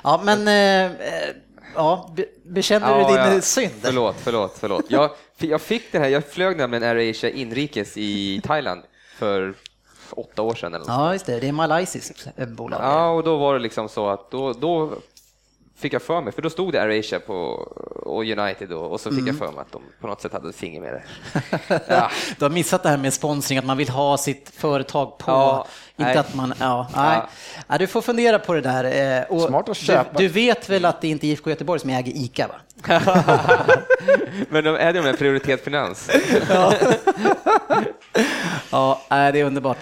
ja, 0.02 0.20
men 0.24 0.48
eh, 0.48 0.84
eh, 0.84 1.28
ja, 1.74 2.10
be, 2.16 2.24
bekänner 2.44 2.90
Ja, 3.00 3.08
du 3.08 3.14
din 3.26 3.34
ja. 3.34 3.40
synd? 3.40 3.72
Förlåt, 3.82 4.16
förlåt, 4.18 4.56
förlåt. 4.60 4.84
Jag, 4.88 5.10
jag 5.38 5.60
fick 5.60 5.92
det 5.92 5.98
här, 5.98 6.08
jag 6.08 6.24
flög 6.26 6.56
nämligen 6.56 6.82
AirAsia 6.82 7.30
inrikes 7.30 7.96
i 7.96 8.40
Thailand 8.44 8.82
för 9.18 9.54
åtta 10.10 10.42
år 10.42 10.54
sedan 10.54 10.74
eller 10.74 10.78
något. 10.84 10.88
Ja, 10.88 11.12
just 11.12 11.26
det. 11.26 11.40
Det 11.40 11.48
är 11.48 11.52
malaysiskt 11.52 12.26
eh, 12.36 12.46
bolag. 12.48 12.80
Ja, 12.82 13.08
och 13.10 13.24
då 13.24 13.36
var 13.36 13.54
det 13.54 13.60
liksom 13.60 13.88
så 13.88 14.08
att 14.08 14.30
då, 14.30 14.52
då 14.52 14.92
fick 15.76 15.92
jag 15.92 16.02
för 16.02 16.20
mig, 16.20 16.32
för 16.32 16.42
då 16.42 16.50
stod 16.50 16.72
det 16.72 16.82
AirAsia 16.82 17.20
på 17.20 17.34
och 18.06 18.24
United 18.24 18.68
då, 18.68 18.78
och 18.78 19.00
så 19.00 19.10
fick 19.10 19.18
Mm. 19.18 19.26
jag 19.26 19.36
för 19.46 19.52
mig 19.52 19.60
att 19.60 19.72
de 19.72 19.82
på 20.00 20.06
något 20.06 20.20
sätt 20.20 20.32
hade 20.32 20.48
ett 20.48 20.56
finger 20.56 20.80
med 20.80 20.92
det. 20.92 21.02
Ja. 21.88 22.10
Du 22.38 22.44
har 22.44 22.50
missat 22.50 22.82
det 22.82 22.88
här 22.88 22.96
med 22.96 23.12
sponsring, 23.14 23.58
att 23.58 23.64
man 23.64 23.76
vill 23.76 23.88
ha 23.88 24.16
sitt 24.18 24.50
företag 24.56 25.18
på. 25.18 25.30
Ja, 25.30 25.66
inte 25.96 26.08
nej. 26.10 26.16
att 26.18 26.34
man, 26.34 26.54
ja, 26.60 26.86
nej. 26.96 27.20
Ja, 27.68 27.78
du 27.78 27.86
får 27.86 28.00
fundera 28.02 28.38
på 28.38 28.52
det 28.54 28.60
där. 28.60 29.18
eh, 29.18 29.22
Och 29.36 29.40
Smart 29.42 29.68
att 29.68 29.76
köpa. 29.76 30.18
Du, 30.18 30.26
du 30.26 30.32
vet 30.32 30.68
väl 30.68 30.84
att 30.84 31.00
det 31.00 31.08
inte 31.08 31.26
är 31.26 31.28
IFK 31.28 31.50
Göteborg 31.50 31.80
som 31.80 31.90
äger 31.90 32.12
ICA? 32.16 32.48
Va? 32.48 32.54
Men 34.48 34.64
de 34.64 34.74
är 34.76 34.92
de 34.92 35.00
med 35.02 35.18
prioritetsfinans. 35.18 36.10
Ja, 38.70 39.00
äh, 39.10 39.32
det 39.32 39.40
är 39.40 39.44
underbart. 39.44 39.78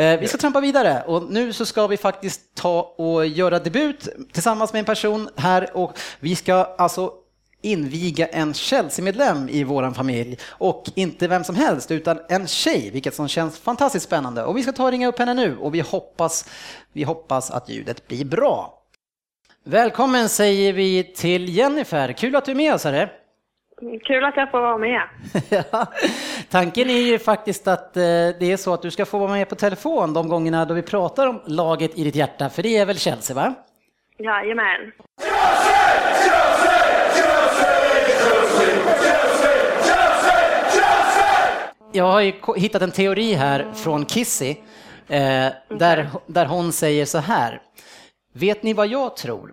Eh, 0.00 0.20
vi 0.20 0.28
ska 0.28 0.38
trampa 0.38 0.60
vidare 0.60 1.02
och 1.06 1.30
nu 1.30 1.52
så 1.52 1.66
ska 1.66 1.86
vi 1.86 1.96
faktiskt 1.96 2.54
ta 2.54 2.94
och 2.96 3.26
göra 3.26 3.58
debut 3.58 4.08
tillsammans 4.32 4.72
med 4.72 4.80
en 4.80 4.84
person 4.84 5.28
här 5.36 5.76
och 5.76 5.98
vi 6.20 6.36
ska 6.36 6.54
alltså 6.54 7.12
inviga 7.62 8.26
en 8.26 8.54
Chelsea-medlem 8.54 9.48
i 9.48 9.64
våran 9.64 9.94
familj 9.94 10.38
och 10.48 10.84
inte 10.94 11.28
vem 11.28 11.44
som 11.44 11.54
helst 11.54 11.90
utan 11.90 12.18
en 12.28 12.46
tjej, 12.46 12.90
vilket 12.90 13.14
som 13.14 13.28
känns 13.28 13.58
fantastiskt 13.58 14.06
spännande. 14.06 14.44
Och 14.44 14.56
vi 14.56 14.62
ska 14.62 14.72
ta 14.72 14.84
och 14.84 14.90
ringa 14.90 15.08
upp 15.08 15.18
henne 15.18 15.34
nu 15.34 15.56
och 15.56 15.74
vi 15.74 15.80
hoppas, 15.80 16.48
vi 16.92 17.02
hoppas 17.02 17.50
att 17.50 17.68
ljudet 17.68 18.08
blir 18.08 18.24
bra. 18.24 18.82
Välkommen 19.64 20.28
säger 20.28 20.72
vi 20.72 21.12
till 21.16 21.56
Jennifer, 21.56 22.12
kul 22.12 22.36
att 22.36 22.44
du 22.44 22.50
är 22.50 22.56
med 22.56 22.74
oss. 22.74 22.84
här! 22.84 23.12
Kul 23.80 24.24
att 24.24 24.36
jag 24.36 24.50
får 24.50 24.60
vara 24.60 24.78
med. 24.78 25.02
ja. 25.48 25.86
Tanken 26.50 26.90
är 26.90 27.00
ju 27.00 27.18
faktiskt 27.18 27.68
att 27.68 27.96
eh, 27.96 28.02
det 28.02 28.42
är 28.52 28.56
så 28.56 28.74
att 28.74 28.82
du 28.82 28.90
ska 28.90 29.06
få 29.06 29.18
vara 29.18 29.30
med 29.30 29.48
på 29.48 29.54
telefon 29.54 30.14
de 30.14 30.28
gångerna 30.28 30.64
då 30.64 30.74
vi 30.74 30.82
pratar 30.82 31.26
om 31.26 31.40
laget 31.46 31.98
i 31.98 32.04
ditt 32.04 32.14
hjärta, 32.14 32.50
för 32.50 32.62
det 32.62 32.76
är 32.76 32.86
väl 32.86 32.98
Chelsea 32.98 33.36
va? 33.36 33.54
Jajamän. 34.18 34.92
Jag 41.92 42.04
har 42.04 42.20
ju 42.20 42.32
hittat 42.56 42.82
en 42.82 42.90
teori 42.90 43.32
här 43.32 43.72
från 43.72 44.04
Kissy 44.04 44.50
eh, 45.08 45.48
där, 45.68 46.06
där 46.26 46.46
hon 46.46 46.72
säger 46.72 47.04
så 47.04 47.18
här. 47.18 47.60
Vet 48.34 48.62
ni 48.62 48.72
vad 48.72 48.86
jag 48.86 49.16
tror? 49.16 49.52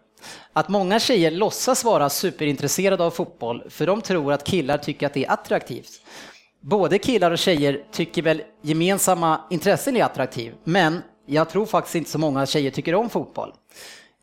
Att 0.54 0.70
många 0.70 1.00
tjejer 1.00 1.32
låtsas 1.32 1.84
vara 1.84 2.10
superintresserade 2.10 3.04
av 3.04 3.12
fotboll 3.12 3.63
för 3.70 3.88
de 3.88 4.02
tror 4.02 4.34
att 4.34 4.44
killar 4.44 4.78
tycker 4.78 5.06
att 5.08 5.13
det 5.13 5.26
är 5.26 5.32
attraktivt. 5.32 6.02
Både 6.62 7.00
killar 7.00 7.32
och 7.32 7.38
tjejer 7.38 7.84
tycker 7.92 8.22
väl 8.22 8.42
gemensamma 8.62 9.42
intressen 9.50 9.98
är 9.98 10.04
attraktivt, 10.04 10.56
men 10.63 11.02
jag 11.26 11.50
tror 11.50 11.66
faktiskt 11.66 11.96
inte 11.96 12.10
så 12.10 12.18
många 12.18 12.46
tjejer 12.46 12.72
tycker 12.72 12.96
om 12.96 13.10
fotboll. 13.10 13.54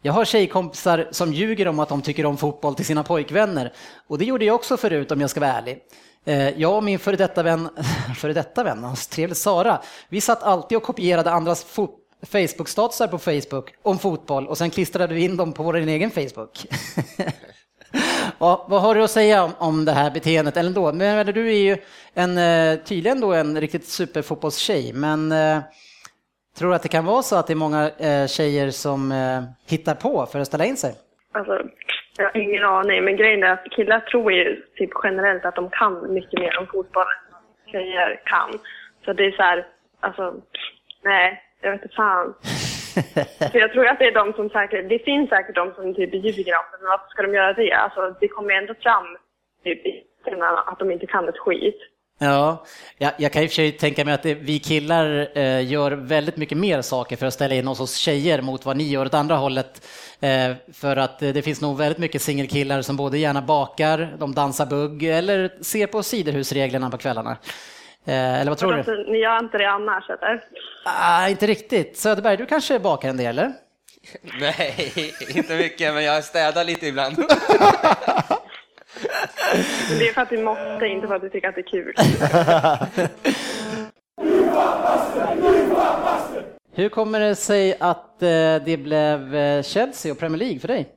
Jag 0.03 0.12
har 0.12 0.25
tjejkompisar 0.25 1.09
som 1.11 1.33
ljuger 1.33 1.69
om 1.69 1.79
att 1.79 1.88
de 1.88 2.03
tycker 2.03 2.27
om 2.27 2.37
fotboll 2.37 2.75
till 2.75 2.87
sina 2.87 3.03
pojkvänner 3.03 3.73
och 4.07 4.19
det 4.19 4.25
gjorde 4.25 4.45
jag 4.45 4.55
också 4.55 4.77
förut 4.77 5.11
om 5.11 5.21
jag 5.21 5.31
ska 5.31 5.40
vara 5.40 5.53
ärlig. 5.53 5.79
Eh, 6.25 6.61
jag 6.61 6.77
och 6.77 6.85
min 6.85 6.99
före 6.99 7.17
detta 7.17 7.43
vän, 7.43 7.69
före 8.17 8.33
detta 8.33 8.64
vän, 8.64 8.87
trevlig 9.11 9.37
Sara, 9.37 9.81
vi 10.09 10.21
satt 10.21 10.43
alltid 10.43 10.79
och 10.79 10.83
kopierade 10.83 11.31
andras 11.31 11.64
Facebook-statusar 12.27 13.09
på 13.09 13.19
Facebook 13.19 13.75
om 13.83 13.99
fotboll 13.99 14.47
och 14.47 14.59
sen 14.59 14.71
klistrade 14.71 15.15
vi 15.15 15.25
in 15.25 15.37
dem 15.37 15.53
på 15.53 15.63
vår 15.63 15.77
egen 15.77 16.11
Facebook. 16.11 16.59
ja, 18.39 18.67
vad 18.69 18.83
har 18.83 18.95
du 18.95 19.03
att 19.03 19.11
säga 19.11 19.45
om, 19.45 19.53
om 19.59 19.85
det 19.85 19.93
här 19.93 20.11
beteendet? 20.11 20.57
Eller 20.57 20.71
då, 20.71 20.93
men, 20.93 21.27
du 21.27 21.49
är 21.49 21.65
ju 21.71 21.77
en, 22.15 22.39
eh, 22.39 22.85
tydligen 22.85 23.21
då 23.21 23.33
en 23.33 23.61
riktigt 23.61 23.85
superfotbollstjej, 23.85 24.93
men 24.95 25.33
eh, 25.33 25.59
tror 26.59 26.69
du 26.69 26.75
att 26.75 26.83
det 26.83 26.89
kan 26.89 27.05
vara 27.05 27.23
så 27.23 27.37
att 27.37 27.47
det 27.47 27.53
är 27.53 27.67
många 27.67 27.91
eh, 27.99 28.27
tjejer 28.27 28.71
som 28.71 29.13
eh, 29.13 29.43
hittar 29.71 29.95
på 29.95 30.27
för 30.27 30.39
att 30.39 30.47
ställa 30.47 30.65
in 30.65 30.77
sig? 30.77 30.95
Alltså, 31.33 31.53
jag 32.17 32.25
har 32.25 32.37
ingen 32.37 32.65
aning, 32.65 33.05
men 33.05 33.17
grejen 33.17 33.43
är 33.43 33.53
att 33.53 33.71
killar 33.71 34.01
tror 34.01 34.33
ju 34.33 34.63
typ 34.77 34.91
generellt 35.03 35.45
att 35.45 35.55
de 35.55 35.71
kan 35.71 36.15
mycket 36.15 36.41
mer 36.41 36.59
om 36.59 36.67
fotboll 36.67 37.03
än 37.03 37.33
vad 37.33 37.73
tjejer 37.73 38.21
kan. 38.25 38.51
Så 39.05 39.13
det 39.13 39.25
är 39.25 39.31
så 39.31 39.43
här, 39.43 39.67
alltså, 40.01 40.35
nej, 41.03 41.44
jag 41.64 41.72
vet 41.72 41.83
inte 41.83 41.94
fan. 41.94 42.35
Så 43.53 43.59
jag 43.59 43.72
tror 43.72 43.87
att 43.87 43.98
det 43.98 44.05
är 44.05 44.14
de 44.14 44.33
som 44.33 44.48
säkert, 44.50 44.88
det 44.88 44.98
finns 44.98 45.31
säkert 45.31 45.55
de 45.55 45.74
som 45.74 45.94
typ 45.94 46.14
ljuger 46.14 46.55
om 46.61 46.66
det, 46.72 46.79
men 46.81 46.90
varför 46.94 47.09
ska 47.09 47.22
de 47.22 47.35
göra 47.35 47.53
det? 47.53 47.72
Alltså, 47.72 48.16
det 48.20 48.29
kommer 48.29 48.55
ändå 48.55 48.74
fram 48.74 49.07
typ, 49.64 49.81
att 50.66 50.79
de 50.79 50.90
inte 50.90 51.07
kan 51.07 51.29
ett 51.29 51.38
skit. 51.38 51.81
Ja, 52.18 52.64
jag, 52.98 53.12
jag 53.18 53.33
kan 53.33 53.42
i 53.42 53.46
och 53.46 53.50
för 53.50 53.55
sig 53.55 53.72
tänka 53.72 54.05
mig 54.05 54.14
att 54.14 54.22
det, 54.22 54.35
vi 54.35 54.59
killar 54.59 55.29
eh, 55.38 55.72
gör 55.72 55.92
väldigt 55.92 56.37
mycket 56.37 56.59
mer 56.59 56.83
saker 56.83 57.16
för 57.16 57.27
att 57.27 57.35
ställa 57.35 57.55
in 57.55 57.68
oss 57.68 57.79
hos 57.79 57.96
tjejer 57.96 58.42
mot 58.42 58.64
vad 58.64 58.77
ni 58.77 58.85
gör 58.85 59.07
åt 59.07 59.14
andra 59.14 59.37
hållet. 59.37 59.87
Eh, 60.20 60.53
för 60.72 60.96
att 60.96 61.22
eh, 61.22 61.29
det 61.29 61.42
finns 61.42 61.61
nog 61.61 61.79
väldigt 61.79 61.98
mycket 61.98 62.22
singelkillar 62.22 62.83
som 62.83 62.96
både 62.96 63.18
gärna 63.18 63.42
bakar, 63.42 64.16
de 64.18 64.35
dansar 64.35 64.66
bugg 64.66 65.03
eller 65.03 65.62
ser 65.62 65.87
på 65.87 66.03
siderhusreglerna 66.03 66.90
på 66.90 66.98
kvällarna. 66.98 67.37
Eh, 68.07 68.40
eller 68.40 68.51
vad 68.51 68.59
tror 68.59 68.75
alltså, 68.75 68.93
du? 68.93 69.12
Ni 69.12 69.19
gör 69.19 69.38
inte 69.38 69.59
det 69.59 69.71
annars 69.71 70.11
eller? 70.11 70.45
Ah, 70.85 71.29
inte 71.29 71.47
riktigt. 71.47 71.97
Söderberg, 71.97 72.37
du 72.37 72.47
kanske 72.47 72.79
bakar 72.79 73.09
en 73.09 73.17
del 73.17 73.38
eller? 73.38 73.53
Nej, 74.40 75.14
inte 75.29 75.57
mycket, 75.57 75.95
men 75.95 76.05
jag 76.05 76.25
städar 76.25 76.64
lite 76.64 76.87
ibland. 76.87 77.17
Det 79.99 80.09
är 80.09 80.12
för 80.12 80.23
att 80.23 80.31
du 80.31 80.43
måste, 80.43 80.87
inte 80.87 81.07
för 81.07 81.14
att 81.14 81.23
du 81.23 81.31
tycker 81.31 81.49
att 81.49 81.55
det 81.55 81.61
är 81.61 81.62
kul. 81.62 81.95
Hur 86.77 86.88
kommer 86.88 87.21
det 87.21 87.35
sig 87.35 87.77
att 87.81 88.23
eh, 88.23 88.29
det 88.64 88.81
blev 88.83 89.35
eh, 89.35 89.62
Chelsea 89.62 90.12
och 90.12 90.19
Premier 90.19 90.38
League 90.38 90.59
för 90.59 90.69
dig? 90.69 90.88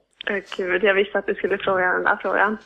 Gud, 0.57 0.83
jag 0.83 0.93
visste 0.93 1.19
att 1.19 1.25
du 1.25 1.35
skulle 1.35 1.57
fråga 1.57 1.85
den 1.85 2.03
där 2.03 2.17
frågan. 2.21 2.57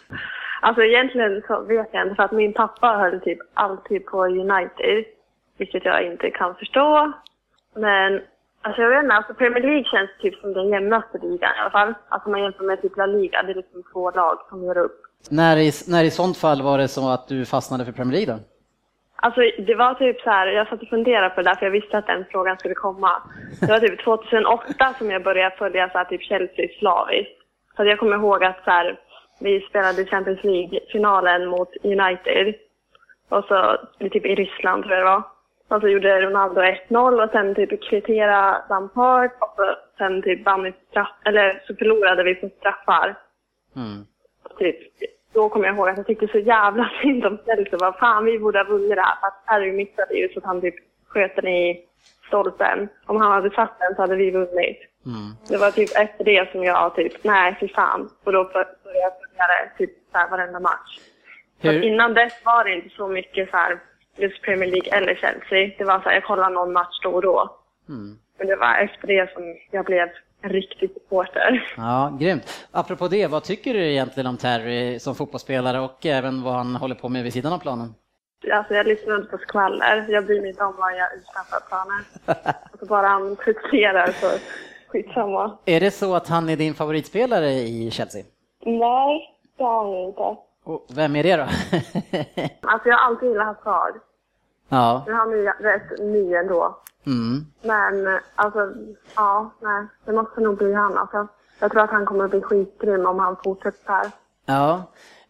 Alltså 0.63 0.83
egentligen 0.83 1.43
så 1.47 1.61
vet 1.61 1.89
jag 1.91 2.03
inte, 2.03 2.15
för 2.15 2.23
att 2.23 2.31
min 2.31 2.53
pappa 2.53 2.87
höll 2.87 3.21
typ 3.21 3.39
alltid 3.53 4.05
på 4.05 4.25
United, 4.25 5.05
vilket 5.57 5.85
jag 5.85 6.05
inte 6.05 6.29
kan 6.29 6.55
förstå. 6.55 7.11
Men 7.75 8.21
alltså 8.61 8.81
jag 8.81 8.89
vet 8.89 9.03
inte, 9.03 9.15
alltså 9.15 9.33
Premier 9.33 9.63
League 9.63 9.83
känns 9.83 10.09
typ 10.21 10.35
som 10.35 10.53
den 10.53 10.69
jämnaste 10.69 11.17
ligan 11.17 11.51
i 11.57 11.59
alla 11.61 11.69
fall. 11.69 11.93
Alltså 12.09 12.29
man 12.29 12.43
jämför 12.43 12.63
med 12.63 12.81
typ 12.81 12.97
La 12.97 13.05
Liga, 13.05 13.43
det 13.43 13.51
är 13.51 13.55
liksom 13.55 13.83
två 13.93 14.11
lag 14.11 14.37
som 14.49 14.63
gör 14.63 14.77
upp. 14.77 15.01
När 15.29 15.57
i, 15.57 15.71
när 15.87 16.03
i 16.03 16.11
sånt 16.11 16.37
fall 16.37 16.61
var 16.61 16.77
det 16.77 16.87
så 16.87 17.09
att 17.09 17.27
du 17.27 17.45
fastnade 17.45 17.85
för 17.85 17.91
Premier 17.91 18.17
League 18.17 18.33
då? 18.35 18.39
Alltså 19.15 19.41
det 19.41 19.75
var 19.75 19.93
typ 19.93 20.21
så 20.21 20.29
här, 20.29 20.47
jag 20.47 20.67
satt 20.67 20.81
och 20.81 20.87
funderade 20.87 21.29
på 21.29 21.41
det 21.41 21.49
där 21.49 21.55
för 21.55 21.65
jag 21.65 21.71
visste 21.71 21.97
att 21.97 22.07
den 22.07 22.25
frågan 22.31 22.57
skulle 22.57 22.73
komma. 22.75 23.11
Det 23.59 23.71
var 23.71 23.79
typ 23.79 24.03
2008 24.03 24.93
som 24.97 25.11
jag 25.11 25.23
började 25.23 25.55
följa 25.55 25.89
så 25.89 25.97
här, 25.97 26.05
typ 26.05 26.21
Chelsea 26.21 26.67
slaviskt. 26.79 27.41
Så 27.75 27.83
jag 27.85 27.99
kommer 27.99 28.15
ihåg 28.15 28.43
att 28.43 28.63
så 28.63 28.71
här, 28.71 28.99
vi 29.41 29.61
spelade 29.69 30.05
Champions 30.05 30.43
League-finalen 30.43 31.45
mot 31.45 31.69
United. 31.83 32.55
Och 33.29 33.45
så, 33.45 33.77
typ 33.99 34.25
i 34.25 34.35
Ryssland 34.35 34.83
tror 34.83 34.95
jag 34.95 35.01
det 35.01 35.11
var. 35.11 35.23
Och 35.67 35.81
så 35.81 35.87
gjorde 35.87 36.21
Ronaldo 36.21 36.61
1-0 36.61 37.23
och 37.23 37.31
sen 37.31 37.55
typ 37.55 37.83
kvittera 37.89 38.63
Lampard 38.69 39.31
och 39.39 39.53
så, 39.55 39.75
sen 39.97 40.21
typ 40.21 40.45
vann 40.45 40.63
vi 40.63 40.73
straff, 40.89 41.11
eller 41.25 41.63
så 41.67 41.75
förlorade 41.75 42.23
vi 42.23 42.35
på 42.35 42.49
straffar. 42.59 43.15
Mm. 43.75 44.05
Typ, 44.59 44.77
då 45.33 45.49
kommer 45.49 45.65
jag 45.65 45.75
ihåg 45.75 45.89
att 45.89 45.97
jag 45.97 46.07
tyckte 46.07 46.27
så 46.27 46.37
jävla 46.37 46.91
synd 47.01 47.25
om 47.25 47.37
Chelsea. 47.45 47.79
Vad 47.79 47.95
fan, 47.95 48.25
vi 48.25 48.39
borde 48.39 48.59
ha 48.59 48.63
vunnit 48.63 48.95
det 48.95 49.01
här. 49.01 49.15
För 49.19 49.27
att 49.27 49.43
Harry 49.45 49.71
missade 49.71 50.13
ju 50.13 50.29
så 50.29 50.39
att 50.39 50.45
han 50.45 50.61
typ 50.61 50.75
sköt 51.07 51.35
den 51.35 51.47
i 51.47 51.85
stolpen. 52.27 52.89
Om 53.05 53.17
han 53.17 53.31
hade 53.31 53.49
satt 53.49 53.79
den 53.79 53.95
så 53.95 54.01
hade 54.01 54.15
vi 54.15 54.31
vunnit. 54.31 54.79
Mm. 55.05 55.31
Det 55.49 55.57
var 55.57 55.71
typ 55.71 55.89
efter 55.95 56.23
det 56.23 56.51
som 56.51 56.63
jag 56.63 56.95
typ, 56.95 57.23
nej 57.23 57.57
fy 57.59 57.67
fan. 57.67 58.09
Och 58.23 58.31
då 58.31 58.43
började 58.43 58.75
jag 58.83 59.11
det 59.47 59.77
typ 59.77 59.91
så 60.11 60.17
här 60.17 60.29
varenda 60.29 60.59
match. 60.59 60.99
Hur? 61.59 61.71
För 61.71 61.83
innan 61.83 62.13
dess 62.13 62.33
var 62.45 62.63
det 62.63 62.75
inte 62.75 62.89
så 62.89 63.07
mycket 63.07 63.49
så 63.49 63.57
här, 63.57 63.79
just 64.17 64.41
Premier 64.41 64.71
League 64.71 64.97
eller 64.97 65.15
Chelsea. 65.15 65.75
Det 65.77 65.83
var 65.83 65.99
så 65.99 66.09
här, 66.09 66.13
jag 66.13 66.23
kollade 66.23 66.53
någon 66.53 66.73
match 66.73 66.99
då 67.03 67.09
och 67.09 67.21
då. 67.21 67.57
Mm. 67.89 68.17
Men 68.37 68.47
det 68.47 68.55
var 68.55 68.75
efter 68.75 69.07
det 69.07 69.33
som 69.33 69.55
jag 69.71 69.85
blev 69.85 70.09
en 70.41 70.49
riktig 70.49 70.93
supporter. 70.93 71.73
Ja, 71.77 72.17
grymt. 72.19 72.67
Apropå 72.71 73.07
det, 73.07 73.27
vad 73.27 73.43
tycker 73.43 73.73
du 73.73 73.91
egentligen 73.91 74.27
om 74.27 74.37
Terry 74.37 74.99
som 74.99 75.15
fotbollsspelare 75.15 75.79
och 75.79 76.05
även 76.05 76.43
vad 76.43 76.53
han 76.53 76.75
håller 76.75 76.95
på 76.95 77.09
med 77.09 77.23
vid 77.23 77.33
sidan 77.33 77.53
av 77.53 77.59
planen? 77.59 77.93
Alltså 78.51 78.73
jag 78.73 78.87
lyssnar 78.87 79.15
inte 79.15 79.27
på 79.27 79.37
skvaller. 79.37 80.05
Jag 80.09 80.25
bryr 80.25 80.41
mig 80.41 80.49
inte 80.49 80.63
om 80.63 80.75
vad 80.77 80.91
jag 80.91 80.97
gör 80.97 81.09
utanför 81.17 81.59
planen. 81.69 82.03
Alltså 82.71 82.85
bara 82.85 83.07
han 83.07 83.35
presterar 83.35 84.07
så 84.07 84.27
skitsamma. 84.87 85.57
Är 85.65 85.79
det 85.79 85.91
så 85.91 86.15
att 86.15 86.27
han 86.27 86.49
är 86.49 86.57
din 86.57 86.73
favoritspelare 86.73 87.49
i 87.51 87.91
Chelsea? 87.91 88.23
Nej, 88.65 89.37
det 89.57 89.63
har 89.63 89.83
han 89.83 89.93
inte. 89.93 90.37
Och 90.63 90.85
vem 90.95 91.15
är 91.15 91.23
det 91.23 91.35
då? 91.35 91.43
Alltså 92.69 92.89
jag 92.89 92.97
har 92.97 93.05
alltid 93.07 93.29
gillat 93.29 93.47
Hazard. 93.63 93.93
ja. 94.69 95.03
Men 95.07 95.15
han 95.15 95.29
är 95.33 95.63
rätt 95.63 95.99
ny 95.99 96.33
ändå. 96.35 96.77
Mm. 97.05 97.45
Men 97.61 98.19
alltså, 98.35 98.59
ja, 99.15 99.51
nej. 99.61 99.85
Det 100.05 100.13
måste 100.13 100.41
nog 100.41 100.57
bli 100.57 100.73
han 100.73 100.97
alltså. 100.97 101.27
Jag 101.59 101.71
tror 101.71 101.81
att 101.83 101.89
han 101.89 102.05
kommer 102.05 102.23
att 102.25 102.31
bli 102.31 102.41
skitgrym 102.41 103.05
om 103.05 103.19
han 103.19 103.37
fortsätter 103.43 103.89
här. 103.91 104.11
Ja. 104.45 104.83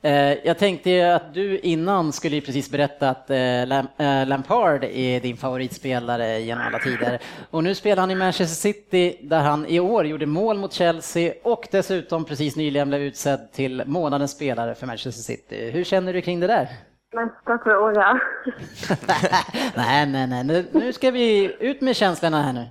Eh, 0.03 0.47
Jag 0.47 0.57
tänkte 0.57 1.15
att 1.15 1.33
du 1.33 1.59
innan 1.59 2.11
skulle 2.11 2.41
precis 2.41 2.71
berätta 2.71 3.09
att 3.09 3.29
eh, 3.29 3.61
eh, 3.61 4.27
Lampard 4.27 4.83
är 4.83 5.19
din 5.19 5.37
favoritspelare 5.37 6.39
genom 6.39 6.63
alla 6.67 6.79
tider. 6.79 7.19
Och 7.51 7.63
nu 7.63 7.75
spelar 7.75 8.01
han 8.01 8.11
i 8.11 8.15
Manchester 8.15 8.71
City 8.71 9.17
där 9.21 9.39
han 9.39 9.65
i 9.65 9.79
år 9.79 10.05
gjorde 10.05 10.25
mål 10.25 10.57
mot 10.57 10.73
Chelsea 10.73 11.33
och 11.43 11.67
dessutom 11.71 12.25
precis 12.25 12.55
nyligen 12.55 12.89
blev 12.89 13.01
utsedd 13.01 13.51
till 13.51 13.83
månadens 13.85 14.31
spelare 14.31 14.75
för 14.75 14.87
Manchester 14.87 15.21
City. 15.33 15.71
Hur 15.71 15.83
känner 15.83 16.13
du 16.13 16.21
kring 16.21 16.39
det 16.39 16.47
där? 16.47 16.67
Nästa 17.13 17.57
fråga. 17.63 18.19
nej, 19.75 20.05
nej, 20.05 20.27
nej, 20.27 20.65
nu, 20.73 20.93
ska 20.93 21.11
vi 21.11 21.55
ut 21.59 21.81
med 21.81 21.95
känslorna 21.95 22.41
här 22.41 22.53
nu. 22.53 22.65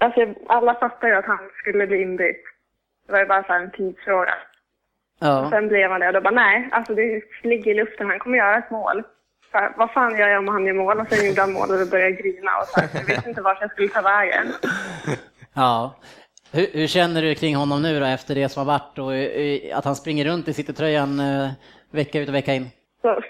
Alltså 0.00 0.20
alla 0.48 0.74
fattar 0.74 1.08
ju 1.08 1.14
att 1.14 1.24
han 1.24 1.38
skulle 1.62 1.86
bli 1.86 2.02
inbytt. 2.02 2.42
Det 3.06 3.12
var 3.12 3.18
ju 3.20 3.26
bara 3.26 3.62
en 3.62 3.70
tidsfråga. 3.70 4.34
Ja. 5.22 5.50
Sen 5.50 5.68
blev 5.68 5.90
han 5.90 6.00
det 6.00 6.06
och 6.06 6.12
då 6.12 6.20
bara 6.20 6.34
nej, 6.34 6.68
alltså 6.72 6.94
det 6.94 7.22
ligger 7.42 7.70
i 7.70 7.74
luften, 7.74 8.06
han 8.06 8.18
kommer 8.18 8.38
göra 8.38 8.58
ett 8.58 8.70
mål. 8.70 9.02
Här, 9.52 9.72
vad 9.76 9.90
fan 9.90 10.18
gör 10.18 10.28
jag 10.28 10.38
om 10.38 10.48
han 10.48 10.66
gör 10.66 10.74
mål? 10.74 11.00
Och 11.00 11.08
sen 11.08 11.26
gjorde 11.28 11.40
han 11.40 11.52
mål 11.52 11.70
och 11.70 11.78
då 11.78 11.86
började 11.86 12.10
jag 12.10 12.18
grina 12.18 12.50
och 12.60 12.66
så 12.66 12.80
här, 12.80 12.88
jag 12.94 13.04
visste 13.04 13.28
inte 13.28 13.42
vart 13.42 13.60
jag 13.60 13.70
skulle 13.70 13.88
ta 13.88 14.02
vägen. 14.02 14.46
Ja. 15.54 15.94
Hur, 16.52 16.66
hur 16.72 16.86
känner 16.86 17.22
du 17.22 17.34
kring 17.34 17.56
honom 17.56 17.82
nu 17.82 18.00
då 18.00 18.06
efter 18.06 18.34
det 18.34 18.48
som 18.48 18.66
har 18.66 18.72
varit 18.78 18.98
och 18.98 19.14
eh, 19.14 19.78
att 19.78 19.84
han 19.84 19.96
springer 19.96 20.24
runt 20.24 20.48
i 20.48 20.52
Citytröjan 20.52 21.20
eh, 21.20 21.50
vecka 21.90 22.20
ut 22.20 22.28
och 22.28 22.34
vecka 22.34 22.54
in? 22.54 22.66
Så, 23.02 23.20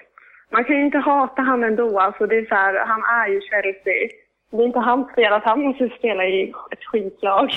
man 0.51 0.65
kan 0.65 0.77
ju 0.77 0.85
inte 0.85 0.99
hata 0.99 1.43
han 1.43 1.65
ändå, 1.65 2.01
alltså 2.01 2.27
det 2.27 2.37
är 2.37 2.47
så 2.47 2.55
här, 2.55 2.87
han 2.87 3.03
är 3.03 3.29
ju 3.33 3.41
Chelsea. 3.41 4.09
Det 4.51 4.57
är 4.57 4.67
inte 4.67 4.79
hans 4.79 5.15
fel 5.15 5.33
att 5.33 5.45
han 5.45 5.61
måste 5.61 5.89
spela 5.99 6.25
i 6.25 6.53
ett 6.71 6.85
skitlag. 6.85 7.53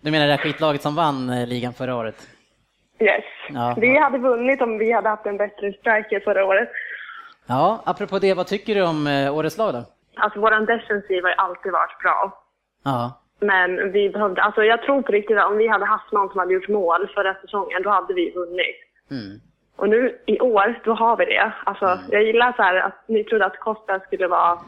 Du 0.00 0.10
menar 0.10 0.26
det 0.26 0.32
här 0.32 0.38
skitlaget 0.38 0.82
som 0.82 0.94
vann 0.94 1.30
eh, 1.30 1.46
ligan 1.46 1.72
förra 1.72 1.96
året? 1.96 2.28
Yes. 3.00 3.24
Ja. 3.48 3.74
Vi 3.80 3.98
hade 3.98 4.18
vunnit 4.18 4.62
om 4.62 4.78
vi 4.78 4.92
hade 4.92 5.08
haft 5.08 5.26
en 5.26 5.36
bättre 5.36 5.72
striker 5.72 6.20
förra 6.20 6.44
året. 6.44 6.68
Ja, 7.46 7.82
apropå 7.86 8.18
det, 8.18 8.34
vad 8.34 8.46
tycker 8.46 8.74
du 8.74 8.82
om 8.82 9.06
eh, 9.06 9.34
årets 9.36 9.58
lag 9.58 9.74
då? 9.74 9.84
Alltså 10.16 10.40
vår 10.40 10.66
defensiv 10.66 11.22
har 11.24 11.30
alltid 11.30 11.72
varit 11.72 11.98
bra. 12.02 12.42
Ja, 12.84 13.20
Men 13.40 13.92
vi 13.92 14.10
behövde, 14.10 14.42
alltså 14.42 14.62
jag 14.62 14.82
tror 14.82 15.02
på 15.02 15.12
riktigt 15.12 15.38
att 15.38 15.50
om 15.50 15.56
vi 15.56 15.68
hade 15.68 15.84
haft 15.84 16.12
någon 16.12 16.28
som 16.28 16.38
hade 16.38 16.54
gjort 16.54 16.68
mål 16.68 17.08
förra 17.14 17.34
säsongen, 17.34 17.82
då 17.82 17.90
hade 17.90 18.14
vi 18.14 18.30
vunnit. 18.30 18.76
Mm. 19.10 19.40
Och 19.76 19.88
nu 19.88 20.18
i 20.26 20.40
år, 20.40 20.80
då 20.84 20.94
har 20.94 21.16
vi 21.16 21.24
det. 21.24 21.52
Alltså, 21.64 21.98
Jag 22.10 22.22
gillar 22.22 22.52
så 22.52 22.62
här 22.62 22.74
att 22.76 23.04
ni 23.08 23.24
trodde 23.24 23.46
att 23.46 23.58
Costa 23.60 24.00
skulle 24.00 24.26
vara 24.26 24.58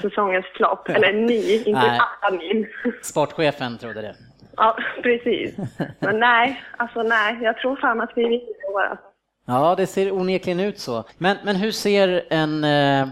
säsongens 0.00 0.46
flopp. 0.46 0.88
Eller 0.88 1.12
ni, 1.12 1.56
inte 1.66 1.80
Nej. 1.80 2.00
akademin. 2.00 2.66
sportchefen 3.02 3.78
trodde 3.78 4.02
det. 4.02 4.14
ja, 4.56 4.76
precis. 5.02 5.56
Men 5.98 6.20
nej, 6.20 6.62
alltså 6.76 7.02
nej. 7.02 7.38
Jag 7.42 7.58
tror 7.58 7.76
fan 7.76 8.00
att 8.00 8.10
vi 8.14 8.22
vinner 8.22 8.36
i 8.36 8.72
år. 8.74 8.98
Ja, 9.46 9.74
det 9.74 9.86
ser 9.86 10.12
onekligen 10.12 10.60
ut 10.60 10.78
så. 10.78 11.04
Men, 11.18 11.36
men 11.44 11.56
hur 11.56 11.70
ser 11.70 12.22
en, 12.30 12.64
eh, 12.64 13.08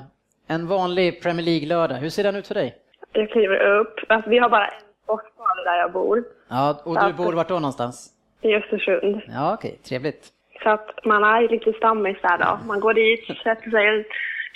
en 0.49 0.67
vanlig 0.69 1.23
Premier 1.23 1.47
League-lördag, 1.47 1.95
hur 1.95 2.11
ser 2.11 2.23
den 2.25 2.37
ut 2.37 2.47
för 2.47 2.55
dig? 2.55 2.75
Jag 3.13 3.31
kliver 3.31 3.79
upp. 3.81 3.95
Alltså, 4.09 4.31
vi 4.31 4.39
har 4.39 4.49
bara 4.49 4.67
en 4.67 4.81
sportbal 5.03 5.65
där 5.65 5.79
jag 5.79 5.93
bor. 5.93 6.25
Ja, 6.49 6.81
och 6.85 7.01
du 7.07 7.13
bor 7.13 7.33
vart 7.33 7.49
då 7.49 7.55
någonstans? 7.55 8.11
I 8.41 8.55
Östersund. 8.55 9.21
Ja, 9.29 9.55
okej, 9.55 9.79
trevligt. 9.89 10.33
Så 10.63 10.71
att 10.71 11.05
man 11.05 11.25
är 11.25 11.49
lite 11.49 11.73
stammis 11.73 12.17
där 12.23 12.39
då. 12.39 12.59
Man 12.67 12.81
går 12.81 12.95
dit, 12.95 13.27
sätter 13.27 13.71
sig, 13.71 14.07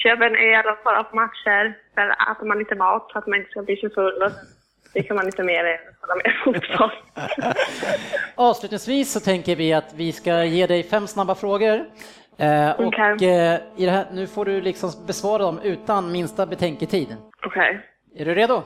köper 0.03 0.25
en 0.27 0.37
öl 0.37 0.65
och 0.67 1.11
på 1.11 1.17
matcher. 1.17 1.79
Sen 1.95 2.11
äter 2.11 2.47
man 2.47 2.59
lite 2.59 2.75
mat 2.75 3.11
så 3.13 3.19
att 3.19 3.27
man 3.27 3.39
inte 3.39 3.51
ska 3.51 3.63
bli 3.63 3.77
så 3.77 3.91
full. 3.91 4.23
Och 4.23 4.33
så 4.33 4.39
dricker 4.93 5.15
man 5.15 5.25
lite 5.27 5.43
mer 5.43 5.65
öl 5.65 5.79
och 5.91 6.01
kollar 6.01 6.17
mer 6.17 6.41
fotboll. 6.45 6.91
Avslutningsvis 8.35 9.13
så 9.13 9.21
tänker 9.21 9.57
vi 9.57 9.73
att 9.73 9.95
vi 9.95 10.13
ska 10.13 10.45
ge 10.45 10.67
dig 10.67 10.83
fem 10.83 11.07
snabba 11.07 11.35
frågor. 11.35 11.85
Eh, 12.39 12.71
och 12.71 12.87
Okej. 12.87 13.29
eh, 13.31 13.61
i 13.77 13.85
det 13.87 13.91
här, 13.91 14.07
nu 14.13 14.27
får 14.27 14.45
du 14.45 14.61
liksom 14.61 14.91
besvara 15.07 15.43
dem 15.43 15.61
utan 15.63 16.13
minsta 16.13 16.47
betänketid. 16.47 17.17
Okej. 17.47 17.87
Är 18.17 18.25
du 18.25 18.35
redo? 18.35 18.63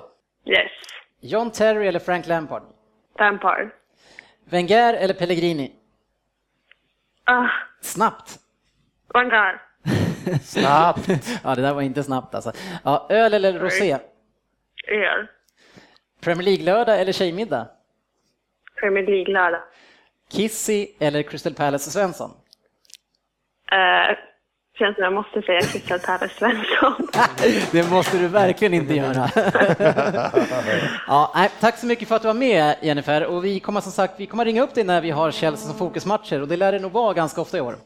Yes. 0.46 0.70
John 1.20 1.50
Terry 1.50 1.86
eller 1.86 2.00
Frank 2.00 2.26
Lampard? 2.26 2.62
Lampard. 3.18 3.70
Wenger 4.50 4.94
eller 4.94 5.14
Pellegrini? 5.14 5.72
Ah, 7.24 7.48
Snabbt! 7.80 8.38
Vanguard. 9.14 9.58
Snabbt. 10.42 11.08
Ja, 11.44 11.54
det 11.54 11.62
där 11.62 11.74
var 11.74 11.82
inte 11.82 12.02
snabbt 12.02 12.34
alltså. 12.34 12.52
Ja, 12.84 13.06
öl 13.10 13.34
eller 13.34 13.58
rosé? 13.58 13.98
Öl. 14.88 15.26
Premier 16.20 16.44
League-lördag 16.44 17.00
eller 17.00 17.12
tjejmiddag? 17.12 17.68
Premier 18.80 19.06
League-lördag. 19.06 19.60
Kissy 20.32 20.86
eller 21.00 21.22
Crystal 21.22 21.54
Palace 21.54 21.90
Svensson? 21.90 22.30
Uh, 23.72 24.16
känns 24.78 24.94
som 24.94 25.04
jag 25.04 25.12
måste 25.12 25.42
säga 25.42 25.60
Crystal 25.60 25.98
Palace 25.98 26.34
Svensson. 26.34 27.08
Det 27.72 27.90
måste 27.90 28.18
du 28.18 28.28
verkligen 28.28 28.74
inte 28.74 28.94
göra. 28.94 29.28
ja, 31.06 31.32
nej, 31.34 31.50
tack 31.60 31.78
så 31.78 31.86
mycket 31.86 32.08
för 32.08 32.16
att 32.16 32.22
du 32.22 32.28
var 32.28 32.34
med 32.34 32.76
Jennifer 32.82 33.26
och 33.26 33.44
vi 33.44 33.60
kommer 33.60 33.80
som 33.80 33.92
sagt 33.92 34.14
vi 34.16 34.26
kommer 34.26 34.44
ringa 34.44 34.62
upp 34.62 34.74
dig 34.74 34.84
när 34.84 35.00
vi 35.00 35.10
har 35.10 35.30
Chelsea 35.30 35.68
som 35.68 35.78
fokusmatcher 35.78 36.42
och 36.42 36.48
det 36.48 36.56
lär 36.56 36.72
det 36.72 36.78
nog 36.78 36.92
vara 36.92 37.14
ganska 37.14 37.40
ofta 37.40 37.58
i 37.58 37.60
år. 37.60 37.76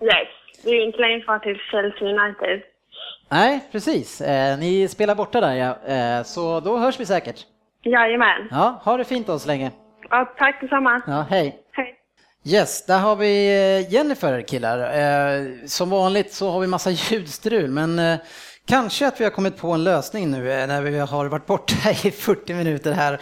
yes. 0.00 0.28
Det 0.64 0.70
är 0.70 1.16
ju 1.16 1.22
kvar 1.22 1.38
till 1.38 1.58
Chelsea 1.70 2.08
United. 2.08 2.62
Nej, 3.30 3.68
precis. 3.72 4.20
Eh, 4.20 4.58
ni 4.58 4.88
spelar 4.88 5.14
borta 5.14 5.40
där 5.40 5.54
ja, 5.54 5.92
eh, 5.94 6.22
så 6.22 6.60
då 6.60 6.76
hörs 6.76 7.00
vi 7.00 7.06
säkert. 7.06 7.46
Jajamän. 7.82 8.48
Ja, 8.50 8.80
ha 8.84 8.96
det 8.96 9.04
fint 9.04 9.26
då 9.26 9.38
så 9.38 9.48
länge. 9.48 9.70
Ja, 10.10 10.34
tack 10.38 10.60
detsamma. 10.60 11.02
Ja, 11.06 11.26
hej. 11.30 11.58
Hej. 11.72 11.94
Yes, 12.46 12.86
där 12.86 12.98
har 12.98 13.16
vi 13.16 13.46
eh, 13.46 13.92
Jennifer 13.92 14.40
killar. 14.40 14.78
Eh, 14.78 15.44
som 15.66 15.90
vanligt 15.90 16.32
så 16.32 16.50
har 16.50 16.60
vi 16.60 16.66
massa 16.66 16.90
ljudstrul 17.10 17.70
men 17.70 17.98
eh, 17.98 18.18
kanske 18.66 19.06
att 19.06 19.20
vi 19.20 19.24
har 19.24 19.30
kommit 19.30 19.56
på 19.56 19.72
en 19.72 19.84
lösning 19.84 20.30
nu 20.30 20.52
eh, 20.52 20.66
när 20.66 20.82
vi 20.82 20.98
har 20.98 21.24
varit 21.24 21.46
borta 21.46 21.90
i 22.04 22.10
40 22.10 22.54
minuter 22.54 22.92
här. 22.92 23.18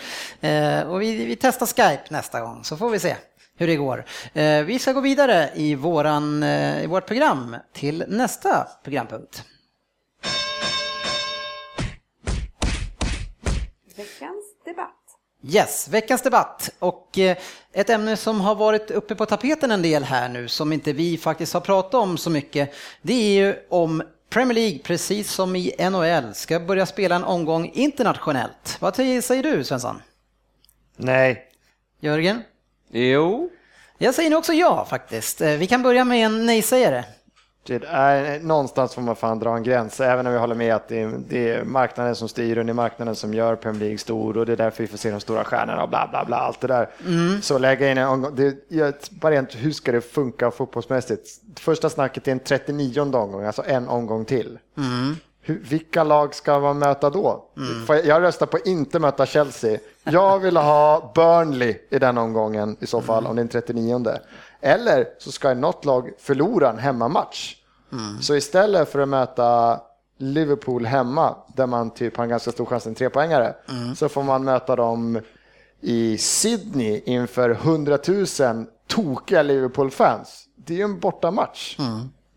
Och 0.90 1.02
vi, 1.02 1.24
vi 1.24 1.36
testar 1.36 1.66
Skype 1.66 2.04
nästa 2.08 2.40
gång 2.40 2.64
så 2.64 2.76
får 2.76 2.90
vi 2.90 2.98
se 2.98 3.16
hur 3.62 3.66
det 3.66 3.76
går. 3.76 4.04
Eh, 4.32 4.62
vi 4.62 4.78
ska 4.78 4.92
gå 4.92 5.00
vidare 5.00 5.50
i, 5.54 5.74
våran, 5.74 6.42
eh, 6.42 6.84
i 6.84 6.86
vårt 6.86 7.06
program 7.06 7.56
till 7.72 8.04
nästa 8.08 8.68
programpunkt. 8.84 9.44
Veckans 13.96 14.44
debatt. 14.64 15.02
Yes, 15.44 15.88
veckans 15.88 16.22
debatt 16.22 16.70
och 16.78 17.18
eh, 17.18 17.36
ett 17.72 17.90
ämne 17.90 18.16
som 18.16 18.40
har 18.40 18.54
varit 18.54 18.90
uppe 18.90 19.14
på 19.14 19.26
tapeten 19.26 19.70
en 19.70 19.82
del 19.82 20.04
här 20.04 20.28
nu 20.28 20.48
som 20.48 20.72
inte 20.72 20.92
vi 20.92 21.18
faktiskt 21.18 21.54
har 21.54 21.60
pratat 21.60 21.94
om 21.94 22.18
så 22.18 22.30
mycket. 22.30 22.74
Det 23.02 23.14
är 23.14 23.46
ju 23.46 23.56
om 23.68 24.02
Premier 24.30 24.54
League, 24.54 24.78
precis 24.78 25.32
som 25.32 25.56
i 25.56 25.90
NHL, 25.90 26.34
ska 26.34 26.60
börja 26.60 26.86
spela 26.86 27.16
en 27.16 27.24
omgång 27.24 27.70
internationellt. 27.74 28.76
Vad 28.80 28.96
säger 28.96 29.42
du 29.42 29.64
Svensson? 29.64 30.02
Nej. 30.96 31.48
Jörgen? 32.00 32.42
Jo, 32.94 33.50
Jag 33.98 34.14
säger 34.14 34.30
nog 34.30 34.38
också 34.38 34.52
ja 34.52 34.84
faktiskt. 34.90 35.40
Eh, 35.40 35.50
Vi 35.50 35.66
kan 35.66 35.82
börja 35.82 36.04
med 36.04 36.26
en 36.26 36.46
nej-sägare. 36.46 37.04
Det 37.66 37.84
är, 37.88 38.40
någonstans 38.40 38.94
får 38.94 39.02
man 39.02 39.16
fan 39.16 39.38
dra 39.38 39.56
en 39.56 39.62
gräns, 39.62 40.00
även 40.00 40.26
om 40.26 40.32
vi 40.32 40.38
håller 40.38 40.54
med 40.54 40.74
att 40.74 40.88
det 40.88 41.00
är, 41.02 41.12
det 41.28 41.50
är 41.50 41.64
marknaden 41.64 42.16
som 42.16 42.28
styr 42.28 42.58
och 42.58 42.64
det 42.64 42.72
är 42.72 42.74
marknaden 42.74 43.14
som 43.14 43.34
gör 43.34 43.56
Premier 43.56 43.80
League 43.80 43.98
stor 43.98 44.38
och 44.38 44.46
det 44.46 44.52
är 44.52 44.56
därför 44.56 44.82
vi 44.82 44.86
får 44.86 44.98
se 44.98 45.10
de 45.10 45.20
stora 45.20 45.44
stjärnorna 45.44 45.82
och 45.82 45.88
bla 45.88 46.08
bla 46.10 46.24
bla, 46.24 46.36
allt 46.36 46.60
det 46.60 46.66
där. 46.66 46.88
Så 47.42 47.58
lägga 47.58 47.90
in 47.90 47.98
en 47.98 48.08
omgång, 48.08 48.34
det, 48.36 48.54
jag, 48.68 48.94
bara 49.10 49.32
rent, 49.34 49.54
hur 49.54 49.70
ska 49.72 49.92
det 49.92 50.00
funka 50.00 50.50
fotbollsmässigt? 50.50 51.28
Första 51.60 51.90
snacket 51.90 52.28
är 52.28 52.32
en 52.32 52.40
39 52.40 53.00
omgång, 53.00 53.44
alltså 53.44 53.62
en 53.66 53.88
omgång 53.88 54.24
till. 54.24 54.58
Hur, 55.44 55.58
vilka 55.58 56.04
lag 56.04 56.34
ska 56.34 56.58
man 56.60 56.78
möta 56.78 57.10
då? 57.10 57.44
Får 57.86 57.96
Jag, 57.96 58.22
röstar 58.22 58.46
på 58.46 58.58
inte 58.64 58.98
möta 58.98 59.26
Chelsea. 59.26 59.78
Jag 60.04 60.38
vill 60.38 60.56
ha 60.56 61.12
Burnley 61.14 61.78
i 61.90 61.98
den 61.98 62.18
omgången 62.18 62.76
i 62.80 62.86
så 62.86 63.00
fall, 63.00 63.26
om 63.26 63.36
det 63.36 63.40
är 63.40 63.42
en 63.42 63.48
39. 63.48 64.04
Eller 64.60 65.06
så 65.18 65.32
ska 65.32 65.54
något 65.54 65.84
lag 65.84 66.10
förlora 66.18 66.70
en 66.70 66.78
hemmamatch. 66.78 67.56
Så 68.20 68.34
istället 68.36 68.88
för 68.88 68.98
att 68.98 69.08
möta 69.08 69.80
Liverpool 70.18 70.86
hemma, 70.86 71.36
där 71.56 71.66
man 71.66 71.90
typ 71.90 72.16
har 72.16 72.24
en 72.24 72.30
ganska 72.30 72.52
stor 72.52 72.66
chans 72.66 72.86
en 72.86 72.94
trepoängare, 72.94 73.54
så 73.96 74.08
får 74.08 74.22
man 74.22 74.44
möta 74.44 74.76
dem 74.76 75.20
i 75.80 76.18
Sydney 76.18 77.02
inför 77.06 77.50
100 77.50 77.98
000 78.08 78.66
tokiga 78.86 79.42
Liverpool-fans. 79.42 80.44
Det 80.56 80.72
är 80.74 80.78
ju 80.78 80.84
en 80.84 81.00
bortamatch. 81.00 81.76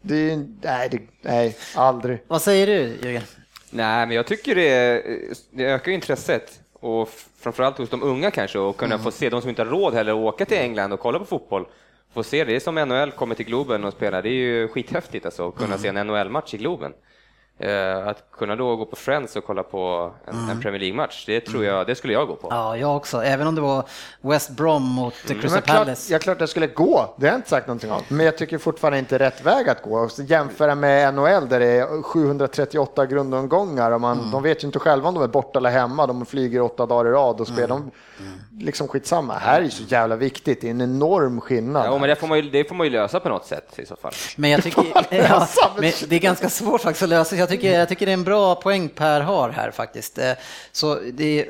Det 0.07 0.45
nej, 0.61 0.89
det, 0.89 0.99
nej, 1.21 1.57
aldrig. 1.75 2.19
Vad 2.27 2.41
säger 2.41 2.67
du 2.67 2.97
Jörgen? 3.03 3.23
nej, 3.69 4.07
men 4.07 4.15
jag 4.15 4.27
tycker 4.27 4.55
det, 4.55 5.03
det 5.51 5.65
ökar 5.65 5.91
intresset 5.91 6.59
och 6.73 7.09
framförallt 7.39 7.77
hos 7.77 7.89
de 7.89 8.03
unga 8.03 8.31
kanske 8.31 8.59
och 8.59 8.77
kunna 8.77 8.99
få 8.99 9.11
se 9.11 9.29
de 9.29 9.41
som 9.41 9.49
inte 9.49 9.61
har 9.61 9.69
råd 9.69 9.93
heller 9.93 10.11
att 10.11 10.17
åka 10.33 10.45
till 10.45 10.57
England 10.57 10.93
och 10.93 10.99
kolla 10.99 11.19
på 11.19 11.25
fotboll. 11.25 11.65
Få 12.13 12.23
se 12.23 12.43
det 12.43 12.55
är 12.55 12.59
som 12.59 12.75
NHL 12.75 13.11
kommer 13.11 13.35
till 13.35 13.45
Globen 13.45 13.83
och 13.83 13.93
spelar. 13.93 14.21
Det 14.21 14.29
är 14.29 14.33
ju 14.33 14.67
skithäftigt 14.67 15.25
alltså 15.25 15.47
att 15.47 15.55
kunna 15.55 15.77
se 15.77 15.87
en 15.87 16.07
NHL-match 16.07 16.53
i 16.53 16.57
Globen. 16.57 16.93
Eh, 17.59 18.07
att 18.07 18.23
kunna 18.31 18.55
då 18.55 18.75
gå 18.75 18.85
på 18.85 18.95
Friends 18.95 19.35
och 19.35 19.45
kolla 19.45 19.63
på 19.63 20.11
en, 20.25 20.49
en 20.49 20.61
Premier 20.61 20.79
League-match, 20.79 21.23
det 21.27 21.41
tror 21.41 21.65
jag, 21.65 21.87
det 21.87 21.95
skulle 21.95 22.13
jag 22.13 22.27
gå 22.27 22.35
på. 22.35 22.47
Ja, 22.51 22.77
jag 22.77 22.95
också. 22.95 23.23
Även 23.23 23.47
om 23.47 23.55
det 23.55 23.61
var 23.61 23.83
West 24.21 24.49
Brom 24.49 24.83
mot 24.83 25.13
Crystal 25.13 25.51
Men 25.51 25.61
klart, 25.61 25.77
Palace. 25.77 26.13
ja, 26.13 26.19
klart 26.19 26.39
jag 26.39 26.49
skulle 26.49 26.67
gå, 26.67 27.15
det 27.17 27.25
har 27.25 27.33
jag 27.33 27.37
inte 27.37 27.49
sagt 27.49 27.67
någonting 27.67 27.91
om. 27.91 28.01
Men 28.07 28.25
jag 28.25 28.37
tycker 28.37 28.57
fortfarande 28.57 28.99
inte 28.99 29.19
rätt 29.19 29.45
väg 29.45 29.69
att 29.69 29.81
gå. 29.81 30.09
Jämföra 30.17 30.75
med 30.75 31.13
NHL 31.13 31.49
där 31.49 31.59
det 31.59 31.65
är 31.65 32.01
738 32.01 33.05
grundomgångar 33.05 33.91
och 33.91 34.01
man, 34.01 34.31
de 34.31 34.43
vet 34.43 34.63
ju 34.63 34.65
inte 34.65 34.79
själva 34.79 35.09
om 35.09 35.15
de 35.15 35.23
är 35.23 35.27
borta 35.27 35.59
eller 35.59 35.69
hemma. 35.69 36.07
De 36.07 36.25
flyger 36.25 36.61
åtta 36.61 36.85
dagar 36.85 37.09
i 37.09 37.13
rad 37.13 37.41
och 37.41 37.47
spelar. 37.47 37.67
De, 37.67 37.91
liksom 38.59 38.87
skitsamma. 38.87 39.33
Här 39.33 39.59
är 39.59 39.63
ju 39.63 39.69
så 39.69 39.83
jävla 39.83 40.15
viktigt, 40.15 40.61
det 40.61 40.67
är 40.67 40.71
en 40.71 40.81
enorm 40.81 41.41
skillnad. 41.41 41.85
Ja, 41.85 41.97
men 41.97 42.09
det 42.09 42.15
får, 42.15 42.27
man 42.27 42.37
ju, 42.39 42.49
det 42.49 42.63
får 42.63 42.75
man 42.75 42.87
ju 42.87 42.93
lösa 42.93 43.19
på 43.19 43.29
något 43.29 43.45
sätt 43.45 43.79
i 43.79 43.85
så 43.85 43.95
fall. 43.95 44.11
Men 44.35 44.49
jag 44.49 44.63
tycker, 44.63 44.83
ja, 45.09 45.47
men 45.75 45.91
det 46.07 46.15
är 46.15 46.19
ganska 46.19 46.49
svårt 46.49 46.81
faktiskt 46.81 47.03
att 47.03 47.09
lösa. 47.09 47.35
Jag 47.45 47.59
tycker, 47.59 47.79
jag 47.79 47.89
tycker 47.89 48.05
det 48.05 48.11
är 48.11 48.13
en 48.13 48.23
bra 48.23 48.55
poäng 48.55 48.89
Per 48.89 49.21
har 49.21 49.49
här 49.49 49.71
faktiskt. 49.71 50.17
Eh, 50.17 50.31
Så 50.71 50.95
det, 51.13 51.45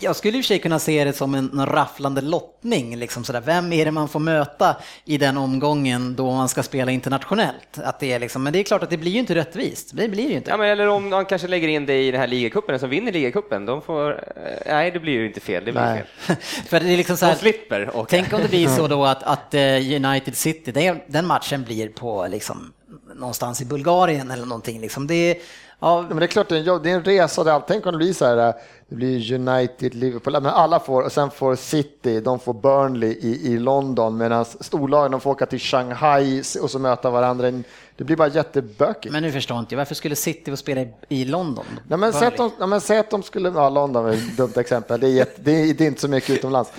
jag 0.00 0.16
skulle 0.16 0.38
i 0.38 0.40
och 0.40 0.44
för 0.44 0.48
sig 0.48 0.58
kunna 0.58 0.78
se 0.78 1.04
det 1.04 1.12
som 1.12 1.34
en, 1.34 1.66
rafflande 1.66 2.20
lottning. 2.20 2.96
Liksom 2.96 3.24
sådär. 3.24 3.40
Vem 3.40 3.72
är 3.72 3.84
det 3.84 3.90
man 3.90 4.08
får 4.08 4.20
möta 4.20 4.76
i 5.04 5.18
den 5.18 5.36
omgången 5.36 6.14
då 6.16 6.30
man 6.32 6.48
ska 6.48 6.62
spela 6.62 6.90
internationellt? 6.92 7.78
Att 7.84 8.00
det 8.00 8.12
är 8.12 8.18
liksom, 8.18 8.42
men 8.42 8.52
det 8.52 8.58
är 8.58 8.62
klart 8.64 8.82
att 8.82 8.90
det 8.90 8.96
blir 8.96 9.10
ju 9.12 9.18
inte 9.18 9.34
rättvist. 9.34 9.90
Det 9.92 10.08
blir 10.08 10.28
ju 10.28 10.34
inte. 10.36 10.50
Ja, 10.50 10.56
men 10.56 10.68
eller 10.70 10.88
om 10.88 11.08
man 11.10 11.24
kanske 11.24 11.48
lägger 11.48 11.68
in 11.68 11.86
det 11.86 12.02
i 12.02 12.10
den 12.10 12.20
här 12.20 12.26
ligacupen, 12.28 12.72
den 12.72 12.80
som 12.80 12.90
vinner 12.90 13.12
ligacupen, 13.12 13.66
de 13.66 13.82
får... 13.82 14.10
eh, 14.36 14.52
Nej, 14.66 14.90
det 14.90 15.00
blir 15.00 15.12
ju 15.12 15.26
inte 15.26 15.40
fel. 15.40 15.64
Det 15.64 15.72
blir 15.72 15.82
Nej. 15.82 16.04
fel. 16.18 16.36
För 16.68 16.80
det 16.80 16.92
är 16.92 16.96
liksom 16.96 17.16
så 17.16 17.24
De 17.24 17.30
här, 17.30 17.38
slipper 17.38 17.96
åka. 17.96 18.06
Tänk 18.10 18.32
om 18.32 18.40
det 18.42 18.48
blir 18.48 18.68
så 18.68 18.88
då 18.94 19.04
att, 19.04 19.22
att 19.22 19.54
eh, 19.54 19.60
United 19.96 20.36
City, 20.36 20.72
det, 20.72 20.96
den 21.06 21.26
matchen 21.26 21.62
blir 21.64 21.88
på 21.88 22.26
liksom, 22.30 22.72
någonstans 23.14 23.60
i 23.60 23.64
Bulgarien 23.64 24.30
eller 24.30 24.46
någonting. 24.46 24.80
Liksom. 24.80 25.06
Det, 25.06 25.42
Ja, 25.82 26.04
Men 26.08 26.16
det 26.16 26.24
är 26.24 26.26
klart, 26.26 26.48
det 26.48 26.56
är 26.56 26.86
en, 26.86 27.04
resa. 27.04 27.52
Allt. 27.52 27.64
Tänk 27.68 27.86
om 27.86 27.92
det 27.92 27.98
blir 27.98 28.12
så 28.12 28.24
här, 28.24 28.54
det 28.92 28.96
blir 28.96 29.32
United, 29.32 29.94
Liverpool, 29.94 30.32
men 30.32 30.46
alla 30.46 30.80
får, 30.80 31.02
och 31.02 31.12
sen 31.12 31.30
får 31.30 31.56
City, 31.56 32.20
de 32.20 32.38
får 32.38 32.54
Burnley 32.54 33.10
i, 33.10 33.52
i 33.52 33.58
London, 33.58 34.16
medan 34.16 34.44
storlagen 34.44 35.10
de 35.10 35.20
får 35.20 35.30
åka 35.30 35.46
till 35.46 35.58
Shanghai 35.58 36.42
och 36.62 36.70
så 36.70 36.78
möta 36.78 37.10
varandra. 37.10 37.52
Det 37.96 38.04
blir 38.04 38.16
bara 38.16 38.28
jättebökigt. 38.28 39.12
men 39.12 39.22
nu 39.22 39.32
förstår 39.32 39.58
inte 39.58 39.74
jag, 39.74 39.78
varför 39.78 39.94
skulle 39.94 40.16
City 40.16 40.50
få 40.50 40.56
spela 40.56 40.80
i, 40.80 40.88
i 41.08 41.24
London? 41.24 41.64
Nej, 41.88 41.98
men 41.98 42.12
säg, 42.12 42.28
att 42.28 42.36
de, 42.36 42.50
ja, 42.58 42.66
men 42.66 42.80
säg 42.80 42.98
att 42.98 43.10
de 43.10 43.22
skulle, 43.22 43.48
ja 43.48 43.68
London 43.68 44.06
är 44.06 44.12
ett 44.12 44.36
dumt 44.36 44.52
exempel, 44.56 45.00
det 45.00 45.06
är, 45.06 45.10
jätte, 45.10 45.42
det, 45.42 45.50
är, 45.50 45.74
det 45.74 45.84
är 45.84 45.88
inte 45.88 46.00
så 46.00 46.08
mycket 46.08 46.30
utomlands. 46.30 46.72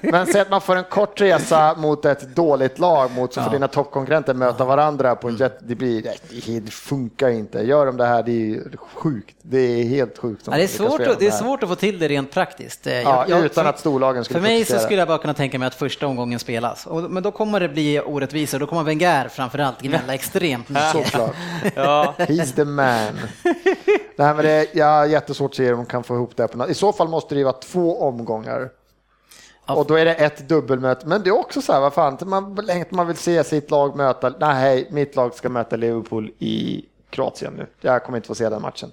Men 0.00 0.26
säg 0.26 0.40
att 0.40 0.50
man 0.50 0.60
får 0.60 0.76
en 0.76 0.84
kort 0.84 1.20
resa 1.20 1.74
mot 1.78 2.04
ett 2.04 2.36
dåligt 2.36 2.78
lag, 2.78 3.10
mot 3.10 3.34
så 3.34 3.42
får 3.42 3.50
dina 3.50 3.68
toppkonkurrenter 3.68 4.34
möta 4.34 4.64
varandra 4.64 5.16
på 5.16 5.28
en 5.28 5.36
jet, 5.36 5.58
det 5.60 5.74
blir, 5.74 6.02
det, 6.60 6.70
funkar 6.70 7.28
inte. 7.28 7.58
Gör 7.58 7.86
de 7.86 7.96
det 7.96 8.06
här, 8.06 8.22
det 8.22 8.54
är 8.54 8.76
sjukt. 8.76 9.36
Det 9.42 9.58
är 9.58 9.84
helt 9.84 10.18
sjukt. 10.18 10.42
Ja, 10.46 10.56
det, 10.56 10.62
är 10.62 10.66
svårt, 10.66 10.98
det 11.18 11.26
är. 11.26 11.30
Svårt 11.54 11.62
att 11.62 11.68
få 11.68 11.74
till 11.76 11.98
det 11.98 12.08
rent 12.08 12.30
praktiskt. 12.30 12.86
Eh, 12.86 12.92
Ja, 13.02 13.24
jag- 13.28 13.44
utan 13.44 13.64
för- 13.64 13.70
att 13.70 13.78
storlagen 13.78 14.24
skulle 14.24 14.40
För 14.40 14.48
mig 14.48 14.64
så 14.64 14.78
skulle 14.78 14.98
jag 14.98 15.08
bara 15.08 15.18
kunna 15.18 15.34
tänka 15.34 15.58
mig 15.58 15.66
att 15.68 15.74
första 15.74 16.06
omgången 16.06 16.38
spelas. 16.38 16.86
Och, 16.86 17.10
men 17.10 17.22
då 17.22 17.30
kommer 17.30 17.60
det 17.60 17.68
bli 17.68 18.00
orättvisor. 18.00 18.58
Då 18.58 18.66
kommer 18.66 18.82
Wenger 18.82 19.28
framförallt 19.28 19.82
gnälla 19.82 20.14
extremt 20.14 20.68
mycket. 20.68 20.90
Såklart. 20.92 21.34
Ja, 21.74 22.14
He's 22.18 22.54
the 22.54 22.64
man. 22.64 23.20
Nej, 24.16 24.34
men 24.34 24.36
det 24.36 24.50
är 24.50 24.66
ja, 24.72 25.06
jättesvårt 25.06 25.50
att 25.50 25.56
se 25.56 25.72
om 25.72 25.76
de 25.78 25.86
kan 25.86 26.04
få 26.04 26.14
ihop 26.14 26.36
det. 26.36 26.48
På 26.48 26.58
något. 26.58 26.68
I 26.70 26.74
så 26.74 26.92
fall 26.92 27.08
måste 27.08 27.34
det 27.34 27.38
ju 27.38 27.44
vara 27.44 27.56
två 27.56 28.02
omgångar. 28.02 28.68
Och 29.66 29.86
då 29.86 29.94
är 29.98 30.04
det 30.04 30.14
ett 30.14 30.48
dubbelmöte. 30.48 31.06
Men 31.06 31.22
det 31.22 31.28
är 31.30 31.38
också 31.38 31.62
så 31.62 31.72
här, 31.72 31.80
vad 31.80 31.92
fan, 31.94 32.18
man, 32.24 32.58
man 32.90 33.06
vill 33.06 33.16
se 33.16 33.44
sitt 33.44 33.70
lag 33.70 33.96
möta, 33.96 34.34
nej, 34.40 34.88
mitt 34.90 35.16
lag 35.16 35.34
ska 35.34 35.48
möta 35.48 35.76
Liverpool 35.76 36.30
i 36.38 36.84
Kroatien 37.10 37.52
nu. 37.56 37.66
Jag 37.80 38.04
kommer 38.04 38.18
inte 38.18 38.28
få 38.28 38.34
se 38.34 38.48
den 38.48 38.62
matchen. 38.62 38.92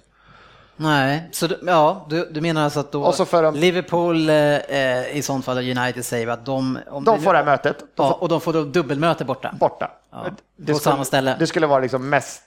Nej, 0.82 1.28
så 1.32 1.46
du, 1.46 1.58
ja, 1.66 2.06
du, 2.10 2.28
du 2.30 2.40
menar 2.40 2.64
alltså 2.64 2.80
att 2.80 2.92
då 2.92 3.04
Och 3.04 3.14
så 3.14 3.24
för 3.24 3.44
en- 3.44 3.54
Liverpool, 3.60 4.28
eh, 4.30 4.36
eh, 4.56 5.16
i 5.16 5.22
sånt 5.22 5.44
fall 5.44 5.58
United, 5.58 6.04
säger 6.04 6.26
att 6.28 6.44
de... 6.46 6.78
Om 6.90 7.04
De 7.04 7.22
får 7.22 7.32
det 7.32 7.38
här 7.38 7.44
mötet. 7.44 7.78
De 7.78 7.86
Ja, 7.96 8.08
får 8.10 8.22
och 8.22 8.28
de 8.28 8.40
får 8.40 8.52
då 8.52 8.64
dubbelmöte 8.64 9.24
borta. 9.24 9.54
borta. 9.60 9.90
Ja, 10.10 10.24
Det 10.56 10.72
på 10.72 10.78
skulle- 10.78 10.92
samma 10.94 11.04
ställe. 11.04 11.36
Det 11.38 11.46
skulle 11.46 11.66
vara 11.66 11.80
liksom 11.80 12.08
mest, 12.08 12.42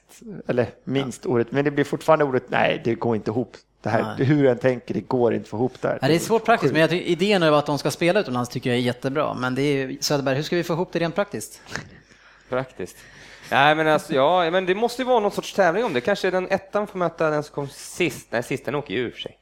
eller 0.48 0.68
minst 0.84 1.26
ordet, 1.26 1.52
men 1.52 1.66
det 1.66 1.72
blir 1.72 1.84
fortfarande 1.86 2.26
ordet, 2.26 2.44
nej, 2.48 2.82
det 2.84 2.96
går 2.96 3.16
inte 3.16 3.32
ihop. 3.32 3.58
Det 3.82 3.90
här, 3.90 4.16
Nej. 4.18 4.26
hur 4.28 4.46
jag 4.46 4.62
tänker, 4.62 4.94
det 4.94 5.00
går 5.02 5.34
inte 5.34 5.44
att 5.46 5.50
få 5.50 5.58
ihop 5.58 5.74
det 5.82 5.88
här. 5.88 6.00
Ja, 6.02 6.08
det 6.08 6.16
är 6.16 6.20
svårt 6.20 6.46
praktiskt, 6.46 6.72
men 6.74 6.82
jag 6.82 6.90
tycker, 6.90 7.06
idén 7.10 7.44
över 7.44 7.58
att 7.58 7.66
de 7.66 7.78
ska 7.78 7.92
spela 7.92 8.20
utomlands 8.20 8.50
tycker 8.50 8.70
jag 8.70 8.78
är 8.80 8.84
jättebra. 8.84 9.34
Men 9.34 9.56
det 9.56 9.62
är 9.62 9.88
ju, 9.88 9.98
Söderberg, 10.02 10.36
hur 10.36 10.44
ska 10.44 10.56
vi 10.56 10.64
få 10.64 10.74
ihop 10.74 10.90
det 10.92 11.00
rent 11.00 11.16
praktiskt? 11.16 11.62
praktiskt. 12.50 12.96
Nej, 13.52 13.76
men 13.76 13.88
alltså, 13.88 14.14
ja, 14.14 14.52
men 14.52 14.66
det 14.66 14.76
måste 14.76 15.02
ju 15.02 15.06
vara 15.08 15.20
någon 15.20 15.32
sorts 15.32 15.54
tävling 15.54 15.86
om 15.86 15.94
det. 15.94 16.02
Kanske 16.02 16.32
den 16.32 16.48
ettan 16.52 16.88
får 16.88 17.00
möta 17.00 17.30
den 17.30 17.44
som 17.44 17.56
kom 17.56 17.68
sist. 17.68 18.28
Nej, 18.30 18.44
sist 18.44 18.66
den 18.66 18.76
åker 18.76 18.94
ju 18.94 19.00
ur 19.00 19.12
för 19.12 19.20
sig. 19.20 19.38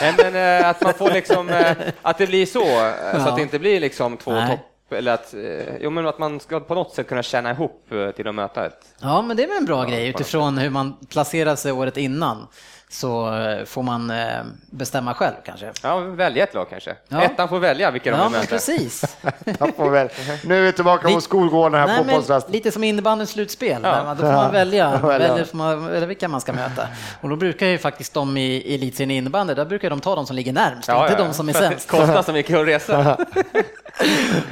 Nej, 0.00 0.14
men 0.18 0.60
eh, 0.62 0.68
att 0.68 0.80
man 0.80 0.94
får 0.94 1.10
liksom, 1.10 1.48
eh, 1.48 1.76
att 2.02 2.18
det 2.18 2.26
blir 2.26 2.46
så, 2.46 2.60
eh, 2.62 2.92
så 3.12 3.18
Ja. 3.18 3.28
att 3.28 3.36
det 3.36 3.42
inte 3.42 3.58
blir 3.58 3.80
liksom 3.80 4.16
två 4.16 4.30
Nej. 4.32 4.48
topp, 4.50 4.92
eller 4.92 5.12
att, 5.12 5.34
jo 5.80 5.90
men 5.90 6.06
att 6.06 6.18
man 6.18 6.40
ska 6.40 6.60
på 6.60 6.74
något 6.74 6.94
sätt 6.94 7.08
kunna 7.08 7.22
tjäna 7.22 7.50
ihop 7.50 7.86
till 8.16 8.28
att 8.28 8.34
möta 8.34 8.66
ett. 8.66 8.80
Ja, 9.00 9.22
men 9.22 9.36
det 9.36 9.42
är 9.42 9.46
väl 9.48 9.56
en 9.56 9.64
bra 9.64 9.84
grej 9.84 10.12
på 10.12 10.18
något 10.18 10.20
utifrån 10.20 10.58
hur 10.58 10.70
man 10.70 10.96
placerar 11.10 11.56
sig 11.56 11.72
året 11.72 11.96
innan. 11.96 12.46
Så 12.94 13.34
eh, 13.34 13.64
får 13.64 13.82
man 13.82 14.10
eh, 14.10 14.26
bestämma 14.70 15.14
själv 15.14 15.34
kanske. 15.44 15.72
Ja, 15.82 15.98
välja 16.00 16.44
ett 16.44 16.54
lag 16.54 16.66
kanske. 16.70 16.94
Ja. 17.08 17.22
Ettan 17.22 17.48
får 17.48 17.58
välja 17.58 17.90
vilka 17.90 18.10
de 18.10 18.16
Ja, 18.16 18.22
vill 18.22 18.32
möta. 18.32 18.46
precis. 18.46 19.16
Får 19.76 19.90
väl. 19.90 20.08
Nu 20.44 20.58
är 20.58 20.62
vi 20.62 20.72
tillbaka 20.72 21.08
på 21.08 21.20
skolgården 21.20 21.80
här, 21.80 21.86
Nej, 22.04 22.20
men 22.28 22.40
lite 22.48 22.72
som 22.72 22.84
innebandyns 22.84 23.30
slutspel. 23.30 23.80
Ja. 23.82 24.14
Då 24.18 24.26
får 24.26 24.32
man 24.32 24.52
välja, 24.52 24.98
Ja, 25.02 25.08
välja. 25.08 25.46
man, 25.52 25.94
eller 25.94 26.06
vilka 26.06 26.28
man 26.28 26.40
ska 26.40 26.52
möta. 26.52 26.88
Och 27.20 27.28
då 27.28 27.36
brukar 27.36 27.66
ju 27.66 27.78
faktiskt 27.78 28.14
de 28.14 28.36
i 28.36 28.74
elitserien 28.74 29.10
i 29.10 29.16
innebandy, 29.16 29.54
där 29.54 29.64
brukar 29.64 29.90
de 29.90 30.00
ta 30.00 30.14
de 30.14 30.26
som 30.26 30.36
ligger 30.36 30.52
närmst, 30.52 30.88
inte 30.88 31.16
de 31.16 31.34
som 31.34 31.48
är 31.48 31.52
sämst. 31.52 31.88
Det 31.90 31.96
kostar 31.98 32.22
så 32.22 32.32
mycket 32.32 32.58
att 32.58 32.66
resa. 32.66 33.16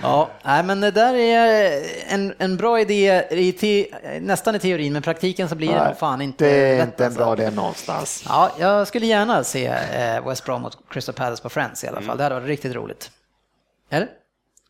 Ja, 0.03 0.31
nej, 0.43 0.63
men 0.63 0.81
det 0.81 0.91
där 0.91 1.15
är 1.15 1.83
en, 2.09 2.35
en 2.39 2.57
bra 2.57 2.81
idé, 2.81 3.25
i 3.31 3.53
te, 3.53 3.87
nästan 4.21 4.55
i 4.55 4.59
teorin, 4.59 4.93
men 4.93 5.03
praktiken 5.03 5.49
så 5.49 5.55
blir 5.55 5.73
det 5.73 5.85
nog 5.85 5.99
fan 5.99 6.21
inte 6.21 6.45
det 6.45 6.51
är 6.51 6.83
inte 6.83 7.05
en 7.05 7.07
alltså. 7.07 7.25
bra 7.25 7.33
idé 7.33 7.51
någonstans. 7.51 8.25
Ja, 8.33 8.51
jag 8.59 8.87
skulle 8.89 9.07
gärna 9.07 9.45
se 9.45 9.67
eh, 9.67 10.29
West 10.29 10.45
Brom 10.45 10.63
mot 10.63 10.79
Crystal 10.89 11.15
Palace 11.15 11.43
på 11.43 11.49
Friends 11.49 11.85
i 11.85 11.87
alla 11.87 12.01
fall. 12.01 12.17
Det 12.17 12.23
hade 12.23 12.35
varit 12.35 12.47
riktigt 12.47 12.75
roligt. 12.75 13.11
Eller? 13.91 14.09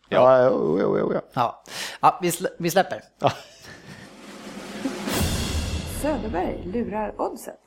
Ja, 0.09 0.45
jo, 0.45 0.79
jo, 0.81 1.13
ja. 1.15 1.21
Ja, 1.33 1.63
ja 2.01 2.19
vi, 2.23 2.31
slä, 2.31 2.49
vi 2.59 2.71
släpper. 2.71 3.03
Söderberg 6.03 6.63
lurar 6.65 7.21
oddset. 7.21 7.61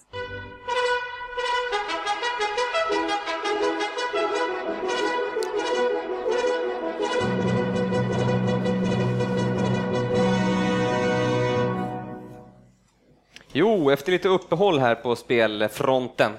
Jo, 13.58 13.90
efter 13.92 14.12
lite 14.12 14.28
uppehåll 14.28 14.80
här 14.80 14.96
på 14.96 15.16
spelfronten 15.16 16.32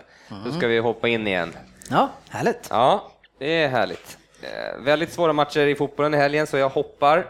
så 0.44 0.52
ska 0.52 0.66
vi 0.66 0.78
hoppa 0.78 1.08
in 1.08 1.26
igen. 1.26 1.52
Ja, 1.90 2.08
härligt. 2.30 2.66
Ja, 2.70 3.10
det 3.38 3.62
är 3.62 3.68
härligt. 3.68 4.18
Eh, 4.42 4.82
väldigt 4.84 5.12
svåra 5.12 5.32
matcher 5.32 5.60
i 5.66 5.74
fotbollen 5.74 6.14
i 6.14 6.16
helgen, 6.16 6.46
så 6.46 6.56
jag 6.56 6.68
hoppar 6.68 7.26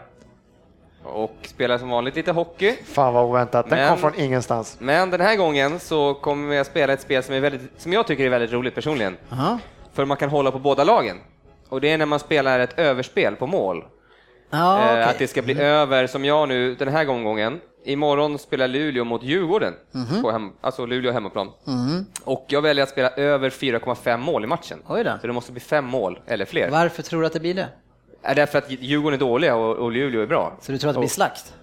och 1.03 1.35
spelar 1.41 1.77
som 1.77 1.89
vanligt 1.89 2.15
lite 2.15 2.31
hockey. 2.31 2.75
Fan 2.85 3.13
vad 3.13 3.25
oväntat. 3.25 3.69
Den 3.69 3.79
Men- 3.79 3.89
kom 3.89 3.97
från 3.97 4.15
ingenstans. 4.19 4.77
Men 4.79 5.09
den 5.09 5.21
här 5.21 5.35
gången 5.35 5.79
så 5.79 6.13
kommer 6.13 6.55
jag 6.55 6.65
spela 6.65 6.93
ett 6.93 7.01
spel 7.01 7.23
som, 7.23 7.35
är 7.35 7.39
väldigt, 7.39 7.61
som 7.77 7.93
jag 7.93 8.07
tycker 8.07 8.25
är 8.25 8.29
väldigt 8.29 8.51
roligt 8.51 8.75
personligen. 8.75 9.17
Aha. 9.31 9.59
För 9.93 10.05
man 10.05 10.17
kan 10.17 10.29
hålla 10.29 10.51
på 10.51 10.59
båda 10.59 10.83
lagen. 10.83 11.17
Och 11.69 11.81
det 11.81 11.89
är 11.91 11.97
när 11.97 12.05
man 12.05 12.19
spelar 12.19 12.59
ett 12.59 12.79
överspel 12.79 13.35
på 13.35 13.47
mål. 13.47 13.85
Ja, 14.49 14.79
Eh. 14.81 14.91
Mm. 14.91 15.09
Att 15.09 15.19
det 15.19 15.27
ska 15.27 15.41
bli 15.41 15.61
över, 15.61 16.07
som 16.07 16.25
jag 16.25 16.47
nu 16.49 16.75
den 16.75 16.87
här 16.87 17.03
gången. 17.05 17.59
Imorgon 17.91 18.37
spelar 18.39 18.67
Luleå 18.67 19.03
mot 19.03 19.23
Djurgården, 19.23 19.73
Mhm. 19.91 20.21
på 20.21 20.31
hem, 20.31 20.51
alltså 20.61 20.85
Luleå 20.85 21.11
hemmaplan. 21.11 21.49
Och 22.23 22.45
jag 22.49 22.61
väljer 22.61 22.83
att 22.83 22.89
spela 22.89 23.09
över 23.09 23.49
4,5 23.49 24.21
mål 24.21 24.43
i 24.43 24.47
matchen. 24.47 24.79
Oj 24.87 25.03
då. 25.03 25.17
Så 25.21 25.27
det 25.27 25.33
måste 25.33 25.51
bli 25.51 25.61
fem 25.61 25.85
mål 25.85 26.19
eller 26.27 26.45
fler. 26.45 26.69
Varför 26.69 27.03
tror 27.03 27.21
du 27.21 27.27
att 27.27 27.33
det 27.33 27.39
blir 27.39 27.53
det? 27.53 27.67
Är 28.21 28.35
därför 28.35 28.57
att 28.57 28.71
Djurgården 28.71 29.13
är 29.13 29.19
dåliga 29.19 29.55
och, 29.55 29.75
och 29.75 29.91
Luleå 29.91 30.21
är 30.21 30.25
bra. 30.27 30.57
Så 30.61 30.71
du 30.71 30.77
tror 30.77 30.89
att 30.89 30.95
det 30.95 30.99
blir 30.99 31.09
slakt? 31.09 31.53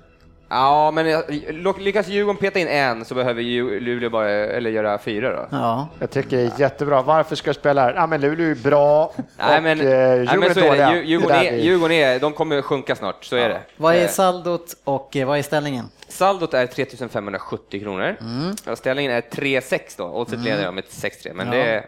Ja, 0.49 0.91
men 0.91 1.07
jag- 1.07 1.79
lyckas 1.81 2.09
Djurgården 2.09 2.37
peta 2.41 2.59
in 2.59 2.69
en 2.69 3.05
så 3.05 3.15
behöver 3.15 3.43
Luleå 3.81 4.11
bara, 4.11 4.29
eller 4.31 4.71
göra 4.71 4.99
fyra 4.99 5.31
då. 5.37 5.47
Ja. 5.57 5.89
Jag 5.99 6.11
tycker 6.11 6.37
det 6.37 6.43
är 6.43 6.61
jättebra. 6.61 7.03
Varför 7.03 7.37
ska 7.37 7.49
jag 7.49 7.57
spela 7.57 7.83
här? 7.83 7.95
Ja, 7.95 8.07
men 8.07 8.21
Luleå 8.21 8.51
är 8.51 8.55
bra 8.55 9.13
Nej 9.39 9.57
och 9.57 9.63
men, 9.63 9.81
eh, 9.81 9.87
nej, 9.87 10.19
Djurgården 10.19 10.41
men 10.41 10.51
är 10.51 10.55
så 10.55 10.61
är 10.61 10.69
dåliga. 10.69 10.91
det. 10.91 10.99
Djurgården, 11.03 11.39
Det 11.41 11.49
är, 11.49 11.57
Djurgården 11.57 11.97
är, 11.97 12.19
de 12.21 12.33
kommer 12.33 12.63
sjunka 12.63 12.97
snart, 12.97 13.25
så 13.25 13.37
är 13.37 13.49
det. 13.49 13.61
Vad 13.77 13.95
är 13.95 14.03
Eh, 14.03 14.09
saldot 14.09 14.77
och 14.85 15.17
eh, 15.17 15.27
vad 15.27 15.39
är 15.39 15.43
ställningen? 15.43 15.85
Saldot 16.09 16.55
är 16.55 16.67
3570 16.67 17.81
kronor. 17.81 18.17
Mm. 18.21 18.57
Ja, 18.67 18.77
Ställningen 18.77 19.13
är 19.13 19.21
3-6 19.21 19.95
då, 19.97 20.05
oddset 20.05 20.39
leder 20.39 20.63
jag 20.65 20.75
med 20.75 20.85
6-3. 20.85 21.33
Men 21.35 21.47
Ja. 21.47 21.53
det 21.53 21.63
är... 21.63 21.85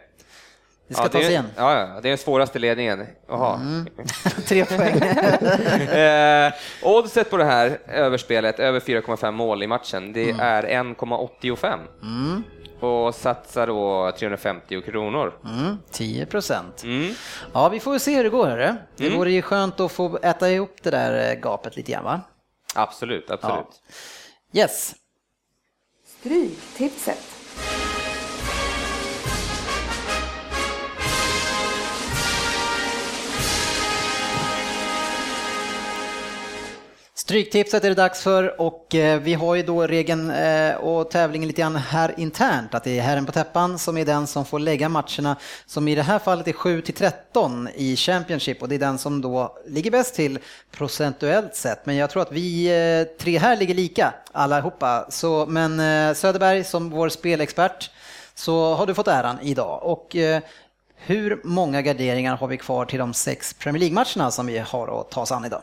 Det 0.88 0.94
ska 0.94 1.02
ja, 1.02 1.08
tas 1.08 1.20
det 1.20 1.26
är, 1.26 1.30
igen. 1.30 1.46
Ja, 1.56 1.78
ja, 1.78 1.86
det 1.86 2.08
är 2.08 2.10
den 2.10 2.18
svåraste 2.18 2.58
ledningen. 2.58 3.06
Jaha. 3.28 3.60
Tre 4.46 4.64
poäng. 4.64 4.96
eh, 5.98 6.52
oddset 6.82 7.30
på 7.30 7.36
det 7.36 7.44
här 7.44 7.78
överspelet, 7.88 8.58
över 8.58 8.80
4,5 8.80 9.30
mål 9.30 9.62
i 9.62 9.66
matchen, 9.66 10.12
det 10.12 10.30
Mm. 10.30 10.40
är 10.40 10.62
1,85. 10.62 12.42
Och 12.80 13.14
satsar 13.14 13.66
då 13.66 14.12
350 14.18 14.82
kronor. 14.82 15.32
Mm, 15.44 15.76
10 15.90 16.26
procent. 16.26 16.82
Mm. 16.82 17.14
Ja, 17.52 17.68
vi 17.68 17.80
får 17.80 17.98
se 17.98 18.16
hur 18.16 18.24
det 18.24 18.30
går. 18.30 18.46
Hörru. 18.46 18.74
Det 18.96 19.10
vore 19.10 19.30
ju 19.32 19.42
skönt 19.42 19.80
att 19.80 19.92
få 19.92 20.18
äta 20.22 20.50
ihop 20.50 20.76
det 20.82 20.90
där 20.90 21.30
eh, 21.30 21.34
gapet 21.40 21.76
lite 21.76 21.92
grann, 21.92 22.04
va? 22.04 22.20
Absolut, 22.74 23.30
absolut. 23.30 23.82
Yes. 24.52 24.94
Stryktipset. 26.20 27.18
Stryktipset 37.26 37.84
är 37.84 37.88
det 37.88 37.94
dags 37.94 38.22
för 38.22 38.60
och 38.60 38.94
eh, 38.94 39.20
vi 39.20 39.34
har 39.34 39.54
ju 39.54 39.62
då 39.62 39.86
regeln 39.86 40.30
eh, 40.30 40.74
och 40.74 41.10
tävlingen 41.10 41.48
lite 41.48 41.60
grann 41.60 41.76
här 41.76 42.14
internt 42.16 42.74
att 42.74 42.84
det 42.84 42.98
är 42.98 43.02
herren 43.02 43.26
på 43.26 43.32
täppan 43.32 43.78
som 43.78 43.96
är 43.96 44.04
den 44.04 44.26
som 44.26 44.44
får 44.44 44.58
lägga 44.58 44.88
matcherna 44.88 45.36
som 45.66 45.88
i 45.88 45.94
det 45.94 46.02
här 46.02 46.18
fallet 46.18 46.48
är 46.48 46.52
7 46.52 46.80
till 46.80 46.94
13 46.94 47.68
i 47.74 47.96
Championship 47.96 48.62
och 48.62 48.68
det 48.68 48.74
är 48.74 48.78
den 48.78 48.98
som 48.98 49.20
då 49.20 49.56
ligger 49.66 49.90
bäst 49.90 50.14
till 50.14 50.38
procentuellt 50.70 51.54
sett. 51.54 51.86
Men 51.86 51.96
jag 51.96 52.10
tror 52.10 52.22
att 52.22 52.32
vi 52.32 52.66
eh, 52.66 53.18
tre 53.18 53.38
här 53.38 53.56
ligger 53.56 53.74
lika 53.74 54.14
allihopa. 54.32 55.06
Så, 55.08 55.46
men 55.46 55.78
Söderberg 56.14 56.64
som 56.64 56.90
vår 56.90 57.08
spelexpert 57.08 57.90
så 58.34 58.74
har 58.74 58.86
du 58.86 58.94
fått 58.94 59.08
äran 59.08 59.40
idag. 59.42 59.80
Och 59.82 60.16
hur 60.96 61.40
många 61.44 61.82
garderingar 61.82 62.36
har 62.36 62.48
vi 62.48 62.56
kvar 62.56 62.84
till 62.84 62.98
de 62.98 63.14
sex 63.14 63.54
Premier 63.54 63.80
League-matcherna 63.80 64.30
som 64.30 64.46
vi 64.46 64.58
har 64.58 65.00
att 65.00 65.10
ta 65.10 65.20
oss 65.20 65.32
an 65.32 65.44
idag? 65.44 65.62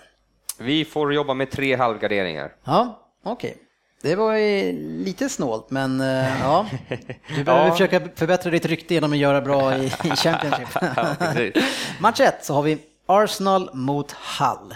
Vi 0.63 0.85
får 0.85 1.13
jobba 1.13 1.33
med 1.33 1.51
tre 1.51 1.75
halvgarderingar. 1.75 2.51
Ja, 2.63 2.99
okej. 3.23 3.57
Det 4.01 4.15
var 4.15 4.33
ju 4.33 4.71
lite 5.03 5.29
snålt, 5.29 5.69
men 5.69 6.01
eh, 6.01 6.41
ja. 6.41 6.65
Du 7.35 7.43
behöver 7.43 7.65
Ja. 7.65 7.71
försöka 7.71 8.01
förbättra 8.15 8.51
ditt 8.51 8.65
rykte 8.65 8.93
genom 8.93 9.11
att 9.11 9.17
göra 9.17 9.41
bra 9.41 9.77
i, 9.77 9.85
i 9.85 9.89
Championship. 10.15 10.67
precis. 11.19 11.63
Match 11.99 12.19
1 12.19 12.45
så 12.45 12.53
har 12.53 12.61
vi 12.61 12.77
Arsenal 13.05 13.69
mot 13.73 14.11
Hull. 14.11 14.75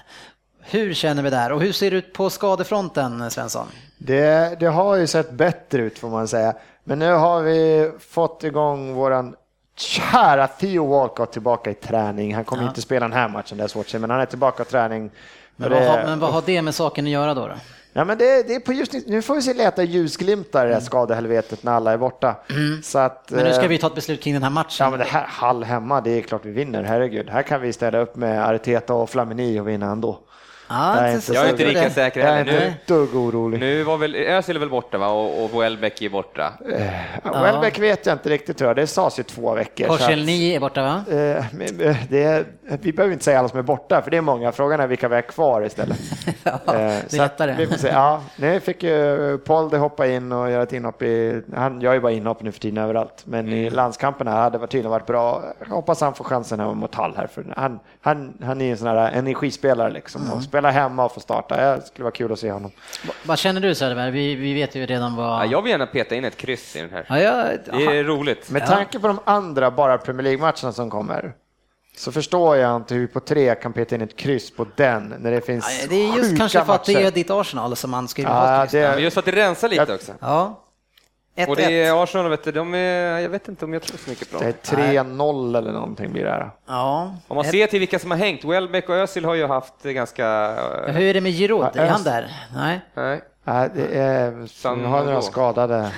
Hur 0.62 0.94
känner 0.94 1.24
vi 1.24 1.30
där 1.30 1.52
och 1.52 1.62
hur 1.62 1.72
ser 1.72 1.92
det 1.92 1.98
ut 1.98 2.14
på 2.14 2.30
skadefronten, 2.30 3.32
Svensson? 3.32 3.68
Det, 3.98 4.60
det 4.60 4.66
har 4.68 4.96
ju 4.96 5.08
sett 5.08 5.32
bättre 5.32 5.82
ut 5.82 6.00
får 6.00 6.10
man 6.10 6.28
säga. 6.28 6.54
Men 6.84 7.00
nu 7.00 7.12
har 7.12 7.42
vi 7.42 7.92
fått 8.00 8.44
igång 8.44 8.94
våran 8.94 9.36
kära 9.76 10.48
Theo 10.48 10.86
Walcott 10.88 11.32
tillbaka 11.32 11.70
i 11.72 11.74
träning. 11.74 12.36
Han 12.36 12.44
kommer 12.46 12.64
Ja. 12.64 12.70
inte 12.70 12.82
spela 12.82 13.08
den 13.08 13.18
här 13.18 13.30
matchen, 13.30 13.58
det 13.58 13.64
är 13.64 13.68
svårt 13.68 13.86
att 13.86 13.90
säga, 13.92 14.02
men 14.02 14.10
han 14.10 14.20
är 14.20 14.26
tillbaka 14.26 14.64
i 14.64 14.66
träning. 14.66 15.12
Men, 15.58 15.70
vad, 15.72 15.82
det- 15.82 15.88
har, 15.88 16.04
men 16.04 16.20
vad 16.20 16.34
har 16.34 16.44
det 16.46 16.62
med 16.62 16.76
saken 16.76 17.06
att 17.06 17.12
göra 17.12 17.34
då? 17.34 17.48
då? 17.48 17.54
Ja, 17.94 18.06
men 18.06 18.18
det, 18.18 18.48
det 18.48 18.56
är 18.56 18.60
på 18.60 18.74
just 18.74 18.94
nu, 19.08 19.22
får 19.22 19.36
vi 19.36 19.42
se 19.42 19.54
leta 19.54 19.84
ljusglimtar 19.84 20.66
i 20.66 20.70
det 20.70 20.74
här 20.76 20.82
skadehelvetet 20.82 21.64
när 21.64 21.72
alla 21.72 21.92
är 21.94 21.98
borta. 21.98 22.36
Så 22.84 23.00
att, 23.00 23.32
Mm. 23.32 23.42
Men 23.44 23.50
nu 23.50 23.54
ska 23.56 23.64
eh, 23.64 23.70
vi 23.70 23.78
ta 23.78 23.88
ett 23.88 23.96
beslut 23.96 24.24
kring 24.24 24.34
den 24.34 24.44
här 24.44 24.50
matchen. 24.50 24.84
Ja 24.86 24.90
men 24.90 25.00
det 25.00 25.06
här, 25.06 25.26
Hall 25.28 25.64
hemma, 25.64 26.02
det 26.02 26.10
är 26.12 26.22
klart 26.22 26.46
vi 26.46 26.52
vinner, 26.52 26.84
herregud. 26.84 27.30
Här 27.30 27.42
kan 27.44 27.62
vi 27.62 27.74
ställa 27.74 27.98
upp 28.00 28.16
med 28.16 28.48
Arteta 28.50 28.94
och 28.94 29.10
Flamini 29.10 29.60
och 29.60 29.68
vinna 29.68 29.92
ändå. 29.92 30.20
Ja, 30.70 30.96
Jag 31.02 31.10
är 31.12 31.16
inte- 31.16 31.34
Jag 31.34 31.46
är 31.46 31.50
inte 31.50 31.66
lika 31.66 31.90
säker 31.90 32.20
Jag 32.20 32.30
är 32.30 32.36
heller. 32.36 32.52
inte 32.54 32.66
ett 32.66 32.88
dugg 32.88 33.16
orolig. 33.16 33.60
nu 33.60 33.84
var 33.84 33.98
väl 33.98 34.16
Özil 34.16 34.56
är 34.56 34.60
väl 34.60 34.70
borta 34.70 34.98
va? 34.98 35.08
Och, 35.08 35.44
och 35.44 35.62
Welbeck 35.64 36.02
är 36.02 36.10
borta. 36.10 36.54
Ja. 37.24 37.42
Welbeck 37.42 37.80
vet 37.80 38.06
jag 38.06 38.16
inte 38.16 38.30
riktigt 38.30 38.60
jag, 38.60 38.76
det 38.76 38.88
sades 38.88 39.20
ju 39.20 39.24
två 39.24 39.54
veckor. 39.54 39.88
Korselny 39.88 40.56
är 40.56 40.60
borta 40.60 40.82
va? 40.82 41.04
Eh, 41.12 41.38
eh, 41.38 41.96
det 42.10 42.46
vi 42.82 42.94
behöver 42.94 43.14
inte 43.14 43.26
säga 43.26 43.40
alla 43.40 43.48
som 43.48 43.60
är 43.60 43.64
borta, 43.64 44.02
för 44.02 44.12
det 44.12 44.18
är 44.18 44.22
många. 44.22 44.52
Frågan 44.52 44.80
är 44.80 44.88
vilka 44.88 45.08
vi 45.08 45.16
har 45.16 45.22
kvar 45.22 45.66
istället. 45.66 45.98
Ja, 46.44 46.52
Eh, 46.52 46.74
det 46.74 46.74
är 46.74 46.98
att 47.04 47.14
lättare. 47.14 47.56
vi 47.58 47.68
får 47.68 47.76
se. 47.78 47.88
Ja, 47.88 48.22
nu 48.36 48.60
fick 48.60 48.84
ju 48.84 49.38
Polde 49.38 49.78
hoppa 49.78 50.08
in 50.08 50.32
och 50.32 50.52
göra 50.52 50.64
ett 50.64 50.74
inhopp 50.74 51.02
i... 51.02 51.42
Han 51.56 51.82
gör 51.82 51.94
ju 51.94 52.00
bara 52.00 52.12
inhopp 52.12 52.42
nu 52.44 52.52
för 52.52 52.60
tiden 52.60 52.84
överallt, 52.84 53.24
men 53.26 53.48
i 53.54 53.70
landskamperna 53.70 54.32
hade 54.32 54.58
det 54.58 54.68
tydligen 54.68 54.92
varit 54.92 55.06
bra. 55.06 55.44
Jag 55.60 55.76
hoppas 55.76 56.02
han 56.02 56.14
får 56.14 56.24
chansen 56.24 56.60
här 56.60 56.74
mot 56.74 56.96
Hall 56.96 57.14
här, 57.18 57.28
för 57.28 57.54
han, 57.58 57.80
han, 58.02 58.38
han 58.44 58.62
är 58.62 58.72
en 58.72 58.78
sån 58.78 58.88
här 58.88 59.12
energispelare 59.12 59.90
liksom. 59.92 60.22
Och 60.34 60.42
spela 60.58 60.72
hemma 60.72 61.06
och 61.06 61.14
få 61.14 61.20
starta, 61.20 61.76
det 61.76 61.82
skulle 61.82 62.04
vara 62.04 62.12
kul 62.14 62.32
att 62.32 62.40
se 62.40 62.52
honom. 62.52 62.72
Vad 63.24 63.40
känner 63.40 63.62
du 63.62 63.76
Söderberg? 63.76 64.12
Vi, 64.12 64.36
vi 64.36 64.54
vet 64.54 64.76
ju 64.76 64.86
redan 64.86 65.16
vad... 65.16 65.42
Ja, 65.42 65.46
jag 65.46 65.62
vill 65.62 65.72
gärna 65.72 65.86
peta 65.86 66.16
in 66.16 66.26
ett 66.26 66.38
kryss 66.38 66.76
i 66.76 66.82
den 66.82 66.90
här. 66.90 67.06
Ja, 67.10 67.20
jag... 67.20 67.60
Det 67.80 67.98
är 67.98 68.04
roligt. 68.04 68.50
Med 68.52 68.66
tanke 68.66 69.00
på 69.00 69.08
de 69.08 69.20
andra 69.26 69.72
bara 69.72 69.98
Premier 69.98 70.24
League-matcherna 70.24 70.74
som 70.74 70.90
kommer, 70.90 71.34
så 71.98 72.12
förstår 72.12 72.58
jag 72.58 72.76
inte 72.76 72.94
hur 72.94 73.02
vi 73.02 73.08
på 73.08 73.20
tre 73.20 73.56
kan 73.56 73.74
peta 73.74 73.96
in 73.96 74.02
ett 74.02 74.16
kryss 74.16 74.56
på 74.56 74.66
den 74.76 75.16
när 75.20 75.32
det 75.32 75.42
finns 75.42 75.80
Ja, 75.82 75.88
Det 75.90 75.96
är 76.10 76.18
just 76.18 76.38
kanske 76.38 76.66
för 76.66 76.74
att 76.74 76.86
det 76.86 77.04
är 77.04 77.12
ditt 77.12 77.30
Arsenal 77.32 77.76
som 77.76 77.92
man 77.92 78.08
skriver 78.08 78.32
Ja, 78.32 78.68
ja, 78.72 78.92
det, 78.96 79.02
just 79.02 79.14
för 79.14 79.22
att 79.22 79.26
det 79.26 79.32
rensar 79.32 79.70
lite 79.70 79.82
Jag- 79.88 79.96
också. 79.96 80.12
Ja. 80.20 80.64
1-1. 81.38 81.48
Och 81.48 81.56
det 81.56 81.84
är 81.84 82.04
Arsenal, 82.04 82.30
vet 82.30 82.44
du, 82.44 82.52
de 82.52 82.74
är, 82.76 83.20
jag 83.20 83.30
vet 83.30 83.48
inte 83.48 83.66
om 83.66 83.74
jag 83.74 83.82
tror 83.82 83.98
så 83.98 84.10
mycket 84.10 84.32
på 84.32 84.38
dem. 84.38 84.54
Det 84.64 84.72
är 84.72 85.04
3-0 85.04 85.58
eller 85.58 85.72
någonting 85.72 86.12
blir 86.12 86.24
det 86.24 86.30
här. 86.32 86.52
Ja. 86.68 87.16
Om 87.28 87.36
man 87.36 87.46
ser 87.46 87.68
till 87.68 87.80
vilka 87.80 88.00
som 88.00 88.12
har 88.12 88.18
hängt, 88.18 88.44
Welbeck 88.46 88.90
och 88.90 88.96
Özil 88.96 89.26
har 89.26 89.34
ju 89.36 89.48
haft 89.48 89.84
ganska... 89.84 90.26
eh, 90.88 90.94
Hur 90.94 91.02
är 91.10 91.14
det 91.14 91.22
med 91.22 91.32
Giroud? 91.32 91.68
Ja, 91.74 91.82
Är 91.82 91.88
han 91.88 92.04
där? 92.04 92.32
Nej. 92.56 92.82
Nej. 92.94 93.22
Nej, 93.44 93.70
det 93.76 94.00
är... 94.00 94.32
Nu 94.76 94.86
har 94.86 95.04
några 95.06 95.22
skadade. 95.22 95.92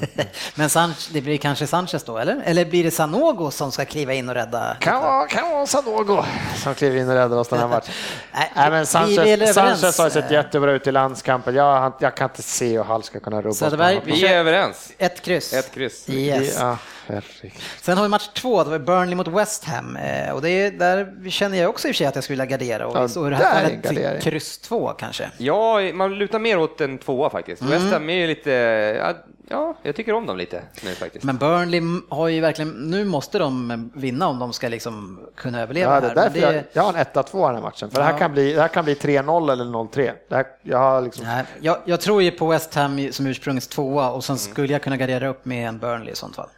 Men 0.54 0.70
San... 0.70 0.94
det 1.12 1.20
blir 1.20 1.36
kanske 1.36 1.66
Sanchez 1.66 2.04
då, 2.04 2.18
eller? 2.18 2.42
Eller 2.44 2.64
blir 2.64 2.84
det 2.84 2.90
Sanogo 2.90 3.50
som 3.50 3.72
ska 3.72 3.84
kliva 3.84 4.12
in 4.14 4.28
och 4.28 4.34
rädda? 4.34 4.76
Kan 4.80 5.02
vara, 5.02 5.26
kan 5.26 5.50
vara 5.50 5.66
Sanogo 5.66 6.22
som 6.56 6.74
kliver 6.74 6.96
in 7.00 7.08
och 7.08 7.14
räddar 7.14 7.36
oss 7.36 7.48
den 7.48 7.58
här 7.58 7.68
matchen. 7.68 7.94
Nej, 8.32 8.52
Nej, 8.56 8.70
men 8.70 8.80
vi- 8.80 8.86
Sanchez, 8.86 9.18
är. 9.18 9.52
Sanchez 9.52 9.98
har 9.98 10.10
sett 10.10 10.30
jättebra 10.30 10.72
ut 10.72 10.86
i 10.86 10.92
landskampen. 10.92 11.54
Jag, 11.54 11.92
jag 11.98 12.16
kan 12.16 12.28
inte 12.30 12.42
se 12.42 12.72
hur 12.76 12.84
Hall 12.84 13.02
ska 13.02 13.20
kunna 13.20 13.42
rubba 13.42 13.54
Söderberg, 13.54 14.00
Vi 14.04 14.26
är 14.26 14.38
överens. 14.38 14.92
Ett 14.98 15.22
kryss. 15.22 15.52
Ett 15.52 15.74
kryss. 15.74 16.08
Yes. 16.08 16.56
Ja, 16.60 16.78
herregud. 17.06 17.52
Sen 17.80 17.96
har 17.96 18.02
vi 18.04 18.08
match 18.08 18.28
två, 18.34 18.64
det 18.64 18.70
var 18.70 18.78
Burnley 18.78 19.14
mot 19.14 19.28
West 19.28 19.64
Ham. 19.64 19.96
Eh, 19.96 20.30
Och 20.34 20.42
det 20.42 20.50
är, 20.50 20.70
där 20.70 21.30
känner 21.30 21.58
jag 21.58 21.70
också 21.70 21.88
i 21.88 21.90
och 21.90 21.94
för 21.94 21.98
sig 21.98 22.06
att 22.06 22.14
jag 22.14 22.24
skulle 22.24 22.42
vilja 22.42 22.58
gardera. 22.58 22.86
Och 22.86 22.96
Ja, 22.96 23.08
så 23.08 23.26
i 23.26 23.30
det 23.30 23.36
är 23.36 23.40
här 23.40 23.68
till 23.68 23.78
gardering. 23.80 24.20
kryss 24.20 24.58
två 24.58 24.88
kanske. 24.98 25.30
Ja, 25.38 25.80
man 25.94 26.14
lutar 26.14 26.38
mer 26.38 26.58
åt 26.58 26.80
en 26.80 26.98
tvåa 26.98 27.30
faktiskt. 27.30 27.62
Mm. 27.62 27.72
West 27.72 27.92
Ham 27.92 28.10
är 28.10 28.14
ju 28.14 28.26
lite... 28.26 29.16
Ja, 29.48 29.56
ja, 29.66 29.74
jag 29.82 29.96
tycker 29.96 30.12
om 30.12 30.26
dem 30.26 30.36
lite 30.36 30.62
nu 30.84 30.94
faktiskt. 30.94 31.24
Men 31.24 31.36
Burnley 31.38 31.82
har 32.08 32.28
ju 32.28 32.40
verkligen, 32.40 32.70
nu 32.70 33.04
måste 33.04 33.38
de 33.38 33.90
vinna 33.94 34.26
om 34.28 34.38
de 34.38 34.52
ska 34.52 34.68
liksom 34.68 35.20
kunna 35.36 35.60
överleva 35.60 35.94
Ja, 35.94 36.00
det 36.00 36.06
är 36.06 36.08
här. 36.08 36.14
Därför 36.30 36.38
jag, 36.52 36.64
jag 36.72 36.82
har 36.82 36.94
en 36.94 37.04
1-2 37.04 37.38
i 37.38 37.46
den 37.46 37.54
här 37.54 37.62
matchen. 37.62 37.90
För 37.90 37.98
det, 37.98 38.04
här 38.04 38.12
Ja. 38.12 38.18
kan 38.18 38.32
bli, 38.32 38.52
det 38.52 38.60
här 38.60 38.68
kan 38.68 38.84
bli 38.84 38.94
3-0 38.94 39.52
eller 39.52 39.64
0-3. 39.64 40.12
Det 40.28 40.34
här, 40.36 40.46
jag 40.62 40.78
har 40.78 41.00
liksom... 41.02 41.24
Nej, 41.24 41.44
jag, 41.60 41.76
jag 41.84 42.00
tror 42.00 42.22
ju 42.22 42.30
på 42.30 42.46
West 42.46 42.74
Ham 42.74 43.12
som 43.12 43.26
ursprungets 43.26 43.68
tvåa 43.68 44.10
och 44.10 44.24
sen 44.24 44.36
Mm. 44.36 44.38
skulle 44.52 44.72
jag 44.72 44.82
kunna 44.82 44.96
gardera 44.96 45.28
upp 45.28 45.44
med 45.44 45.68
en 45.68 45.78
Burnley 45.78 46.12
i 46.12 46.16
sånt 46.16 46.36
fall. 46.36 46.48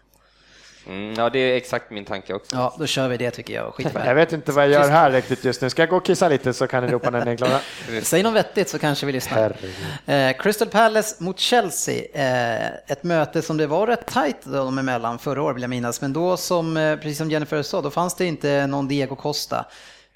Mm, 0.86 1.14
ja, 1.14 1.30
det 1.30 1.38
är 1.38 1.56
exakt 1.56 1.90
min 1.90 2.04
tanke 2.04 2.34
också. 2.34 2.56
Ja, 2.56 2.74
då 2.78 2.86
kör 2.86 3.08
vi 3.08 3.16
det 3.16 3.30
tycker 3.30 3.54
jag. 3.54 3.74
Skit 3.74 3.88
Jag 3.94 4.14
vet 4.14 4.32
inte 4.32 4.52
vad 4.52 4.64
jag 4.64 4.72
gör 4.72 4.88
här 4.88 5.10
riktigt 5.10 5.44
just 5.44 5.62
nu. 5.62 5.70
Ska 5.70 5.82
jag 5.82 5.88
gå 5.88 5.96
och 5.96 6.04
kissa 6.04 6.28
lite 6.28 6.52
så 6.52 6.66
kan 6.66 6.84
ni 6.84 6.92
ropa 6.92 7.10
när 7.10 7.24
ni 7.24 7.30
är 7.30 7.36
klara. 7.36 7.60
Säg 8.02 8.22
något 8.22 8.34
vettigt 8.34 8.68
så 8.68 8.78
kanske 8.78 9.06
vi 9.06 9.12
lyssnar. 9.12 9.56
Eh, 10.06 10.36
Crystal 10.38 10.68
Palace 10.68 11.24
mot 11.24 11.38
Chelsea. 11.38 12.04
Eh, 12.14 12.66
ett 12.86 13.02
möte 13.02 13.42
som 13.42 13.56
det 13.56 13.66
var 13.66 13.86
rätt 13.86 14.06
tajt 14.06 14.44
dem 14.44 14.78
emellan 14.78 15.18
förra 15.18 15.42
året 15.42 15.56
vill 15.56 15.62
jag 15.62 15.70
minnas. 15.70 16.00
Men 16.00 16.12
då 16.12 16.36
som, 16.36 16.76
eh, 16.76 16.96
precis 16.96 17.18
som 17.18 17.30
Jennifer 17.30 17.62
sa, 17.62 17.80
då 17.80 17.90
fanns 17.90 18.14
det 18.14 18.26
inte 18.26 18.66
någon 18.66 18.88
Diego 18.88 19.16
Costa. 19.16 19.66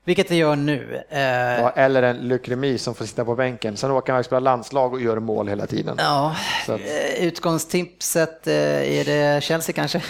Vilket 0.09 0.29
det 0.29 0.35
gör 0.37 0.57
nu. 0.57 1.03
Eh, 1.11 1.21
Ja, 1.21 1.71
eller 1.71 2.03
en 2.03 2.17
Luc 2.17 2.41
Remy 2.45 2.79
som 2.79 2.95
får 2.95 3.05
sitta 3.05 3.25
på 3.25 3.35
bänken. 3.35 3.77
Sen 3.77 3.91
åker 3.91 4.13
han 4.13 4.21
och 4.21 4.25
spelar 4.27 4.41
landslag 4.41 4.93
och 4.93 5.01
gör 5.01 5.19
mål 5.19 5.49
hela 5.49 5.67
tiden. 5.67 5.97
Ja, 5.99 6.37
Så 6.67 6.73
att- 6.73 6.81
eh, 6.81 7.25
utgångstipset, 7.25 8.47
eh, 8.47 8.55
är 8.99 9.05
det 9.05 9.43
Chelsea 9.45 9.73
kanske? 9.73 10.03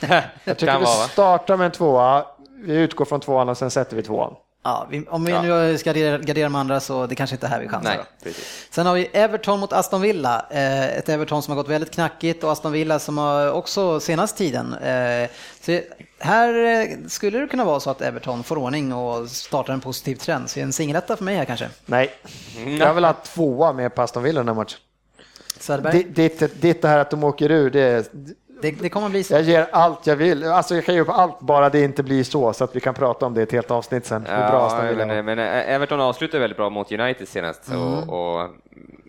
Jag 0.44 0.58
tycker 0.58 0.72
Kan 0.72 0.80
vi 0.80 0.86
startar 0.86 1.56
med 1.56 1.64
en 1.64 1.70
tvåa. 1.72 2.24
Vi 2.64 2.74
utgår 2.76 3.04
från 3.04 3.20
tvåan 3.20 3.48
och 3.48 3.58
sen 3.58 3.70
sätter 3.70 3.96
vi 3.96 4.02
tvåan. 4.02 4.34
ja, 4.64 4.86
vi, 4.90 5.04
om 5.08 5.24
vi 5.24 5.32
nu 5.32 5.78
ska 5.78 5.90
gardera, 5.90 6.18
gardera 6.18 6.44
de 6.46 6.54
andra 6.54 6.80
så 6.80 7.06
det 7.06 7.14
kanske 7.14 7.36
inte 7.36 7.46
är 7.46 7.50
här 7.50 7.60
vi 7.60 7.68
chansar. 7.68 8.04
Nej. 8.24 8.34
Sen 8.70 8.86
har 8.86 8.94
vi 8.94 9.08
Everton 9.12 9.60
mot 9.60 9.72
Aston 9.72 10.00
Villa. 10.00 10.46
Eh, 10.50 10.96
ett 10.98 11.08
Everton 11.08 11.42
som 11.42 11.50
har 11.56 11.62
gått 11.62 11.70
väldigt 11.70 11.90
knackigt 11.90 12.44
och 12.44 12.52
Aston 12.52 12.72
Villa 12.72 12.98
som 12.98 13.18
har 13.18 13.52
också 13.52 14.00
senaste 14.00 14.38
tiden. 14.38 14.74
Eh, 14.74 15.28
så 15.60 15.80
här 16.18 16.64
eh, 16.64 17.06
skulle 17.08 17.38
det 17.38 17.46
kunna 17.46 17.64
vara 17.64 17.80
så 17.80 17.90
att 17.90 18.02
Everton 18.02 18.42
får 18.44 18.58
ordning 18.58 18.92
och 18.92 19.28
startar 19.28 19.72
en 19.72 19.80
positiv 19.80 20.16
trend. 20.16 20.50
Så 20.50 20.60
en 20.60 20.72
singeletta 20.72 21.16
för 21.16 21.24
mig 21.24 21.36
här 21.36 21.44
kanske. 21.44 21.68
Nej, 21.86 22.10
jag 22.78 22.94
vill 22.94 23.04
ha 23.04 23.12
tvåa 23.12 23.72
med 23.72 23.94
på 23.94 24.02
Aston 24.02 24.22
Villa 24.22 24.40
den 24.40 24.48
här 24.48 24.54
matchen. 24.54 24.78
Söderberg, 25.58 26.04
Ditt, 26.04 26.38
ditt, 26.38 26.60
ditt 26.62 26.82
det 26.82 26.88
här 26.88 26.98
att 26.98 27.10
de 27.10 27.24
åker 27.24 27.50
ur, 27.50 27.70
det, 27.70 28.12
det, 28.62 28.70
det 28.70 28.88
kommer 28.88 29.08
bli 29.08 29.24
så. 29.24 29.34
jag 29.34 29.42
ger 29.42 29.68
allt 29.72 30.06
jag 30.06 30.16
vill. 30.16 30.44
Alltså 30.44 30.74
jag 30.74 30.84
kan 30.84 30.94
ge 30.94 31.00
upp 31.00 31.08
allt 31.08 31.40
bara 31.40 31.70
det 31.70 31.80
inte 31.80 32.02
blir 32.02 32.24
så, 32.24 32.52
så 32.52 32.64
att 32.64 32.76
vi 32.76 32.80
kan 32.80 32.94
prata 32.94 33.26
om 33.26 33.34
det 33.34 33.40
i 33.40 33.42
ett 33.42 33.52
helt 33.52 33.70
avsnitt 33.70 34.06
sen. 34.06 34.26
Hur 34.26 34.36
bra 34.36 34.46
Ja, 34.52 34.66
Aston 34.66 34.88
Villa 34.88 35.06
men, 35.06 35.24
men 35.24 35.38
Everton 35.38 36.00
avslutade 36.00 36.40
väldigt 36.40 36.56
bra 36.56 36.70
mot 36.70 36.92
United 36.92 37.28
senast. 37.28 37.68
Och, 37.68 38.08
och 38.08 38.50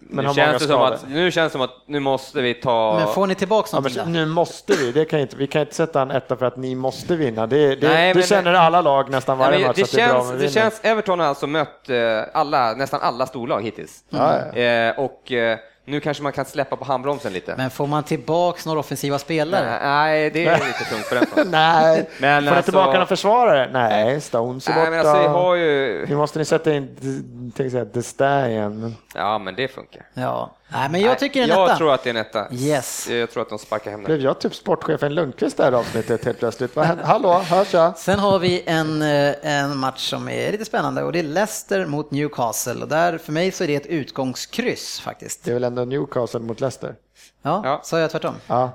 Men 0.09 0.25
nu, 0.25 0.33
känns 0.33 0.61
det 0.61 0.67
som 0.67 0.81
att, 0.81 1.09
nu 1.09 1.31
känns 1.31 1.51
det 1.51 1.51
som 1.51 1.61
att 1.61 1.75
nu 1.85 1.99
måste 1.99 2.41
vi 2.41 2.53
ta... 2.53 2.95
Men 2.99 3.07
får 3.13 3.27
ni 3.27 3.35
tillbaka 3.35 3.69
Ja, 3.71 3.75
någonting 3.77 4.03
då? 4.03 4.09
nu 4.09 4.25
måste 4.25 4.73
vi, 4.73 4.91
det 4.91 5.05
kan 5.05 5.19
inte, 5.19 5.35
vi 5.35 5.47
kan 5.47 5.61
inte 5.61 5.75
sätta 5.75 6.01
en 6.01 6.11
etta 6.11 6.35
för 6.37 6.45
att 6.45 6.57
ni 6.57 6.75
måste 6.75 7.15
vinna. 7.15 7.47
Det, 7.47 7.75
det, 7.75 7.87
Nej, 7.87 8.13
det 8.13 8.23
känner 8.23 8.53
alla 8.53 8.81
lag 8.81 9.09
nästan 9.09 9.39
Ja, 9.39 9.45
varje 9.45 9.59
men 9.59 9.67
match 9.67 9.75
det, 9.77 9.83
att 9.83 9.91
det 9.91 10.01
är 10.01 10.07
bra 10.09 10.15
känns, 10.17 10.27
det 10.29 10.33
vi 10.37 10.39
vinner. 10.47 10.53
känns, 10.61 10.79
Everton 10.83 11.19
har 11.19 11.27
alltså 11.27 11.47
mött 11.47 11.89
eh, 11.89 11.97
alla, 12.33 12.73
nästan 12.73 12.99
alla 13.01 13.25
storlag 13.25 13.61
hittills. 13.61 14.03
Ja, 14.09 14.39
ja. 14.53 14.59
Eh, 14.59 14.99
och 14.99 15.31
eh, 15.31 15.57
nu 15.89 15.99
kanske 15.99 16.23
man 16.23 16.31
kan 16.31 16.45
släppa 16.45 16.75
på 16.75 16.85
handbromsen 16.85 17.33
lite. 17.33 17.53
Men 17.57 17.69
får 17.69 17.87
man 17.87 18.03
tillbaka 18.03 18.61
några 18.65 18.79
offensiva 18.79 19.19
spelare? 19.19 19.79
Nej, 19.83 20.29
det 20.29 20.45
är 20.45 20.57
lite 20.57 20.83
tungt 20.89 21.09
på 21.09 21.15
den 21.15 21.25
fronten. 21.25 21.51
Nej, 21.51 22.09
Men 22.19 22.35
får 22.37 22.41
ni 22.41 22.47
alltså- 22.57 22.63
tillbaka 22.71 22.91
några 22.93 23.05
försvarare? 23.05 23.69
Nej, 23.73 24.21
Stones 24.21 24.67
är 24.67 24.71
Nej, 24.71 24.79
borta. 24.79 24.89
men 24.91 24.99
alltså, 24.99 25.21
vi 25.21 25.27
har 25.27 25.55
ju... 25.55 26.05
Nu 26.09 26.15
måste 26.15 26.39
ni 26.39 26.45
sätta 26.45 26.73
in, 26.73 27.51
säga, 27.55 27.85
The 27.85 28.03
Stallion. 28.03 28.81
men- 28.81 28.95
Ja, 29.15 29.37
men 29.37 29.55
det 29.55 29.67
funkar. 29.67 30.01
Ja. 30.13 30.51
Nej, 30.69 30.89
men 30.89 31.01
jag 31.01 31.19
tycker 31.19 31.41
en 31.43 31.47
jag 31.49 31.65
etta. 31.67 31.77
tror 31.77 31.93
att 31.93 32.03
det 32.03 32.09
är 32.09 32.11
en 32.13 32.17
etta. 32.17 32.47
Yes. 32.53 33.09
Jag 33.09 33.31
tror 33.31 33.43
att 33.43 33.49
de 33.49 33.59
sparkar 33.59 33.91
hem 33.91 33.99
den. 33.99 34.05
Blev 34.05 34.21
jag 34.21 34.39
typ 34.39 34.55
sportchefen 34.55 35.15
Lundqvist 35.15 35.57
det 35.57 35.63
här 35.63 35.71
avsnittet 35.71 36.25
helt 36.25 36.39
plötsligt? 36.39 36.75
Hallå, 37.03 37.33
hörs 37.39 37.73
jag? 37.73 37.97
Sen 37.97 38.19
har 38.19 38.39
vi 38.39 38.63
en, 38.65 39.01
eh, 39.01 39.33
en 39.41 39.77
match 39.77 40.09
som 40.09 40.29
är 40.29 40.51
lite 40.51 40.65
spännande 40.65 41.03
och 41.03 41.11
det 41.11 41.19
är 41.19 41.23
Leicester 41.23 41.85
mot 41.85 42.11
Newcastle 42.11 42.81
och 42.81 42.87
där 42.87 43.17
för 43.17 43.31
mig 43.31 43.51
så 43.51 43.63
är 43.63 43.67
det 43.67 43.75
ett 43.75 43.85
utgångskryss 43.85 44.99
faktiskt. 44.99 45.43
Det 45.43 45.49
är 45.51 45.53
väl 45.53 45.63
ändå 45.63 45.85
Newcastle 45.85 46.39
mot 46.39 46.59
Leicester? 46.59 46.95
Ja, 47.41 47.61
Ja. 47.65 47.79
sa 47.83 47.99
jag 47.99 48.11
tvärtom? 48.11 48.35
Ja. 48.47 48.71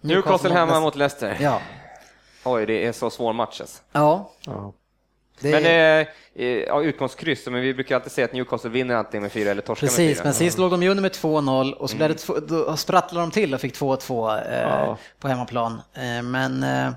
Newcastle 0.00 0.50
hemma 0.52 0.64
Leicester. 0.66 0.80
mot 0.80 0.96
Leicester. 0.96 1.36
Ja. 1.40 1.58
Oj, 2.44 2.66
det 2.66 2.86
är 2.86 2.92
så 2.92 3.10
svår 3.10 3.32
match 3.32 3.60
alltså. 3.60 3.82
Ja. 3.92 4.30
ja. 4.46 4.72
Men 5.50 5.66
är... 5.66 6.00
eh, 6.00 6.06
eh, 6.46 6.46
ja, 6.46 6.82
utgångskryss, 6.82 7.46
men 7.46 7.60
vi 7.62 7.74
brukar 7.74 7.94
alltid 7.94 8.12
säga 8.12 8.24
att 8.24 8.32
Newcastle 8.32 8.70
vinner 8.70 8.94
antingen 8.94 9.22
med 9.22 9.32
fyra 9.32 9.50
eller 9.50 9.62
torskar 9.62 9.84
med 9.86 9.90
Precis, 9.90 10.16
fyra. 10.16 10.24
men 10.24 10.34
sist 10.34 10.58
låg 10.58 10.70
de 10.70 10.82
ju 10.82 10.88
under 10.88 11.02
med 11.02 11.12
2-0 11.12 11.72
och 11.72 11.90
så 11.90 11.96
blev 11.96 12.08
det 12.08 12.40
då 12.48 12.76
sprattlade 12.76 13.26
de 13.26 13.30
till 13.30 13.54
och 13.54 13.60
fick 13.60 13.74
2-2 13.74 14.52
eh, 14.52 14.60
Ja. 14.60 14.98
på 15.20 15.28
hemmaplan. 15.28 15.80
Eh, 15.94 16.22
men 16.22 16.62
eh, 16.62 16.92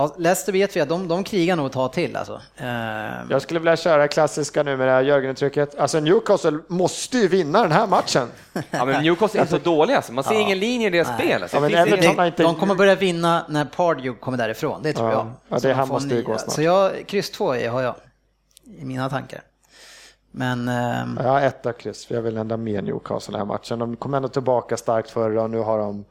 Ja, 0.00 0.14
Leicester 0.18 0.52
vet 0.52 0.76
vi 0.76 0.80
att 0.80 0.88
de, 0.88 1.08
de 1.08 1.24
krigar 1.24 1.56
nog 1.56 1.66
ett 1.66 1.72
tag 1.72 1.92
till 1.92 2.16
alltså. 2.16 2.40
Eh, 2.56 2.66
Jag 3.30 3.42
skulle 3.42 3.60
vilja 3.60 3.76
köra 3.76 4.08
klassiska 4.08 4.62
nu 4.62 4.76
med 4.76 4.86
det 4.88 4.92
här 4.92 5.02
Jörgen-uttrycket. 5.02 5.78
Alltså 5.78 6.00
Newcastle 6.00 6.58
måste 6.68 7.18
ju 7.18 7.28
vinna 7.28 7.62
den 7.62 7.72
här 7.72 7.86
matchen. 7.86 8.28
Ja, 8.70 8.84
men 8.84 9.02
Newcastle 9.02 9.40
är 9.40 9.46
så 9.46 9.58
dåliga, 9.58 9.96
alltså. 9.96 10.12
man 10.12 10.24
ser 10.24 10.40
ingen 10.40 10.58
linje 10.58 10.86
i 10.86 10.90
deras 10.90 11.08
spel. 11.18 11.42
Alltså. 11.42 11.56
Ja, 11.56 11.60
men 11.60 11.70
Det 12.00 12.06
har 12.16 12.26
inte... 12.26 12.42
de 12.42 12.54
kommer 12.54 12.74
börja 12.74 12.94
vinna 12.94 13.44
när 13.48 13.64
Pardew 13.64 14.20
kommer 14.20 14.38
därifrån, 14.38 14.82
det 14.82 14.92
tror 14.92 15.10
Ja. 15.10 15.14
jag. 15.48 15.62
Ja, 15.62 15.68
det 15.68 15.86
Så 15.86 15.92
måste 15.92 16.14
ju 16.14 16.22
gå 16.22 16.38
snart. 16.38 16.54
Så 16.54 16.62
jag, 16.62 17.06
kryss 17.06 17.30
2 17.30 17.46
har 17.48 17.82
jag 17.82 17.94
i 18.78 18.84
mina 18.84 19.08
tankar. 19.10 19.40
Men 20.30 20.68
ehm, 20.68 21.18
Jag 21.22 21.28
har 21.30 21.40
etta 21.40 21.72
kryss, 21.72 22.06
för 22.06 22.14
jag 22.14 22.22
vill 22.22 22.36
ändå 22.36 22.56
med 22.56 22.84
Newcastle 22.84 23.32
den 23.32 23.40
här 23.40 23.46
matchen. 23.46 23.78
De 23.78 23.96
kom 23.96 24.14
ändå 24.14 24.28
tillbaka 24.28 24.76
starkt 24.76 25.10
förra 25.10 25.42
och 25.42 25.50
nu 25.50 25.58
har 25.58 25.78
de... 25.78 26.04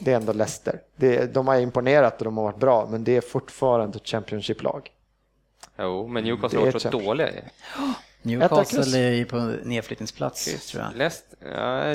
Det 0.00 0.12
är 0.12 0.16
ändå 0.16 0.32
Leicester. 0.32 0.80
Det, 0.96 1.34
de 1.34 1.48
har 1.48 1.56
imponerat 1.56 2.18
och 2.18 2.24
de 2.24 2.36
har 2.36 2.44
varit 2.44 2.58
bra, 2.60 2.86
men 2.90 3.04
det 3.04 3.16
är 3.16 3.20
fortfarande 3.20 3.96
ett 3.96 4.06
Championship-lag. 4.06 4.90
Jo, 5.78 6.08
men 6.08 6.24
Newcastle 6.24 6.56
Det 6.58 6.62
har 6.62 6.68
är 6.68 6.72
varit 6.72 6.82
så 6.82 6.90
dåliga. 6.90 7.28
Newcastle 8.22 8.98
är 8.98 9.10
ju 9.12 9.24
på 9.24 9.36
nedflyttningsplats, 9.64 10.66
tror 10.72 10.82
jag. 10.84 10.96
Läst, 10.96 11.24
ja, 11.40 11.48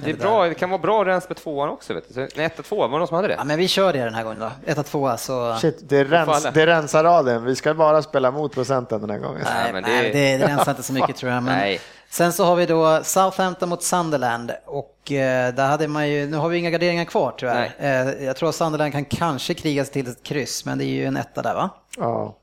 det 0.03 0.09
är 0.09 0.13
bra, 0.17 0.47
det 0.47 0.53
kan 0.53 0.69
vara 0.69 0.81
bra 0.81 1.05
rens 1.05 1.29
med 1.29 1.37
tvåan 1.37 1.69
också. 1.69 1.93
Vet 1.93 2.07
du. 2.07 2.13
Så- 2.13 2.27
Nej, 2.35 2.45
etta, 2.45 2.63
tvåa, 2.63 2.87
var 2.87 2.93
det 2.93 2.97
någon 2.99 3.07
som 3.07 3.15
hade 3.15 3.27
det? 3.27 3.33
Ja, 3.37 3.43
men 3.43 3.57
vi 3.57 3.67
kör 3.67 3.93
det 3.93 3.99
den 4.03 4.13
här 4.13 4.23
gången 4.23 4.39
då. 4.39 4.51
1 4.65 4.85
2 4.85 5.17
så... 5.17 5.55
Shit, 5.55 5.89
det, 5.89 6.03
rens, 6.03 6.47
det 6.53 6.65
rensar 6.65 7.03
raden. 7.03 7.43
Vi 7.45 7.55
ska 7.55 7.73
bara 7.73 8.01
spela 8.01 8.31
mot 8.31 8.53
procenten 8.53 9.01
den 9.01 9.09
här 9.09 9.17
gången. 9.19 9.41
Nej, 9.45 9.73
men 9.73 9.83
nej, 9.83 10.03
det- 10.11 10.19
det, 10.19 10.37
det 10.37 10.47
rensar 10.47 10.71
inte 10.71 10.83
så 10.83 10.93
mycket 10.93 11.15
tror 11.15 11.31
jag. 11.31 11.43
Men 11.43 11.53
Nej. 11.55 11.79
Sen 12.13 12.33
så 12.33 12.45
har 12.45 12.55
vi 12.55 12.65
då 12.65 13.03
Southampton 13.03 13.69
mot 13.69 13.83
Sunderland 13.83 14.51
och 14.65 15.11
eh, 15.11 15.53
där 15.53 15.67
hade 15.67 15.87
man 15.87 16.09
ju, 16.09 16.27
nu 16.27 16.37
har 16.37 16.49
vi 16.49 16.57
inga 16.57 16.69
garderingar 16.69 17.05
kvar 17.05 17.33
tyvärr. 17.37 17.75
Eh, 17.79 18.25
jag 18.25 18.35
tror 18.35 18.49
att 18.49 18.55
Sunderland 18.55 18.91
kan 18.91 19.05
kanske 19.05 19.53
kriga 19.53 19.85
sig 19.85 19.93
till 19.93 20.07
ett 20.07 20.23
kryss, 20.23 20.65
men 20.65 20.77
det 20.77 20.85
är 20.85 20.87
ju 20.87 21.05
en 21.05 21.17
etta 21.17 21.41
där 21.41 21.55
va? 21.55 21.69
Ja. 21.97 22.37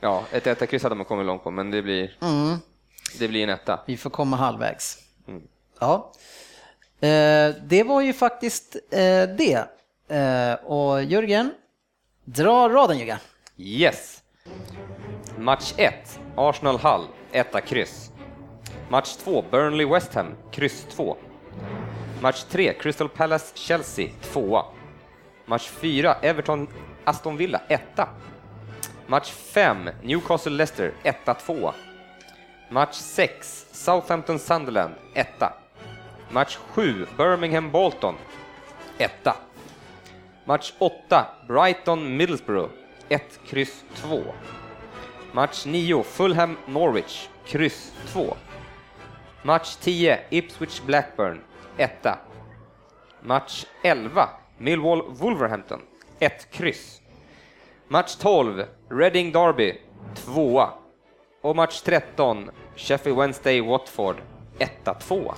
Ja, 0.00 0.24
ett 0.32 0.46
etta 0.46 0.66
kryss 0.66 0.82
hade 0.82 0.94
man 0.94 1.04
kommit 1.04 1.26
långt 1.26 1.44
på, 1.44 1.50
men 1.50 1.70
det 1.70 1.82
blir, 1.82 2.16
det 3.18 3.28
blir 3.28 3.42
en 3.42 3.50
etta. 3.50 3.80
Vi 3.86 3.96
får 3.96 4.10
komma 4.10 4.36
halvvägs. 4.36 4.98
Mm. 5.28 5.42
Ja. 5.80 6.12
Eh, 7.00 7.54
det 7.62 7.82
var 7.86 8.00
ju 8.00 8.12
faktiskt 8.12 8.76
det. 9.38 9.64
Och 10.62 11.04
Jörgen, 11.04 11.50
dra 12.24 12.68
raden 12.68 12.98
Jörgen. 12.98 13.18
Yes! 13.56 14.22
Match 15.36 15.74
1, 15.76 16.20
Arsenal-Hull, 16.36 17.06
etta 17.32 17.60
kryss. 17.60 18.10
Match 18.90 19.18
2, 19.18 19.42
Burnley-West 19.50 20.14
Ham, 20.14 20.34
kryss 20.50 20.86
2. 20.96 21.16
Match 22.22 22.44
3, 22.44 22.72
Crystal 22.72 23.08
Palace-Chelsea, 23.08 24.14
2. 24.32 24.62
Match 25.46 25.68
4, 25.68 26.16
Everton-Aston 26.22 27.36
Villa, 27.36 27.60
1. 27.68 28.08
Match 29.06 29.30
5, 29.30 29.92
Newcastle-Leicester, 30.02 30.94
etta, 31.02 31.34
tvåa. 31.34 31.74
Match 32.70 32.94
6, 32.94 33.66
Southampton-Sunderland, 33.72 34.94
1. 35.14 35.52
Match 36.30 36.58
7, 36.74 37.06
Birmingham-Bolton, 37.16 38.14
1. 38.98 39.34
Match 40.46 40.72
8, 40.78 41.26
Brighton-Middlesbrough, 41.46 42.70
1, 43.10 43.20
kryss 43.46 43.84
2. 44.02 44.24
Match 45.32 45.66
9, 45.66 46.02
Fulham-Norwich, 46.04 47.28
kryss 47.44 47.92
2. 48.14 48.47
Match 49.42 49.76
10, 49.80 50.18
Ipswich-Blackburn, 50.30 51.40
1. 51.76 51.90
Match 53.20 53.64
11, 53.82 54.28
Millwall-Wolverhampton, 54.58 55.80
1, 56.18 56.50
kryss. 56.50 57.00
Match 57.88 58.16
12, 58.16 58.64
Reading-Derby, 58.90 59.74
2. 60.14 60.68
Och 61.42 61.56
match 61.56 61.80
13, 61.80 62.50
Sheffield 62.76 63.18
Wednesday-Watford, 63.18 64.16
1, 64.58 64.70
2. 65.00 65.34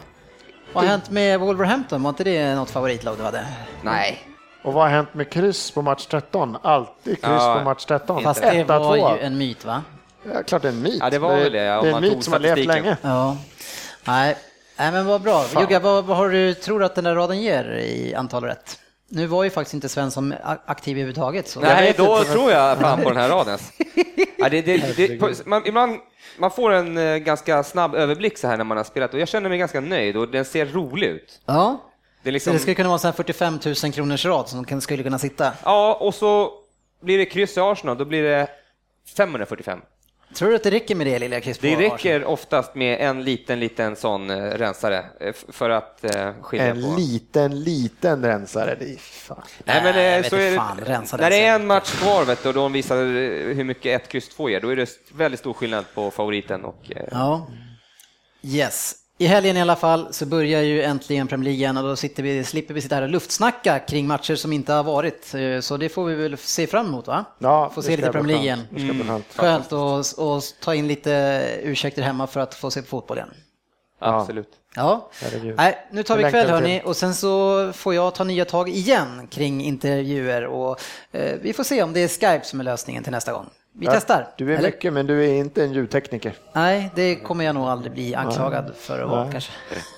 Vad 0.73 0.85
har 0.85 0.91
hänt 0.91 1.11
med 1.11 1.41
Wolverhampton? 1.41 2.03
Var 2.03 2.11
inte 2.11 2.25
det 2.25 2.55
något 2.55 2.71
favoritlag 2.71 3.17
du 3.19 3.23
hade? 3.23 3.47
Nej, 3.83 4.19
Och 4.63 4.73
vad 4.73 4.83
har 4.83 4.91
hänt 4.91 5.15
med 5.15 5.31
kryss 5.31 5.71
på 5.71 5.83
match 5.83 6.07
13? 6.07 6.57
Alltid 6.63 7.15
kryss 7.23 7.23
Ja, 7.23 7.55
på 7.59 7.65
match 7.65 7.85
13. 7.85 8.23
Fast 8.23 8.43
det 8.43 8.65
var 8.65 8.97
ju 8.97 9.23
en 9.23 9.39
myt 9.39 9.65
va? 9.65 9.83
Ja, 10.35 10.43
klart 10.43 10.63
det 10.63 10.69
är 10.69 10.73
en 10.73 10.83
myt. 10.83 10.99
Ja, 11.01 11.11
det 11.11 11.19
var 11.19 11.37
väl 11.37 11.53
det, 11.53 11.59
det 11.59 11.65
är 11.67 11.93
man 11.93 12.05
en 12.05 12.11
myt 12.11 12.25
som 12.25 12.33
har 12.33 12.41
levt 12.41 12.67
länge. 12.67 12.97
Ja. 13.03 13.37
Nej, 14.05 14.37
Nej 14.77 14.93
men 14.93 15.07
vad 15.07 15.21
bra. 15.23 15.45
Jugga, 15.61 15.81
vad, 15.81 16.05
vad 16.05 16.17
har 16.17 16.29
du 16.29 16.55
tror 16.55 16.85
att 16.85 16.95
den 16.95 17.05
där 17.05 17.15
raden 17.15 17.43
ger 17.43 17.65
i 17.73 18.15
antal 18.15 18.45
rätt? 18.45 18.79
Nu 19.09 19.27
var 19.27 19.45
ju 19.45 19.51
faktiskt 19.51 19.75
inte 19.75 19.89
Svensson 19.89 20.35
aktiv 20.67 20.93
överhuvudtaget. 20.97 21.49
Så. 21.49 21.61
Nej, 21.61 21.95
då 21.97 22.19
inte, 22.19 22.33
tror 22.33 22.51
jag 22.51 22.79
fan 22.79 23.03
på 23.03 23.09
den 23.09 23.19
här 23.19 23.29
raden. 23.29 23.59
Ja, 24.39 24.49
det, 24.49 24.63
det, 24.63 24.97
det, 24.97 25.47
man, 25.47 25.67
ibland, 25.67 25.97
man 26.39 26.51
får 26.51 26.71
en 26.71 26.99
eh, 26.99 27.17
ganska 27.17 27.63
snabb 27.63 27.95
överblick 27.95 28.39
så 28.39 28.49
här 28.49 28.57
när 28.57 28.65
man 28.65 28.77
har 28.77 28.85
spelat 28.85 29.15
och 29.15 29.21
jag 29.21 29.29
känner 29.29 29.49
mig 29.49 29.59
ganska 29.59 29.81
nöjd 29.81 30.17
och 30.17 30.29
den 30.29 30.45
ser 30.45 30.67
rolig 30.67 31.07
ut. 31.07 31.41
Ja, 31.47 31.91
Det 32.23 32.31
liksom, 32.31 32.53
det 32.53 32.59
skulle 32.59 32.75
kunna 32.75 32.89
vara 32.89 32.95
en 32.95 32.99
sån 32.99 33.09
här 33.09 33.17
45 33.17 33.59
000 33.83 33.93
kronors 33.93 34.25
rad 34.25 34.49
som 34.49 34.81
skulle 34.81 35.03
kunna 35.03 35.19
sitta. 35.19 35.53
Ja, 35.65 35.95
och 36.01 36.15
så 36.15 36.53
blir 37.03 37.19
det 37.19 37.25
kryss 37.25 37.57
i 37.57 37.61
Arsenal, 37.61 37.99
då 37.99 38.05
blir 38.05 38.23
det 38.23 38.49
545. 39.17 39.81
Tror 40.35 40.51
du 40.51 40.57
att 40.57 40.63
det 40.63 40.71
räcker 40.71 40.95
med 40.95 41.07
det 41.07 41.19
lilla 41.19 41.41
på 41.41 41.53
Det 41.61 41.77
räcker 41.77 42.25
oftast 42.25 42.75
med 42.75 43.01
en 43.01 43.25
liten, 43.25 43.61
liten 43.61 43.97
sån 43.97 44.31
eh, 44.31 44.37
rensare 44.37 45.05
eh, 45.21 45.33
för 45.49 45.71
att 45.71 46.05
eh, 46.05 46.33
skilja 46.43 46.67
En 46.67 46.83
på. 46.83 46.95
liten, 46.99 47.61
liten 47.65 48.25
rensare. 48.25 48.77
Det 48.79 48.85
är 48.93 48.97
fan. 48.97 49.43
Nej, 49.65 49.81
men 49.85 49.95
Nej, 49.95 50.25
så 50.31 50.37
är 50.37 50.51
det, 50.51 50.57
fan, 50.57 50.77
den 50.87 51.05
när 51.19 51.31
det 51.31 51.37
är 51.45 51.55
en 51.55 51.67
match 51.67 51.91
kvar 51.91 52.25
vet 52.25 52.43
du, 52.43 52.49
och 52.49 52.55
de 52.55 52.73
visar 52.73 52.97
hur 53.55 53.65
mycket 53.65 54.03
ett 54.03 54.09
kryss 54.09 54.29
2 54.29 54.51
ger, 54.51 54.61
då 54.61 54.69
är 54.69 54.77
det 54.77 54.91
väldigt 55.15 55.41
stor 55.41 55.53
skillnad 55.53 55.85
på 55.95 56.11
favoriten 56.11 56.65
och 56.65 56.91
Ja. 57.11 57.47
Yes. 58.43 58.95
I 59.21 59.27
helgen 59.27 59.57
i 59.57 59.61
alla 59.61 59.77
fall 59.77 60.13
så 60.13 60.27
börjar 60.27 60.63
ju 60.63 60.83
äntligen 60.83 61.29
Premier 61.29 61.45
League 61.45 61.57
igen 61.59 61.77
och 61.77 61.83
då 61.83 61.97
sitter 61.97 62.23
vi, 62.23 62.45
slipper 62.45 62.75
vi 62.75 62.81
sitta 62.81 62.95
här 62.95 63.03
och 63.03 63.09
luftsnacka 63.09 63.79
kring 63.79 64.07
matcher 64.07 64.35
som 64.35 64.53
inte 64.53 64.73
har 64.73 64.83
varit. 64.85 65.35
Eh, 65.35 65.61
Så 65.61 65.77
det 65.77 65.89
får 65.89 66.05
vi 66.05 66.15
väl 66.15 66.37
se 66.37 66.67
fram 66.67 66.87
emot 66.87 67.07
va? 67.07 67.25
Ja, 67.39 67.71
Få 67.75 67.83
se 67.83 67.97
lite 67.97 68.13
Premier 68.13 68.37
League 68.39 68.57
skönt. 68.57 68.73
igen. 68.73 68.95
Bli 68.95 69.23
skönt. 69.37 69.73
Att 69.73 70.13
och 70.19 70.43
ta 70.61 70.75
in 70.75 70.89
lite 70.89 71.43
ursäkter 71.63 72.03
hemma 72.03 72.27
för 72.27 72.41
att 72.41 72.55
få 72.55 72.71
se 72.71 72.83
på 72.83 72.87
fotboll 72.89 73.17
igen. 73.19 73.31
absolut. 73.99 74.49
Ja, 74.77 75.11
Herregud. 75.23 75.55
Nej, 75.57 75.87
nu 75.91 76.03
tar 76.03 76.17
vi 76.17 76.31
kväll 76.31 76.49
hörni 76.51 76.83
och 76.85 76.97
sen 76.97 77.15
så 77.15 77.73
får 77.73 77.95
jag 77.95 78.15
ta 78.15 78.25
nya 78.25 78.45
tag 78.45 78.69
igen 78.69 79.27
kring 79.31 79.65
intervjuer 79.65 80.47
och 80.47 80.81
eh, 81.13 81.35
vi 81.43 81.53
får 81.53 81.65
se 81.65 81.83
om 81.83 81.93
det 81.93 82.01
är 82.01 82.09
Skype 82.09 82.41
som 82.45 82.61
är 82.61 82.65
lösningen 82.65 83.03
till 83.03 83.13
nästa 83.13 83.33
gång. 83.33 83.47
Vi 83.73 83.87
Ja, 83.87 83.93
testar. 83.93 84.27
Du 84.37 84.53
är 84.55 84.59
eller? 84.59 84.69
mycket, 84.69 84.93
men 84.93 85.07
du 85.07 85.25
är 85.25 85.35
inte 85.35 85.65
en 85.65 85.73
ljudtekniker. 85.73 86.33
Nej, 86.53 86.91
det 86.95 87.17
kommer 87.17 87.45
jag 87.45 87.55
nog 87.55 87.65
aldrig 87.69 87.93
bli 87.93 88.15
anklagad 88.15 88.73
för 88.77 89.03
att 89.03 89.09
vara 89.09 89.23
Nej. 89.23 89.33
kanske. 89.33 89.53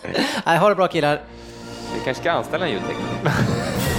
Nej, 0.46 0.58
ha 0.58 0.68
det 0.68 0.74
bra 0.74 0.86
killar. 0.88 1.20
Vi 1.94 2.00
kanske 2.04 2.22
ska 2.22 2.32
anställa 2.32 2.66
en 2.66 2.72
ljudtekniker. 2.72 3.08